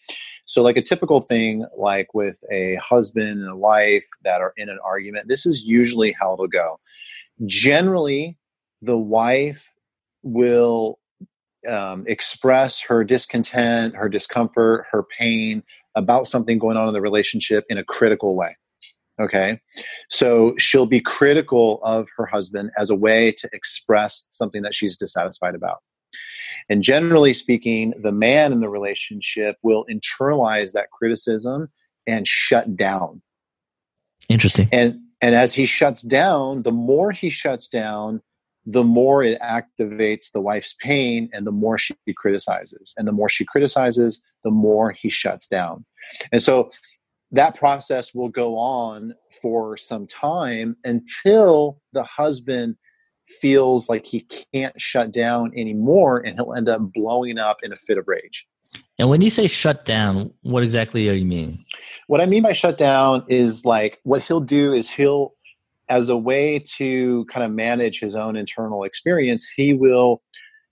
so, 0.45 0.63
like 0.63 0.77
a 0.77 0.83
typical 0.83 1.21
thing, 1.21 1.65
like 1.77 2.13
with 2.15 2.43
a 2.51 2.77
husband 2.77 3.41
and 3.41 3.49
a 3.49 3.57
wife 3.57 4.07
that 4.25 4.41
are 4.41 4.53
in 4.57 4.69
an 4.69 4.79
argument, 4.85 5.29
this 5.29 5.47
is 5.47 5.65
usually 5.65 6.13
how 6.13 6.35
it'll 6.35 6.49
go. 6.49 6.81
Generally, 7.47 8.37
the 8.83 8.99
wife 8.99 9.73
will 10.23 10.99
um, 11.69 12.05
express 12.07 12.81
her 12.83 13.05
discontent, 13.05 13.97
her 13.97 14.09
discomfort, 14.09 14.87
her 14.91 15.05
pain 15.19 15.63
about 15.95 16.27
something 16.27 16.59
going 16.59 16.77
on 16.77 16.89
in 16.89 16.95
the 16.95 17.01
relationship 17.01 17.65
in 17.69 17.79
a 17.79 17.85
critical 17.85 18.37
way. 18.37 18.57
Okay. 19.21 19.61
So 20.09 20.55
she'll 20.59 20.87
be 20.87 21.01
critical 21.01 21.81
of 21.83 22.09
her 22.17 22.27
husband 22.27 22.71
as 22.79 22.91
a 22.91 22.95
way 22.95 23.33
to 23.33 23.49
express 23.53 24.29
something 24.31 24.63
that 24.63 24.75
she's 24.75 24.97
dissatisfied 24.97 25.57
about. 25.57 25.79
And 26.69 26.83
generally 26.83 27.33
speaking, 27.33 27.95
the 28.01 28.13
man 28.13 28.53
in 28.53 28.61
the 28.61 28.69
relationship 28.69 29.57
will 29.63 29.87
internalize 29.91 30.73
that 30.73 30.91
criticism 30.91 31.69
and 32.07 32.29
shut 32.29 32.77
down. 32.77 33.23
Interesting. 34.29 34.69
And 34.71 35.01
and 35.21 35.35
as 35.35 35.55
he 35.55 35.67
shuts 35.67 36.03
down, 36.03 36.63
the 36.63 36.71
more 36.71 37.11
he 37.11 37.29
shuts 37.29 37.69
down, 37.69 38.23
the 38.67 38.85
more 38.85 39.23
it 39.23 39.41
activates 39.41 40.31
the 40.33 40.41
wife's 40.41 40.75
pain 40.81 41.31
and 41.33 41.47
the 41.47 41.53
more 41.53 41.79
she 41.79 41.95
criticizes. 42.17 42.95
And 42.97 43.09
the 43.09 43.13
more 43.13 43.29
she 43.29 43.45
criticizes, 43.45 44.21
the 44.45 44.51
more 44.51 44.93
he 44.93 45.09
shuts 45.09 45.47
down. 45.47 45.85
And 46.33 46.43
so 46.43 46.71
that 47.31 47.55
process 47.55 48.15
will 48.15 48.29
go 48.29 48.57
on 48.57 49.15
for 49.43 49.77
some 49.77 50.07
time 50.07 50.77
until 50.85 51.81
the 51.93 52.05
husband 52.05 52.77
feels 53.29 53.89
like 53.89 54.07
he 54.07 54.27
can't 54.55 54.79
shut 54.81 55.13
down 55.13 55.53
anymore 55.57 56.19
and 56.19 56.37
he'll 56.37 56.55
end 56.55 56.69
up 56.69 56.81
blowing 56.93 57.39
up 57.39 57.59
in 57.63 57.73
a 57.73 57.77
fit 57.77 57.99
of 57.99 58.09
rage. 58.09 58.47
And 58.99 59.09
when 59.09 59.21
you 59.21 59.31
say 59.31 59.47
shut 59.47 59.85
down, 59.85 60.33
what 60.43 60.63
exactly 60.63 61.09
are 61.09 61.15
you 61.15 61.25
mean? 61.25 61.55
What 62.07 62.21
I 62.21 62.27
mean 62.27 62.43
by 62.43 62.53
shut 62.53 62.79
down 62.79 63.25
is 63.29 63.65
like 63.65 63.99
what 64.03 64.23
he'll 64.23 64.41
do 64.41 64.73
is 64.73 64.89
he'll, 64.89 65.35
as 65.89 66.09
a 66.09 66.17
way 66.17 66.63
to 66.77 67.25
kind 67.27 67.45
of 67.45 67.53
manage 67.53 68.01
his 68.01 68.17
own 68.17 68.37
internal 68.37 68.85
experience, 68.85 69.49
he 69.57 69.73
will 69.73 70.23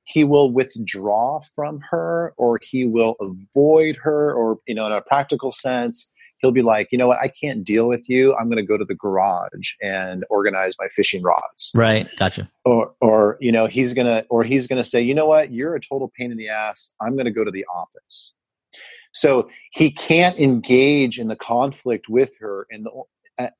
he 0.04 0.22
will 0.22 0.52
withdraw 0.52 1.40
from 1.54 1.80
her 1.90 2.32
or 2.36 2.60
he 2.62 2.86
will 2.86 3.16
avoid 3.20 3.96
her 3.96 4.32
or 4.32 4.58
you 4.66 4.74
know 4.74 4.86
in 4.86 4.92
a 4.92 5.00
practical 5.00 5.52
sense 5.52 6.12
he'll 6.38 6.52
be 6.52 6.62
like, 6.62 6.88
you 6.90 6.98
know 6.98 7.08
what, 7.08 7.18
I 7.20 7.28
can't 7.28 7.64
deal 7.64 7.88
with 7.88 8.08
you. 8.08 8.34
I'm 8.34 8.46
going 8.46 8.58
to 8.58 8.66
go 8.66 8.76
to 8.76 8.84
the 8.84 8.94
garage 8.94 9.72
and 9.80 10.24
organize 10.30 10.74
my 10.78 10.86
fishing 10.88 11.22
rods. 11.22 11.72
Right. 11.74 12.08
Gotcha. 12.18 12.50
Or, 12.64 12.94
or, 13.00 13.38
you 13.40 13.52
know, 13.52 13.66
he's 13.66 13.94
going 13.94 14.06
to, 14.06 14.24
or 14.28 14.44
he's 14.44 14.66
going 14.66 14.82
to 14.82 14.88
say, 14.88 15.00
you 15.00 15.14
know 15.14 15.26
what, 15.26 15.52
you're 15.52 15.74
a 15.74 15.80
total 15.80 16.12
pain 16.16 16.30
in 16.30 16.36
the 16.36 16.48
ass. 16.48 16.92
I'm 17.00 17.14
going 17.14 17.26
to 17.26 17.32
go 17.32 17.44
to 17.44 17.50
the 17.50 17.64
office. 17.74 18.34
So 19.12 19.48
he 19.72 19.90
can't 19.90 20.38
engage 20.38 21.18
in 21.18 21.28
the 21.28 21.36
conflict 21.36 22.08
with 22.08 22.32
her 22.38 22.66
in 22.70 22.82
the, 22.82 22.90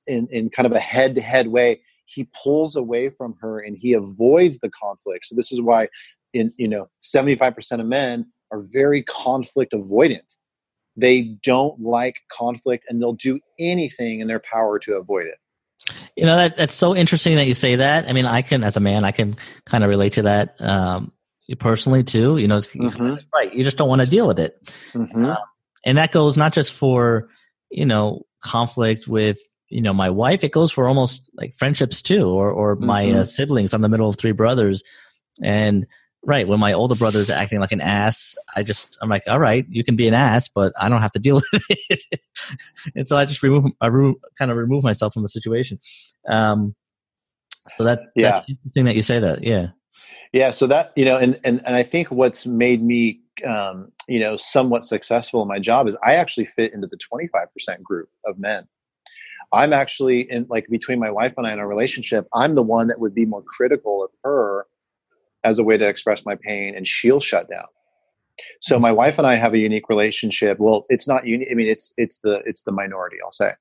in, 0.06 0.28
in 0.30 0.50
kind 0.50 0.66
of 0.66 0.72
a 0.72 0.80
head 0.80 1.14
to 1.14 1.20
head 1.20 1.48
way. 1.48 1.80
He 2.06 2.28
pulls 2.42 2.76
away 2.76 3.10
from 3.10 3.34
her 3.40 3.58
and 3.58 3.76
he 3.76 3.92
avoids 3.92 4.60
the 4.60 4.70
conflict. 4.70 5.26
So 5.26 5.34
this 5.34 5.50
is 5.52 5.60
why 5.60 5.88
in, 6.32 6.52
you 6.56 6.68
know, 6.68 6.88
75% 7.00 7.80
of 7.80 7.86
men 7.86 8.26
are 8.52 8.60
very 8.60 9.02
conflict 9.02 9.72
avoidant 9.72 10.36
they 10.96 11.22
don't 11.42 11.80
like 11.80 12.16
conflict 12.32 12.84
and 12.88 13.00
they'll 13.00 13.12
do 13.12 13.38
anything 13.58 14.20
in 14.20 14.28
their 14.28 14.40
power 14.40 14.78
to 14.80 14.94
avoid 14.94 15.26
it. 15.26 15.38
You 16.16 16.24
know 16.24 16.36
that 16.36 16.56
that's 16.56 16.74
so 16.74 16.96
interesting 16.96 17.36
that 17.36 17.46
you 17.46 17.54
say 17.54 17.76
that. 17.76 18.08
I 18.08 18.12
mean, 18.12 18.26
I 18.26 18.42
can, 18.42 18.64
as 18.64 18.76
a 18.76 18.80
man, 18.80 19.04
I 19.04 19.12
can 19.12 19.36
kind 19.66 19.84
of 19.84 19.90
relate 19.90 20.14
to 20.14 20.22
that 20.22 20.60
um, 20.60 21.12
personally 21.60 22.02
too. 22.02 22.38
You 22.38 22.48
know, 22.48 22.56
mm-hmm. 22.56 23.14
right? 23.32 23.54
You 23.54 23.62
just 23.62 23.76
don't 23.76 23.88
want 23.88 24.00
to 24.00 24.08
deal 24.08 24.26
with 24.26 24.40
it, 24.40 24.58
mm-hmm. 24.92 25.26
um, 25.26 25.36
and 25.84 25.98
that 25.98 26.10
goes 26.10 26.36
not 26.36 26.54
just 26.54 26.72
for 26.72 27.28
you 27.70 27.86
know 27.86 28.22
conflict 28.42 29.06
with 29.06 29.38
you 29.68 29.82
know 29.82 29.92
my 29.92 30.10
wife. 30.10 30.44
It 30.44 30.52
goes 30.52 30.72
for 30.72 30.88
almost 30.88 31.22
like 31.34 31.54
friendships 31.54 32.02
too, 32.02 32.28
or 32.28 32.50
or 32.50 32.76
mm-hmm. 32.76 32.86
my 32.86 33.10
uh, 33.10 33.24
siblings. 33.24 33.74
I'm 33.74 33.82
the 33.82 33.88
middle 33.88 34.08
of 34.08 34.16
three 34.16 34.32
brothers, 34.32 34.82
and 35.42 35.86
right 36.26 36.48
when 36.48 36.60
my 36.60 36.72
older 36.72 36.94
brother's 36.94 37.30
acting 37.30 37.60
like 37.60 37.72
an 37.72 37.80
ass 37.80 38.34
i 38.56 38.62
just 38.62 38.96
i'm 39.00 39.08
like 39.08 39.22
all 39.28 39.38
right 39.38 39.64
you 39.70 39.84
can 39.84 39.96
be 39.96 40.08
an 40.08 40.14
ass 40.14 40.48
but 40.48 40.72
i 40.78 40.88
don't 40.88 41.00
have 41.00 41.12
to 41.12 41.18
deal 41.18 41.36
with 41.52 41.64
it 41.88 42.20
and 42.94 43.06
so 43.06 43.16
i 43.16 43.24
just 43.24 43.42
remove 43.42 43.64
i 43.80 43.86
re- 43.86 44.14
kind 44.38 44.50
of 44.50 44.56
remove 44.56 44.82
myself 44.82 45.14
from 45.14 45.22
the 45.22 45.28
situation 45.28 45.78
um 46.28 46.74
so 47.68 47.84
that 47.84 48.00
yeah. 48.14 48.30
that's 48.30 48.48
interesting 48.48 48.84
that 48.84 48.96
you 48.96 49.02
say 49.02 49.18
that 49.18 49.42
yeah 49.42 49.68
yeah 50.32 50.50
so 50.50 50.66
that 50.66 50.92
you 50.96 51.04
know 51.04 51.16
and 51.16 51.38
and, 51.44 51.64
and 51.64 51.76
i 51.76 51.82
think 51.82 52.10
what's 52.10 52.44
made 52.44 52.82
me 52.82 53.20
um 53.46 53.90
you 54.08 54.18
know 54.18 54.36
somewhat 54.36 54.84
successful 54.84 55.42
in 55.42 55.48
my 55.48 55.58
job 55.58 55.86
is 55.86 55.96
i 56.04 56.14
actually 56.14 56.46
fit 56.46 56.72
into 56.74 56.88
the 56.88 56.98
25% 56.98 57.82
group 57.82 58.08
of 58.24 58.38
men 58.38 58.66
i'm 59.56 59.72
actually 59.72 60.26
in 60.30 60.46
like 60.48 60.66
between 60.68 60.98
my 60.98 61.10
wife 61.10 61.34
and 61.36 61.46
i 61.46 61.52
in 61.52 61.58
a 61.58 61.66
relationship 61.66 62.26
i'm 62.34 62.54
the 62.54 62.62
one 62.62 62.86
that 62.88 63.00
would 63.00 63.14
be 63.14 63.24
more 63.24 63.42
critical 63.42 64.04
of 64.04 64.10
her 64.22 64.66
as 65.46 65.58
a 65.58 65.64
way 65.64 65.76
to 65.78 65.88
express 65.88 66.26
my 66.26 66.34
pain 66.34 66.74
and 66.76 66.86
she'll 66.86 67.20
shut 67.20 67.48
down. 67.48 67.66
So 68.60 68.78
my 68.78 68.92
wife 68.92 69.16
and 69.16 69.26
i 69.26 69.36
have 69.36 69.54
a 69.54 69.58
unique 69.58 69.88
relationship. 69.88 70.58
Well 70.58 70.84
it's 70.90 71.08
not 71.08 71.26
unique 71.26 71.48
i 71.50 71.54
mean 71.54 71.68
it's 71.68 71.92
it's 71.96 72.18
the 72.22 72.42
it's 72.44 72.64
the 72.64 72.72
minority 72.72 73.16
i'll 73.24 73.32
say. 73.32 73.52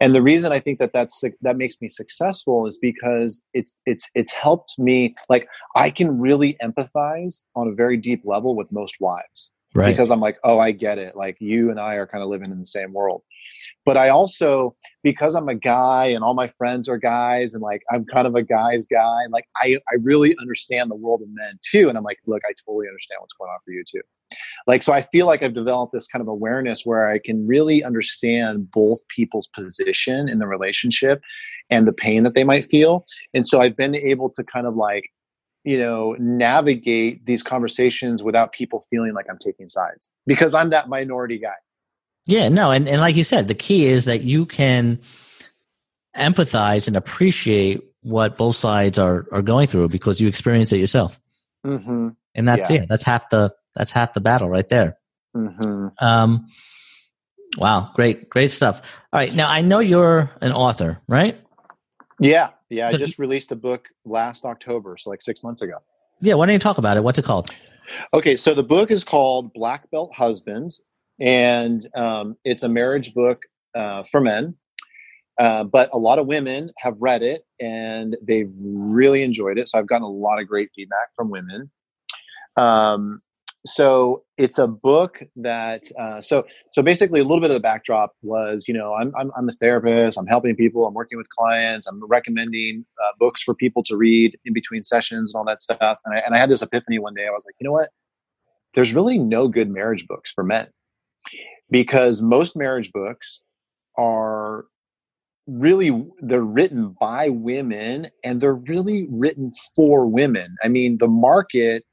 And 0.00 0.14
the 0.14 0.20
reason 0.20 0.52
i 0.52 0.60
think 0.60 0.78
that 0.80 0.92
that's 0.92 1.24
that 1.40 1.56
makes 1.56 1.76
me 1.80 1.88
successful 1.88 2.66
is 2.66 2.78
because 2.82 3.42
it's 3.54 3.78
it's 3.86 4.10
it's 4.14 4.32
helped 4.32 4.72
me 4.78 5.14
like 5.30 5.48
i 5.74 5.88
can 5.88 6.18
really 6.20 6.58
empathize 6.62 7.44
on 7.54 7.68
a 7.68 7.72
very 7.72 7.96
deep 7.96 8.22
level 8.24 8.54
with 8.54 8.70
most 8.70 8.96
wives 9.00 9.50
right. 9.76 9.92
because 9.92 10.10
i'm 10.10 10.20
like 10.20 10.38
oh 10.44 10.58
i 10.58 10.70
get 10.70 10.98
it 10.98 11.16
like 11.16 11.36
you 11.40 11.70
and 11.70 11.78
i 11.80 11.94
are 11.94 12.06
kind 12.06 12.22
of 12.22 12.28
living 12.28 12.50
in 12.50 12.58
the 12.58 12.66
same 12.66 12.92
world 12.92 13.22
but 13.84 13.96
I 13.96 14.08
also, 14.08 14.74
because 15.02 15.34
I'm 15.34 15.48
a 15.48 15.54
guy 15.54 16.06
and 16.06 16.24
all 16.24 16.34
my 16.34 16.48
friends 16.48 16.88
are 16.88 16.98
guys 16.98 17.54
and 17.54 17.62
like 17.62 17.82
I'm 17.92 18.04
kind 18.04 18.26
of 18.26 18.34
a 18.34 18.42
guy's 18.42 18.86
guy, 18.86 19.26
like 19.30 19.46
I, 19.56 19.78
I 19.88 19.96
really 20.02 20.34
understand 20.40 20.90
the 20.90 20.96
world 20.96 21.22
of 21.22 21.28
men 21.30 21.58
too. 21.64 21.88
And 21.88 21.96
I'm 21.96 22.04
like, 22.04 22.18
look, 22.26 22.42
I 22.48 22.52
totally 22.66 22.88
understand 22.88 23.18
what's 23.20 23.34
going 23.34 23.50
on 23.50 23.58
for 23.64 23.72
you 23.72 23.84
too. 23.88 24.02
Like, 24.66 24.82
so 24.82 24.92
I 24.92 25.02
feel 25.02 25.26
like 25.26 25.42
I've 25.42 25.54
developed 25.54 25.92
this 25.92 26.08
kind 26.08 26.20
of 26.20 26.26
awareness 26.26 26.82
where 26.84 27.06
I 27.06 27.20
can 27.24 27.46
really 27.46 27.84
understand 27.84 28.70
both 28.70 28.98
people's 29.14 29.48
position 29.48 30.28
in 30.28 30.40
the 30.40 30.48
relationship 30.48 31.20
and 31.70 31.86
the 31.86 31.92
pain 31.92 32.24
that 32.24 32.34
they 32.34 32.42
might 32.42 32.68
feel. 32.68 33.06
And 33.34 33.46
so 33.46 33.60
I've 33.60 33.76
been 33.76 33.94
able 33.94 34.30
to 34.30 34.42
kind 34.42 34.66
of 34.66 34.74
like, 34.74 35.04
you 35.66 35.76
know, 35.76 36.14
navigate 36.20 37.26
these 37.26 37.42
conversations 37.42 38.22
without 38.22 38.52
people 38.52 38.84
feeling 38.88 39.12
like 39.14 39.26
I'm 39.28 39.36
taking 39.36 39.68
sides 39.68 40.12
because 40.24 40.54
I'm 40.54 40.70
that 40.70 40.88
minority 40.88 41.38
guy. 41.38 41.56
Yeah, 42.24 42.48
no, 42.48 42.70
and, 42.70 42.88
and 42.88 43.00
like 43.00 43.16
you 43.16 43.24
said, 43.24 43.48
the 43.48 43.54
key 43.54 43.86
is 43.86 44.04
that 44.04 44.22
you 44.22 44.46
can 44.46 45.00
empathize 46.16 46.86
and 46.86 46.96
appreciate 46.96 47.82
what 48.02 48.36
both 48.36 48.54
sides 48.54 48.96
are 48.98 49.26
are 49.32 49.42
going 49.42 49.66
through 49.66 49.88
because 49.88 50.20
you 50.20 50.28
experience 50.28 50.72
it 50.72 50.78
yourself. 50.78 51.20
Mm-hmm. 51.66 52.10
And 52.36 52.48
that's 52.48 52.70
yeah. 52.70 52.82
it. 52.82 52.88
That's 52.88 53.02
half 53.02 53.28
the 53.30 53.52
that's 53.74 53.90
half 53.90 54.14
the 54.14 54.20
battle 54.20 54.48
right 54.48 54.68
there. 54.68 54.96
Mm-hmm. 55.36 55.88
Um, 55.98 56.46
wow, 57.58 57.90
great, 57.94 58.30
great 58.30 58.52
stuff. 58.52 58.82
All 59.12 59.18
right, 59.18 59.34
now 59.34 59.48
I 59.48 59.62
know 59.62 59.80
you're 59.80 60.30
an 60.40 60.52
author, 60.52 61.02
right? 61.08 61.40
Yeah, 62.18 62.50
yeah. 62.70 62.88
I 62.88 62.96
just 62.96 63.18
released 63.18 63.52
a 63.52 63.56
book 63.56 63.88
last 64.04 64.44
October, 64.44 64.96
so 64.96 65.10
like 65.10 65.22
six 65.22 65.42
months 65.42 65.62
ago. 65.62 65.78
Yeah, 66.20 66.34
why 66.34 66.46
don't 66.46 66.54
you 66.54 66.58
talk 66.58 66.78
about 66.78 66.96
it? 66.96 67.04
What's 67.04 67.18
it 67.18 67.24
called? 67.24 67.50
Okay, 68.14 68.36
so 68.36 68.54
the 68.54 68.62
book 68.62 68.90
is 68.90 69.04
called 69.04 69.52
Black 69.52 69.90
Belt 69.90 70.12
Husbands 70.14 70.82
and 71.20 71.86
um, 71.94 72.36
it's 72.44 72.62
a 72.62 72.68
marriage 72.68 73.14
book 73.14 73.42
uh, 73.74 74.02
for 74.02 74.20
men. 74.20 74.54
Uh, 75.38 75.64
but 75.64 75.90
a 75.92 75.98
lot 75.98 76.18
of 76.18 76.26
women 76.26 76.70
have 76.78 76.94
read 76.98 77.22
it 77.22 77.42
and 77.60 78.16
they've 78.26 78.52
really 78.74 79.22
enjoyed 79.22 79.58
it. 79.58 79.68
So 79.68 79.78
I've 79.78 79.86
gotten 79.86 80.04
a 80.04 80.10
lot 80.10 80.40
of 80.40 80.48
great 80.48 80.70
feedback 80.74 81.08
from 81.14 81.28
women. 81.28 81.70
Um, 82.56 83.20
so 83.66 84.22
it's 84.38 84.58
a 84.58 84.66
book 84.66 85.22
that 85.34 85.82
uh, 85.98 86.20
so 86.20 86.44
so 86.72 86.82
basically 86.82 87.20
a 87.20 87.24
little 87.24 87.40
bit 87.40 87.50
of 87.50 87.54
the 87.54 87.60
backdrop 87.60 88.12
was 88.22 88.66
you 88.68 88.74
know 88.74 88.92
I'm 88.94 89.12
I'm, 89.16 89.30
I'm 89.36 89.48
a 89.48 89.52
therapist 89.52 90.16
I'm 90.16 90.26
helping 90.26 90.54
people 90.54 90.86
I'm 90.86 90.94
working 90.94 91.18
with 91.18 91.28
clients 91.30 91.86
I'm 91.86 92.00
recommending 92.06 92.84
uh, 93.04 93.12
books 93.18 93.42
for 93.42 93.54
people 93.54 93.82
to 93.84 93.96
read 93.96 94.38
in 94.44 94.52
between 94.52 94.82
sessions 94.82 95.34
and 95.34 95.38
all 95.38 95.44
that 95.46 95.60
stuff. 95.60 95.98
And 96.04 96.14
I, 96.14 96.22
and 96.24 96.34
I 96.34 96.38
had 96.38 96.48
this 96.48 96.62
epiphany 96.62 96.98
one 96.98 97.14
day 97.14 97.26
I 97.26 97.30
was 97.30 97.44
like 97.46 97.56
you 97.60 97.64
know 97.64 97.72
what? 97.72 97.90
There's 98.74 98.94
really 98.94 99.18
no 99.18 99.48
good 99.48 99.70
marriage 99.70 100.06
books 100.06 100.30
for 100.32 100.44
men. 100.44 100.68
Because 101.68 102.22
most 102.22 102.56
marriage 102.56 102.92
books 102.92 103.42
are 103.98 104.66
really 105.48 106.06
they're 106.20 106.42
written 106.42 106.94
by 107.00 107.28
women 107.30 108.08
and 108.22 108.40
they're 108.40 108.54
really 108.54 109.08
written 109.10 109.50
for 109.74 110.06
women. 110.06 110.54
I 110.62 110.68
mean 110.68 110.98
the 110.98 111.08
market 111.08 111.84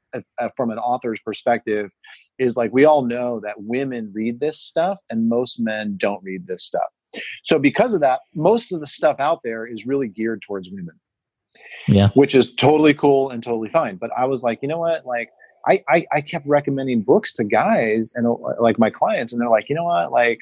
from 0.56 0.70
an 0.70 0.78
author's 0.78 1.20
perspective 1.20 1.90
is 2.38 2.56
like 2.56 2.72
we 2.72 2.84
all 2.84 3.04
know 3.04 3.40
that 3.40 3.54
women 3.58 4.10
read 4.14 4.40
this 4.40 4.60
stuff 4.60 4.98
and 5.10 5.28
most 5.28 5.58
men 5.60 5.96
don't 5.96 6.22
read 6.22 6.46
this 6.46 6.64
stuff 6.64 6.90
So 7.42 7.58
because 7.58 7.94
of 7.94 8.00
that, 8.00 8.20
most 8.34 8.72
of 8.72 8.80
the 8.80 8.86
stuff 8.86 9.16
out 9.18 9.40
there 9.44 9.66
is 9.66 9.86
really 9.86 10.08
geared 10.08 10.42
towards 10.42 10.70
women. 10.70 10.98
Yeah. 11.86 12.08
Which 12.14 12.34
is 12.34 12.52
totally 12.54 12.94
cool 12.94 13.30
and 13.30 13.42
totally 13.42 13.68
fine. 13.68 13.96
But 13.96 14.10
I 14.16 14.24
was 14.24 14.42
like, 14.42 14.60
you 14.62 14.68
know 14.68 14.78
what? 14.78 15.06
Like 15.06 15.30
I, 15.68 15.82
I, 15.88 16.06
I 16.12 16.20
kept 16.20 16.46
recommending 16.46 17.02
books 17.02 17.32
to 17.34 17.44
guys 17.44 18.12
and 18.14 18.26
uh, 18.26 18.34
like 18.60 18.78
my 18.78 18.90
clients, 18.90 19.32
and 19.32 19.40
they're 19.40 19.50
like, 19.50 19.68
you 19.68 19.74
know 19.74 19.84
what? 19.84 20.12
Like 20.12 20.40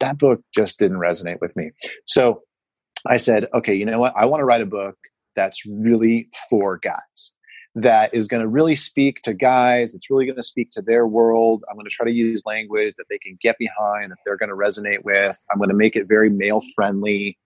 that 0.00 0.18
book 0.18 0.40
just 0.54 0.78
didn't 0.78 0.98
resonate 0.98 1.40
with 1.40 1.54
me. 1.56 1.72
So 2.06 2.42
I 3.06 3.16
said, 3.16 3.48
okay, 3.54 3.74
you 3.74 3.84
know 3.84 3.98
what? 3.98 4.14
I 4.16 4.26
want 4.26 4.40
to 4.40 4.44
write 4.44 4.60
a 4.60 4.66
book 4.66 4.96
that's 5.34 5.64
really 5.66 6.28
for 6.48 6.78
guys 6.78 7.32
that 7.74 8.14
is 8.14 8.28
going 8.28 8.42
to 8.42 8.48
really 8.48 8.76
speak 8.76 9.22
to 9.22 9.32
guys. 9.32 9.94
It's 9.94 10.10
really 10.10 10.26
going 10.26 10.36
to 10.36 10.42
speak 10.42 10.70
to 10.72 10.82
their 10.82 11.06
world. 11.06 11.64
I'm 11.68 11.76
going 11.76 11.86
to 11.86 11.90
try 11.90 12.04
to 12.04 12.12
use 12.12 12.42
language 12.44 12.94
that 12.98 13.06
they 13.08 13.18
can 13.18 13.38
get 13.40 13.56
behind, 13.58 14.10
that 14.10 14.18
they're 14.24 14.36
going 14.36 14.50
to 14.50 14.56
resonate 14.56 15.04
with. 15.04 15.42
I'm 15.50 15.58
going 15.58 15.70
to 15.70 15.76
make 15.76 15.96
it 15.96 16.06
very 16.06 16.28
male 16.28 16.62
friendly. 16.74 17.38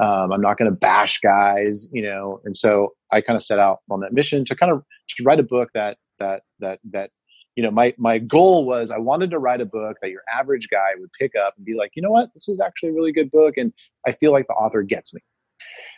Um, 0.00 0.32
I'm 0.32 0.40
not 0.40 0.58
going 0.58 0.70
to 0.70 0.76
bash 0.76 1.20
guys, 1.20 1.88
you 1.92 2.02
know. 2.02 2.40
And 2.44 2.56
so 2.56 2.94
I 3.12 3.20
kind 3.20 3.36
of 3.36 3.42
set 3.42 3.58
out 3.58 3.80
on 3.90 4.00
that 4.00 4.12
mission 4.12 4.44
to 4.44 4.54
kind 4.54 4.72
of 4.72 4.82
to 5.16 5.24
write 5.24 5.40
a 5.40 5.44
book 5.44 5.70
that 5.74 5.98
that 6.18 6.42
that 6.60 6.78
that 6.92 7.10
you 7.56 7.62
know 7.62 7.70
my 7.70 7.94
my 7.98 8.18
goal 8.18 8.64
was 8.66 8.90
I 8.90 8.98
wanted 8.98 9.30
to 9.30 9.38
write 9.38 9.60
a 9.60 9.66
book 9.66 9.96
that 10.02 10.10
your 10.10 10.22
average 10.32 10.68
guy 10.70 10.90
would 10.98 11.10
pick 11.18 11.32
up 11.36 11.54
and 11.56 11.64
be 11.64 11.74
like, 11.74 11.92
you 11.94 12.02
know 12.02 12.10
what, 12.10 12.32
this 12.34 12.48
is 12.48 12.60
actually 12.60 12.90
a 12.90 12.92
really 12.92 13.12
good 13.12 13.30
book, 13.30 13.56
and 13.56 13.72
I 14.06 14.12
feel 14.12 14.32
like 14.32 14.46
the 14.46 14.54
author 14.54 14.82
gets 14.82 15.14
me 15.14 15.20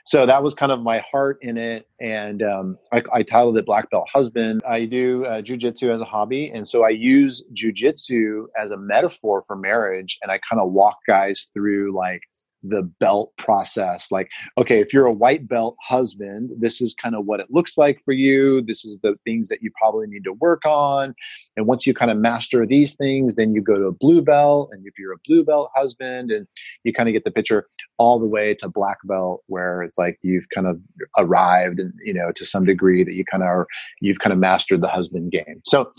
so 0.05 0.25
that 0.25 0.43
was 0.43 0.55
kind 0.55 0.71
of 0.71 0.81
my 0.81 1.01
heart 1.11 1.39
in 1.43 1.59
it 1.59 1.89
and 2.01 2.43
um, 2.43 2.79
I, 2.93 3.03
I, 3.13 3.23
titled 3.23 3.59
it 3.59 3.67
black 3.67 3.91
belt 3.91 4.07
husband. 4.13 4.63
I 4.69 4.85
do 4.85 5.25
uh, 5.25 5.43
jujitsu 5.43 5.93
as 5.93 6.01
a 6.01 6.05
hobby 6.05 6.51
and 6.55 6.67
so 6.67 6.85
i 6.85 6.91
use 6.91 7.45
jujitsu 7.55 8.45
as 8.61 8.71
a 8.71 8.77
metaphor 8.77 9.43
for 9.47 9.57
marriage 9.57 10.19
and 10.23 10.31
i 10.31 10.39
kind 10.49 10.61
of 10.61 10.73
walk 10.73 10.97
guys 11.09 11.49
through 11.55 11.95
like 11.95 12.21
the 12.69 12.83
belt 13.01 13.33
process 13.37 14.11
like 14.11 14.29
okay 14.59 14.81
if 14.81 14.93
you're 14.93 15.07
a 15.07 15.13
white 15.13 15.49
belt 15.49 15.77
husband 15.83 16.51
this 16.59 16.81
is 16.81 16.95
kind 16.95 17.15
of 17.15 17.25
what 17.25 17.41
it 17.41 17.47
looks 17.51 17.77
like 17.77 18.01
for 18.05 18.13
you 18.13 18.63
this 18.63 18.85
is 18.85 18.99
the 19.01 19.17
things 19.25 19.49
that 19.49 19.63
you 19.63 19.71
probably 19.79 20.07
need 20.07 20.25
to 20.25 20.33
work 20.35 20.63
on 20.65 21.15
and 21.57 21.67
once 21.67 21.87
you 21.87 21.95
kind 21.95 22.11
of 22.11 22.17
master 22.17 22.67
these 22.67 22.95
things 22.95 23.35
then 23.37 23.55
you 23.55 23.61
go 23.61 23.77
to 23.77 23.85
a 23.85 23.93
blue 23.93 24.23
belt 24.23 24.71
and 24.73 24.87
if 24.87 24.99
you're 24.99 25.13
a 25.13 25.19
blue 25.27 25.45
belt 25.45 25.71
husband 25.75 26.31
and 26.31 26.47
you 26.85 26.93
kind 26.93 27.09
of 27.09 27.13
get 27.13 27.25
the 27.25 27.31
picture 27.31 27.67
all 27.99 28.19
the 28.19 28.27
way 28.27 28.55
to 28.55 28.69
black 28.69 28.99
belt 29.05 29.43
where 29.47 29.83
it's 29.83 29.99
like 29.99 30.19
you've 30.23 30.49
kind 30.55 30.67
of 30.67 30.81
arrived 31.19 31.79
and 31.79 31.93
you 32.05 32.13
know 32.13 32.33
to 32.33 32.45
some 32.45 32.65
degree 32.65 33.05
that 33.05 33.15
you 33.15 33.25
kind 33.25 33.43
of 33.43 33.49
are 33.49 33.67
you've 34.01 34.19
kind 34.19 34.33
of 34.33 34.39
mastered 34.39 34.81
the 34.81 34.89
husband 34.89 35.31
game 35.31 35.61
so 35.65 35.91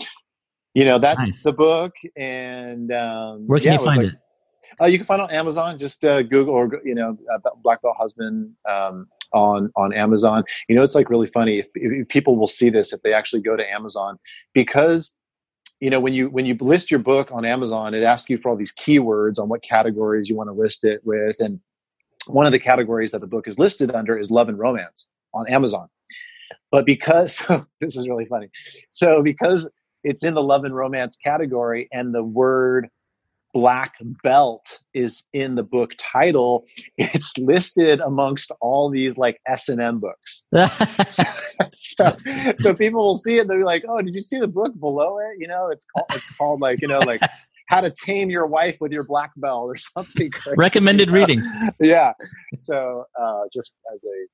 you 0.74 0.84
know 0.84 0.98
that's 0.98 1.26
nice. 1.26 1.42
the 1.42 1.52
book 1.52 1.94
and 2.16 2.92
um, 2.92 3.46
where 3.46 3.58
can 3.58 3.66
yeah, 3.66 3.78
you 3.78 3.84
find 3.84 4.02
like, 4.04 4.12
it 4.12 4.18
uh, 4.80 4.86
you 4.86 4.98
can 4.98 5.06
find 5.06 5.20
on 5.20 5.30
Amazon. 5.30 5.78
Just 5.78 6.04
uh, 6.04 6.22
Google 6.22 6.54
or 6.54 6.80
you 6.84 6.94
know 6.94 7.16
uh, 7.32 7.38
Black 7.62 7.82
Belt 7.82 7.96
Husband 7.98 8.52
um, 8.68 9.08
on 9.32 9.70
on 9.76 9.92
Amazon. 9.92 10.44
You 10.68 10.76
know, 10.76 10.82
it's 10.82 10.94
like 10.94 11.10
really 11.10 11.26
funny 11.26 11.58
if, 11.58 11.66
if, 11.74 12.08
people 12.08 12.36
will 12.36 12.48
see 12.48 12.70
this 12.70 12.92
if 12.92 13.02
they 13.02 13.12
actually 13.12 13.42
go 13.42 13.56
to 13.56 13.72
Amazon 13.72 14.18
because 14.52 15.14
you 15.80 15.90
know 15.90 16.00
when 16.00 16.12
you 16.12 16.28
when 16.30 16.46
you 16.46 16.56
list 16.60 16.90
your 16.90 17.00
book 17.00 17.30
on 17.32 17.44
Amazon, 17.44 17.94
it 17.94 18.02
asks 18.02 18.30
you 18.30 18.38
for 18.38 18.50
all 18.50 18.56
these 18.56 18.72
keywords 18.72 19.38
on 19.38 19.48
what 19.48 19.62
categories 19.62 20.28
you 20.28 20.36
want 20.36 20.48
to 20.48 20.54
list 20.54 20.84
it 20.84 21.00
with, 21.04 21.40
and 21.40 21.60
one 22.26 22.46
of 22.46 22.52
the 22.52 22.58
categories 22.58 23.12
that 23.12 23.20
the 23.20 23.26
book 23.26 23.48
is 23.48 23.58
listed 23.58 23.90
under 23.90 24.18
is 24.18 24.30
love 24.30 24.48
and 24.48 24.58
romance 24.58 25.06
on 25.34 25.48
Amazon. 25.48 25.88
But 26.70 26.84
because 26.86 27.42
this 27.80 27.96
is 27.96 28.08
really 28.08 28.26
funny, 28.26 28.50
so 28.90 29.22
because 29.22 29.70
it's 30.04 30.22
in 30.22 30.34
the 30.34 30.42
love 30.42 30.64
and 30.64 30.74
romance 30.74 31.16
category, 31.16 31.88
and 31.92 32.14
the 32.14 32.22
word 32.22 32.88
black 33.54 33.94
belt 34.22 34.80
is 34.94 35.22
in 35.32 35.54
the 35.54 35.62
book 35.62 35.92
title 35.98 36.64
it's 36.98 37.36
listed 37.38 38.00
amongst 38.00 38.50
all 38.60 38.90
these 38.90 39.16
like 39.18 39.40
s&m 39.46 40.00
books. 40.00 40.44
So, 41.70 42.16
so 42.58 42.72
people 42.72 43.04
will 43.04 43.16
see 43.16 43.38
it 43.38 43.48
they'll 43.48 43.58
be 43.58 43.64
like 43.64 43.84
oh 43.88 44.00
did 44.00 44.14
you 44.14 44.22
see 44.22 44.38
the 44.38 44.46
book 44.46 44.78
below 44.78 45.18
it? 45.18 45.38
You 45.38 45.48
know 45.48 45.68
it's 45.68 45.84
called 45.84 46.06
it's 46.12 46.36
called 46.36 46.60
like 46.60 46.80
you 46.80 46.86
know 46.86 47.00
like 47.00 47.20
how 47.68 47.80
to 47.80 47.90
tame 47.90 48.30
your 48.30 48.46
wife 48.46 48.78
with 48.80 48.92
your 48.92 49.04
black 49.04 49.30
belt 49.36 49.64
or 49.64 49.76
something 49.94 50.30
crazy. 50.30 50.56
recommended 50.56 51.10
reading. 51.10 51.40
Yeah. 51.80 52.12
So 52.56 53.04
uh, 53.18 53.42
just 53.52 53.74
as 53.94 54.04
a 54.04 54.26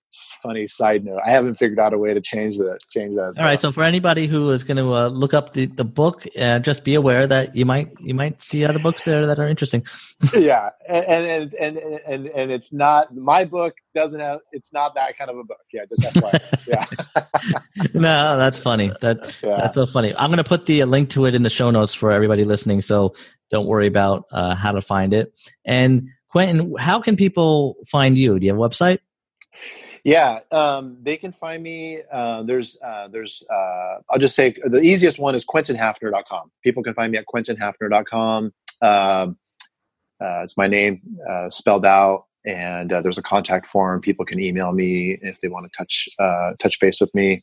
funny 0.43 0.67
side 0.67 1.05
note 1.05 1.21
i 1.27 1.31
haven't 1.31 1.55
figured 1.55 1.81
out 1.81 1.93
a 1.93 1.99
way 1.99 2.15
to 2.15 2.21
change 2.21 2.57
that 2.59 2.79
change 2.91 3.15
that 3.17 3.35
all 3.39 3.45
right 3.45 3.61
so 3.61 3.73
for 3.73 3.83
anybody 3.83 4.27
who 4.27 4.51
is 4.51 4.63
going 4.63 4.77
to 4.77 4.95
uh, 4.95 5.09
look 5.09 5.35
up 5.35 5.55
the, 5.55 5.67
the 5.67 5.85
book 5.85 6.27
uh, 6.39 6.59
just 6.61 6.85
be 6.85 6.95
aware 6.95 7.27
that 7.27 7.57
you 7.57 7.67
might 7.67 7.91
you 8.01 8.15
might 8.15 8.41
see 8.41 8.65
other 8.65 8.79
books 8.79 9.05
there 9.05 9.27
that 9.27 9.39
are 9.39 9.49
interesting. 9.49 9.85
Yeah 10.35 10.71
and, 10.89 11.05
and 11.07 11.55
and 11.55 11.79
and 12.07 12.27
and 12.29 12.53
it's 12.53 12.73
not 12.73 13.15
my 13.15 13.45
book 13.45 13.75
doesn't 13.95 14.21
have 14.21 14.41
it's 14.53 14.73
not 14.73 14.95
that 14.95 15.17
kind 15.17 15.31
of 15.31 15.39
a 15.39 15.45
book 15.45 15.61
yeah 15.73 15.85
just 15.89 16.67
yeah 16.69 16.85
no 17.95 18.37
that's 18.37 18.59
funny 18.59 18.91
that 19.01 19.35
yeah. 19.43 19.57
that's 19.57 19.75
so 19.75 19.87
funny 19.87 20.15
i'm 20.17 20.31
going 20.31 20.39
to 20.39 20.45
put 20.45 20.67
the 20.67 20.85
link 20.85 21.11
to 21.11 21.27
it 21.27 21.35
in 21.35 21.43
the 21.43 21.51
show 21.51 21.71
notes 21.71 21.95
for 21.95 22.11
everybody 22.11 22.45
listening 22.45 22.81
so 22.81 23.15
don't 23.51 23.67
worry 23.67 23.87
about 23.87 24.25
uh, 24.33 24.55
how 24.55 24.73
to 24.73 24.83
find 24.83 25.15
it 25.15 25.33
and 25.65 26.09
quentin 26.29 26.75
how 26.79 27.01
can 27.01 27.17
people 27.17 27.77
find 27.87 28.19
you 28.19 28.39
do 28.39 28.47
you 28.47 28.53
have 28.53 28.61
a 28.61 28.63
website 28.63 28.99
yeah, 30.05 30.41
um, 30.51 30.99
they 31.01 31.17
can 31.17 31.33
find 31.33 31.63
me. 31.63 32.03
Uh, 32.13 32.43
there's, 32.43 32.77
uh, 32.85 33.09
there's. 33.09 33.43
Uh, 33.51 34.01
I'll 34.11 34.19
just 34.19 34.37
say 34.37 34.55
the 34.63 34.83
easiest 34.83 35.19
one 35.19 35.35
is 35.35 35.47
QuentinHafner.com. 35.47 36.51
People 36.63 36.83
can 36.83 36.93
find 36.93 37.11
me 37.11 37.17
at 37.17 37.25
QuentinHafner.com. 37.27 38.53
Um, 38.83 39.39
uh, 40.21 40.43
it's 40.43 40.57
my 40.59 40.67
name 40.67 41.01
uh, 41.29 41.49
spelled 41.51 41.87
out, 41.87 42.27
and 42.45 42.93
uh, 42.93 43.01
there's 43.01 43.19
a 43.19 43.23
contact 43.23 43.67
form. 43.67 44.01
People 44.01 44.25
can 44.25 44.41
email 44.41 44.73
me 44.73 45.19
if 45.23 45.41
they 45.41 45.49
want 45.49 45.71
to 45.71 45.77
touch 45.77 46.09
touch 46.59 46.79
base 46.81 47.01
with 47.01 47.15
me. 47.15 47.43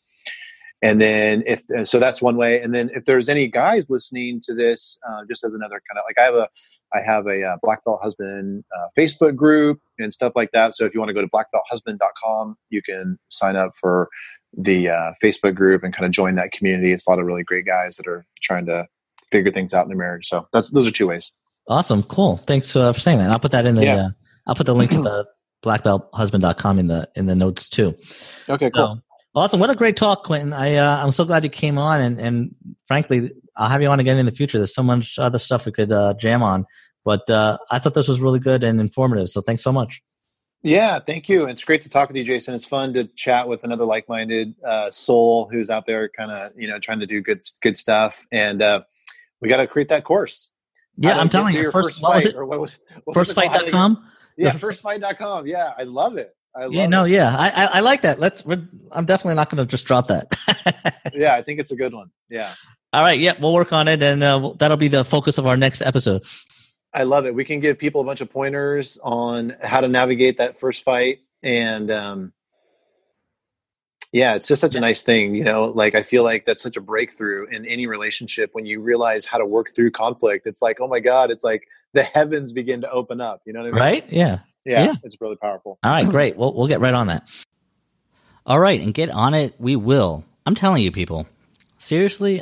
And 0.84 1.00
then 1.00 1.44
if 1.46 1.62
so 1.88 2.00
that's 2.00 2.22
one 2.22 2.38
way. 2.38 2.60
And 2.62 2.74
then 2.74 2.90
if 2.94 3.06
there's 3.06 3.30
any 3.30 3.48
guys 3.48 3.90
listening 3.90 4.40
to 4.46 4.54
this 4.54 4.98
uh, 5.08 5.22
just 5.28 5.44
as 5.44 5.54
another 5.54 5.82
kind 5.88 6.00
of 6.00 6.04
like 6.08 6.18
i 6.18 6.24
have 6.24 6.34
a 6.34 6.50
i 6.94 7.00
have 7.06 7.28
a 7.28 7.44
uh, 7.44 7.58
black 7.62 7.84
belt 7.86 8.00
husband 8.02 8.64
uh, 8.76 8.88
facebook 8.98 9.36
group 9.36 9.80
and 10.00 10.14
stuff 10.14 10.34
like 10.36 10.52
that. 10.54 10.76
So 10.76 10.86
if 10.86 10.94
you 10.94 11.00
want 11.00 11.10
to 11.10 11.14
go 11.14 11.22
to 11.22 11.28
blackbelthusband.com 11.28 12.58
you 12.70 12.82
can 12.82 13.20
sign 13.30 13.56
up 13.56 13.74
for 13.80 14.10
the 14.58 14.90
uh, 14.90 15.12
facebook 15.24 15.56
group 15.56 15.84
and 15.84 15.96
kind 15.96 16.06
of 16.06 16.12
join 16.12 16.36
that 16.36 16.52
community. 16.52 16.92
It's 16.92 17.06
a 17.08 17.10
lot 17.10 17.20
of 17.20 17.26
really 17.26 17.44
great 17.44 17.66
guys 17.66 17.98
that 17.98 18.08
are 18.08 18.26
trying 18.42 18.66
to 18.66 18.88
figure 19.32 19.52
things 19.52 19.74
out 19.74 19.84
in 19.84 19.90
their 19.90 19.98
marriage. 19.98 20.28
So 20.28 20.48
that's 20.52 20.72
those 20.72 20.88
are 20.88 20.92
two 20.92 21.08
ways. 21.08 21.32
Awesome. 21.68 22.04
Cool. 22.04 22.38
Thanks 22.38 22.76
uh, 22.76 22.92
for 22.92 23.00
saying 23.00 23.20
that. 23.20 23.30
I'll 23.30 23.40
put 23.40 23.52
that 23.52 23.66
in 23.66 23.76
the 23.76 23.84
yeah. 23.84 23.96
Uh, 23.96 24.10
i'll 24.52 24.56
put 24.56 24.66
the 24.66 24.76
link 24.76 24.92
to 24.92 25.02
the 25.02 25.26
blackbelthusband.com 25.64 26.80
in 26.80 26.88
the 26.88 27.10
in 27.16 27.26
the 27.26 27.36
notes 27.36 27.70
too 27.70 27.96
okay 28.50 28.70
cool 28.70 28.96
so, 28.96 29.02
Awesome. 29.34 29.62
What 29.62 29.70
a 29.70 29.76
great 29.76 29.96
talk, 29.96 30.26
Quentin. 30.26 30.52
I, 30.52 30.76
uh, 30.76 30.98
I'm 30.98 31.14
so 31.14 31.24
glad 31.24 31.46
you 31.46 31.50
came 31.50 31.78
on. 31.78 32.02
And, 32.02 32.20
and 32.20 32.56
frankly, 32.86 33.32
I'll 33.56 33.70
have 33.70 33.82
you 33.82 33.88
on 33.88 34.00
again 34.02 34.18
in 34.18 34.26
the 34.26 34.32
future. 34.34 34.58
There's 34.58 34.76
so 34.76 34.84
much 34.84 35.18
other 35.18 35.40
stuff 35.40 35.66
we 35.66 35.72
could 35.72 35.92
uh, 35.92 36.16
jam 36.16 36.44
on. 36.44 36.66
But 37.06 37.30
uh, 37.30 37.58
I 37.72 37.80
thought 37.80 37.94
this 37.94 38.10
was 38.10 38.20
really 38.20 38.40
good 38.40 38.64
and 38.64 38.82
informative. 38.82 39.30
So 39.30 39.42
thanks 39.42 39.64
so 39.64 39.72
much. 39.72 40.02
Yeah, 40.64 41.00
thank 41.00 41.30
you. 41.30 41.46
It's 41.46 41.64
great 41.64 41.82
to 41.84 41.90
talk 41.90 42.10
with 42.10 42.18
you, 42.18 42.24
Jason. 42.24 42.54
It's 42.54 42.68
fun 42.68 42.94
to 42.94 43.06
chat 43.06 43.48
with 43.48 43.64
another 43.64 43.86
like-minded 43.86 44.54
uh, 44.64 44.92
soul 44.92 45.50
who's 45.52 45.72
out 45.72 45.88
there, 45.88 46.08
kind 46.10 46.30
of 46.30 46.52
you 46.56 46.68
know 46.68 46.78
trying 46.78 47.00
to 47.00 47.08
do 47.08 47.20
good 47.20 47.42
good 47.64 47.78
stuff. 47.78 48.28
And 48.32 48.62
uh, 48.62 48.84
we 49.40 49.50
got 49.50 49.58
to 49.58 49.66
create 49.66 49.88
that 49.88 50.04
course. 50.04 50.50
Yeah, 50.98 51.18
I'm 51.18 51.30
telling 51.30 51.56
you. 51.56 51.72
First, 51.72 51.94
first 51.94 52.04
what 52.04 52.14
was 52.14 52.26
it? 52.28 52.36
What 52.36 52.60
was, 52.60 52.80
what 53.06 53.18
firstfight.com. 53.18 54.06
Yeah, 54.38 54.52
firstfight.com. 54.52 55.48
Yeah, 55.48 55.74
I 55.78 55.84
love 55.84 56.18
it. 56.18 56.36
I 56.56 56.64
love 56.64 56.74
yeah, 56.74 56.88
no, 56.88 57.06
it. 57.06 57.12
yeah, 57.12 57.36
I, 57.38 57.50
I, 57.50 57.66
I 57.66 57.80
like 57.80 58.02
that. 58.02 58.20
Let's. 58.20 58.44
I'm 58.92 59.06
definitely 59.06 59.36
not 59.36 59.50
going 59.50 59.66
to 59.66 59.70
just 59.70 59.86
drop 59.86 60.08
that. 60.08 61.04
yeah, 61.14 61.36
I 61.36 61.42
think 61.42 61.60
it's 61.60 61.72
a 61.72 61.76
good 61.76 61.94
one. 61.94 62.12
Yeah. 62.30 62.54
All 62.94 63.02
right. 63.02 63.20
Yeah, 63.20 63.34
we'll 63.40 63.54
work 63.54 63.72
on 63.72 63.88
it, 63.88 64.04
and 64.04 64.22
uh, 64.22 64.54
that'll 64.58 64.78
be 64.78 64.90
the 64.90 65.06
focus 65.06 65.38
of 65.38 65.48
our 65.48 65.56
next 65.56 65.82
episode. 65.82 66.26
I 66.94 67.04
love 67.04 67.26
it. 67.26 67.34
We 67.34 67.46
can 67.46 67.62
give 67.62 67.78
people 67.78 68.02
a 68.02 68.04
bunch 68.04 68.20
of 68.20 68.30
pointers 68.30 68.98
on 69.02 69.56
how 69.64 69.80
to 69.80 69.88
navigate 69.88 70.38
that 70.40 70.60
first 70.60 70.84
fight, 70.84 71.20
and 71.42 71.90
um, 71.90 72.34
yeah, 74.12 74.36
it's 74.36 74.48
just 74.48 74.62
such 74.62 74.76
a 74.76 74.80
nice 74.80 75.04
thing. 75.04 75.36
You 75.36 75.44
know, 75.44 75.66
like 75.66 75.96
I 75.96 76.02
feel 76.02 76.24
like 76.24 76.46
that's 76.46 76.64
such 76.64 76.78
a 76.78 76.82
breakthrough 76.82 77.48
in 77.48 77.66
any 77.66 77.88
relationship 77.88 78.50
when 78.54 78.66
you 78.66 78.82
realize 78.82 79.26
how 79.26 79.38
to 79.38 79.46
work 79.46 79.70
through 79.76 79.92
conflict. 79.92 80.48
It's 80.48 80.62
like, 80.62 80.80
oh 80.82 80.88
my 80.88 81.00
god, 81.00 81.32
it's 81.32 81.44
like 81.44 81.68
the 81.94 82.04
heavens 82.04 82.54
begin 82.54 82.82
to 82.82 82.92
open 82.92 83.22
up. 83.22 83.42
You 83.46 83.54
know 83.54 83.62
what 83.62 83.70
I 83.70 83.72
mean? 83.72 83.82
Right? 83.82 84.06
Yeah 84.10 84.40
yeah, 84.66 84.86
yeah, 84.86 84.94
it's 85.04 85.20
really 85.20 85.36
powerful. 85.36 85.80
All 85.84 85.92
right, 85.92 86.08
great. 86.08 86.38
We'll 86.38 86.54
we'll 86.54 86.68
get 86.68 86.80
right 86.80 86.94
on 86.94 87.08
that. 87.08 87.28
All 88.46 88.60
right, 88.60 88.80
and 88.80 88.94
get 88.94 89.10
on 89.10 89.34
it. 89.34 89.56
We 89.60 89.76
will. 89.76 90.24
I'm 90.46 90.56
telling 90.56 90.84
you, 90.84 90.92
people. 90.92 91.28
Seriously, 91.78 92.42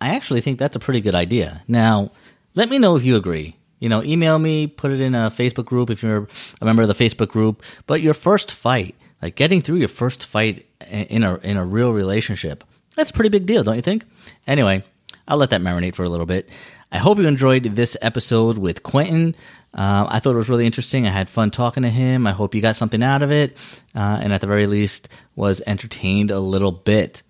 I 0.00 0.14
actually 0.14 0.40
think 0.40 0.58
that's 0.58 0.76
a 0.76 0.80
pretty 0.80 1.00
good 1.00 1.14
idea. 1.14 1.62
Now, 1.68 2.12
let 2.54 2.68
me 2.68 2.78
know 2.78 2.96
if 2.96 3.04
you 3.04 3.16
agree. 3.16 3.56
You 3.78 3.88
know, 3.88 4.02
email 4.02 4.38
me, 4.38 4.66
put 4.66 4.92
it 4.92 5.00
in 5.00 5.14
a 5.14 5.30
Facebook 5.30 5.66
group 5.66 5.90
if 5.90 6.02
you're 6.02 6.28
a 6.60 6.64
member 6.64 6.82
of 6.82 6.88
the 6.88 6.94
Facebook 6.94 7.28
group. 7.28 7.62
But 7.86 8.00
your 8.00 8.14
first 8.14 8.50
fight, 8.50 8.94
like 9.22 9.36
getting 9.36 9.60
through 9.60 9.76
your 9.76 9.88
first 9.88 10.24
fight 10.24 10.66
in 10.90 11.22
a 11.22 11.36
in 11.36 11.56
a 11.56 11.64
real 11.64 11.92
relationship, 11.92 12.64
that's 12.96 13.10
a 13.10 13.14
pretty 13.14 13.30
big 13.30 13.46
deal, 13.46 13.62
don't 13.62 13.76
you 13.76 13.82
think? 13.82 14.04
Anyway, 14.46 14.84
I'll 15.26 15.38
let 15.38 15.50
that 15.50 15.60
marinate 15.60 15.94
for 15.94 16.04
a 16.04 16.08
little 16.08 16.26
bit. 16.26 16.50
I 16.92 16.98
hope 16.98 17.18
you 17.18 17.26
enjoyed 17.26 17.64
this 17.64 17.96
episode 18.02 18.58
with 18.58 18.82
Quentin. 18.82 19.34
Uh, 19.72 20.06
I 20.08 20.20
thought 20.20 20.34
it 20.34 20.38
was 20.38 20.48
really 20.48 20.66
interesting. 20.66 21.06
I 21.06 21.10
had 21.10 21.28
fun 21.28 21.50
talking 21.50 21.82
to 21.82 21.90
him. 21.90 22.26
I 22.26 22.32
hope 22.32 22.54
you 22.54 22.60
got 22.60 22.76
something 22.76 23.02
out 23.02 23.22
of 23.22 23.32
it, 23.32 23.56
uh, 23.94 24.20
and 24.22 24.32
at 24.32 24.40
the 24.40 24.46
very 24.46 24.66
least, 24.66 25.08
was 25.34 25.60
entertained 25.66 26.30
a 26.30 26.38
little 26.38 26.70
bit. 26.70 27.22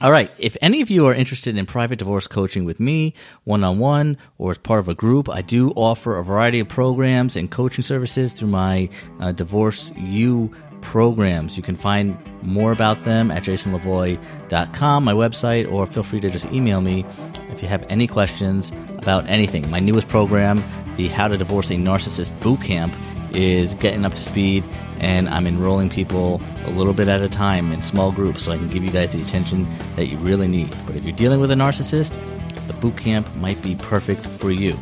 All 0.00 0.10
right. 0.10 0.30
If 0.38 0.58
any 0.60 0.82
of 0.82 0.90
you 0.90 1.06
are 1.06 1.14
interested 1.14 1.56
in 1.56 1.64
private 1.64 1.98
divorce 1.98 2.26
coaching 2.26 2.66
with 2.66 2.78
me, 2.78 3.14
one 3.44 3.64
on 3.64 3.78
one, 3.78 4.18
or 4.36 4.50
as 4.50 4.58
part 4.58 4.80
of 4.80 4.88
a 4.88 4.94
group, 4.94 5.26
I 5.30 5.40
do 5.40 5.70
offer 5.70 6.18
a 6.18 6.24
variety 6.24 6.60
of 6.60 6.68
programs 6.68 7.34
and 7.34 7.50
coaching 7.50 7.82
services 7.82 8.34
through 8.34 8.48
my 8.48 8.90
uh, 9.20 9.32
Divorce 9.32 9.92
U 9.96 10.54
programs. 10.80 11.56
You 11.56 11.62
can 11.62 11.76
find 11.76 12.16
more 12.42 12.72
about 12.72 13.04
them 13.04 13.30
at 13.30 13.42
jasonlevoy.com, 13.42 15.04
my 15.04 15.12
website, 15.12 15.70
or 15.70 15.86
feel 15.86 16.02
free 16.02 16.20
to 16.20 16.30
just 16.30 16.46
email 16.46 16.80
me 16.80 17.04
if 17.50 17.62
you 17.62 17.68
have 17.68 17.84
any 17.88 18.06
questions 18.06 18.70
about 18.98 19.26
anything. 19.28 19.68
My 19.70 19.80
newest 19.80 20.08
program, 20.08 20.62
the 20.96 21.08
How 21.08 21.28
to 21.28 21.36
Divorce 21.36 21.70
a 21.70 21.74
Narcissist 21.74 22.38
Boot 22.40 22.60
Camp, 22.62 22.94
is 23.32 23.74
getting 23.74 24.04
up 24.04 24.14
to 24.14 24.20
speed, 24.20 24.64
and 24.98 25.28
I'm 25.28 25.46
enrolling 25.46 25.90
people 25.90 26.40
a 26.64 26.70
little 26.70 26.94
bit 26.94 27.08
at 27.08 27.20
a 27.20 27.28
time 27.28 27.72
in 27.72 27.82
small 27.82 28.12
groups 28.12 28.44
so 28.44 28.52
I 28.52 28.56
can 28.56 28.68
give 28.68 28.82
you 28.82 28.90
guys 28.90 29.12
the 29.12 29.20
attention 29.20 29.66
that 29.96 30.06
you 30.06 30.16
really 30.18 30.48
need. 30.48 30.74
But 30.86 30.96
if 30.96 31.04
you're 31.04 31.16
dealing 31.16 31.40
with 31.40 31.50
a 31.50 31.54
narcissist, 31.54 32.18
the 32.66 32.72
boot 32.74 32.96
camp 32.96 33.34
might 33.36 33.60
be 33.62 33.74
perfect 33.76 34.26
for 34.26 34.50
you. 34.50 34.76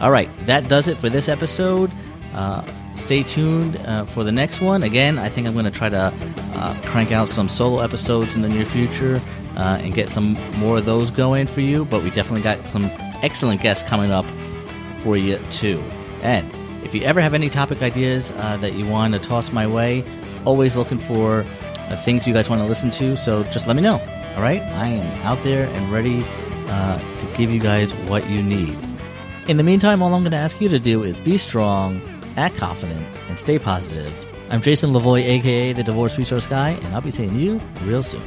All 0.00 0.10
right, 0.10 0.28
that 0.46 0.68
does 0.68 0.88
it 0.88 0.98
for 0.98 1.08
this 1.08 1.28
episode. 1.28 1.90
Uh, 2.34 2.62
stay 2.94 3.22
tuned 3.22 3.76
uh, 3.86 4.04
for 4.04 4.24
the 4.24 4.32
next 4.32 4.60
one. 4.60 4.82
Again, 4.82 5.18
I 5.18 5.28
think 5.28 5.46
I'm 5.46 5.52
going 5.52 5.64
to 5.64 5.70
try 5.70 5.88
to 5.88 6.12
uh, 6.54 6.80
crank 6.86 7.12
out 7.12 7.28
some 7.28 7.48
solo 7.48 7.80
episodes 7.80 8.34
in 8.34 8.42
the 8.42 8.48
near 8.48 8.66
future 8.66 9.20
uh, 9.56 9.78
and 9.80 9.94
get 9.94 10.08
some 10.08 10.34
more 10.58 10.78
of 10.78 10.84
those 10.84 11.10
going 11.10 11.46
for 11.46 11.60
you. 11.60 11.84
But 11.84 12.02
we 12.02 12.10
definitely 12.10 12.42
got 12.42 12.66
some 12.68 12.84
excellent 13.22 13.60
guests 13.60 13.86
coming 13.88 14.10
up 14.10 14.26
for 14.98 15.16
you 15.16 15.38
too. 15.50 15.80
And 16.22 16.50
if 16.84 16.94
you 16.94 17.02
ever 17.02 17.20
have 17.20 17.34
any 17.34 17.50
topic 17.50 17.82
ideas 17.82 18.32
uh, 18.36 18.56
that 18.58 18.74
you 18.74 18.86
want 18.86 19.14
to 19.14 19.20
toss 19.20 19.52
my 19.52 19.66
way, 19.66 20.04
always 20.44 20.76
looking 20.76 20.98
for 20.98 21.44
uh, 21.78 21.96
things 21.96 22.26
you 22.26 22.34
guys 22.34 22.48
want 22.48 22.60
to 22.60 22.66
listen 22.66 22.90
to. 22.92 23.16
So 23.16 23.44
just 23.44 23.66
let 23.66 23.76
me 23.76 23.82
know. 23.82 24.00
All 24.36 24.42
right, 24.42 24.60
I 24.62 24.88
am 24.88 25.22
out 25.22 25.42
there 25.44 25.66
and 25.66 25.92
ready 25.92 26.24
uh, 26.68 26.98
to 26.98 27.36
give 27.36 27.50
you 27.50 27.60
guys 27.60 27.94
what 28.08 28.28
you 28.28 28.42
need. 28.42 28.76
In 29.46 29.58
the 29.58 29.62
meantime, 29.62 30.02
all 30.02 30.12
I'm 30.14 30.22
going 30.22 30.32
to 30.32 30.38
ask 30.38 30.60
you 30.60 30.68
to 30.70 30.78
do 30.78 31.04
is 31.04 31.20
be 31.20 31.36
strong, 31.36 32.00
act 32.36 32.56
confident, 32.56 33.06
and 33.28 33.38
stay 33.38 33.58
positive. 33.58 34.12
I'm 34.50 34.62
Jason 34.62 34.90
Levoy, 34.92 35.22
aka 35.24 35.72
the 35.72 35.82
Divorce 35.82 36.18
Resource 36.18 36.46
Guy, 36.46 36.70
and 36.70 36.94
I'll 36.94 37.00
be 37.00 37.10
seeing 37.10 37.38
you 37.38 37.60
real 37.82 38.02
soon. 38.02 38.22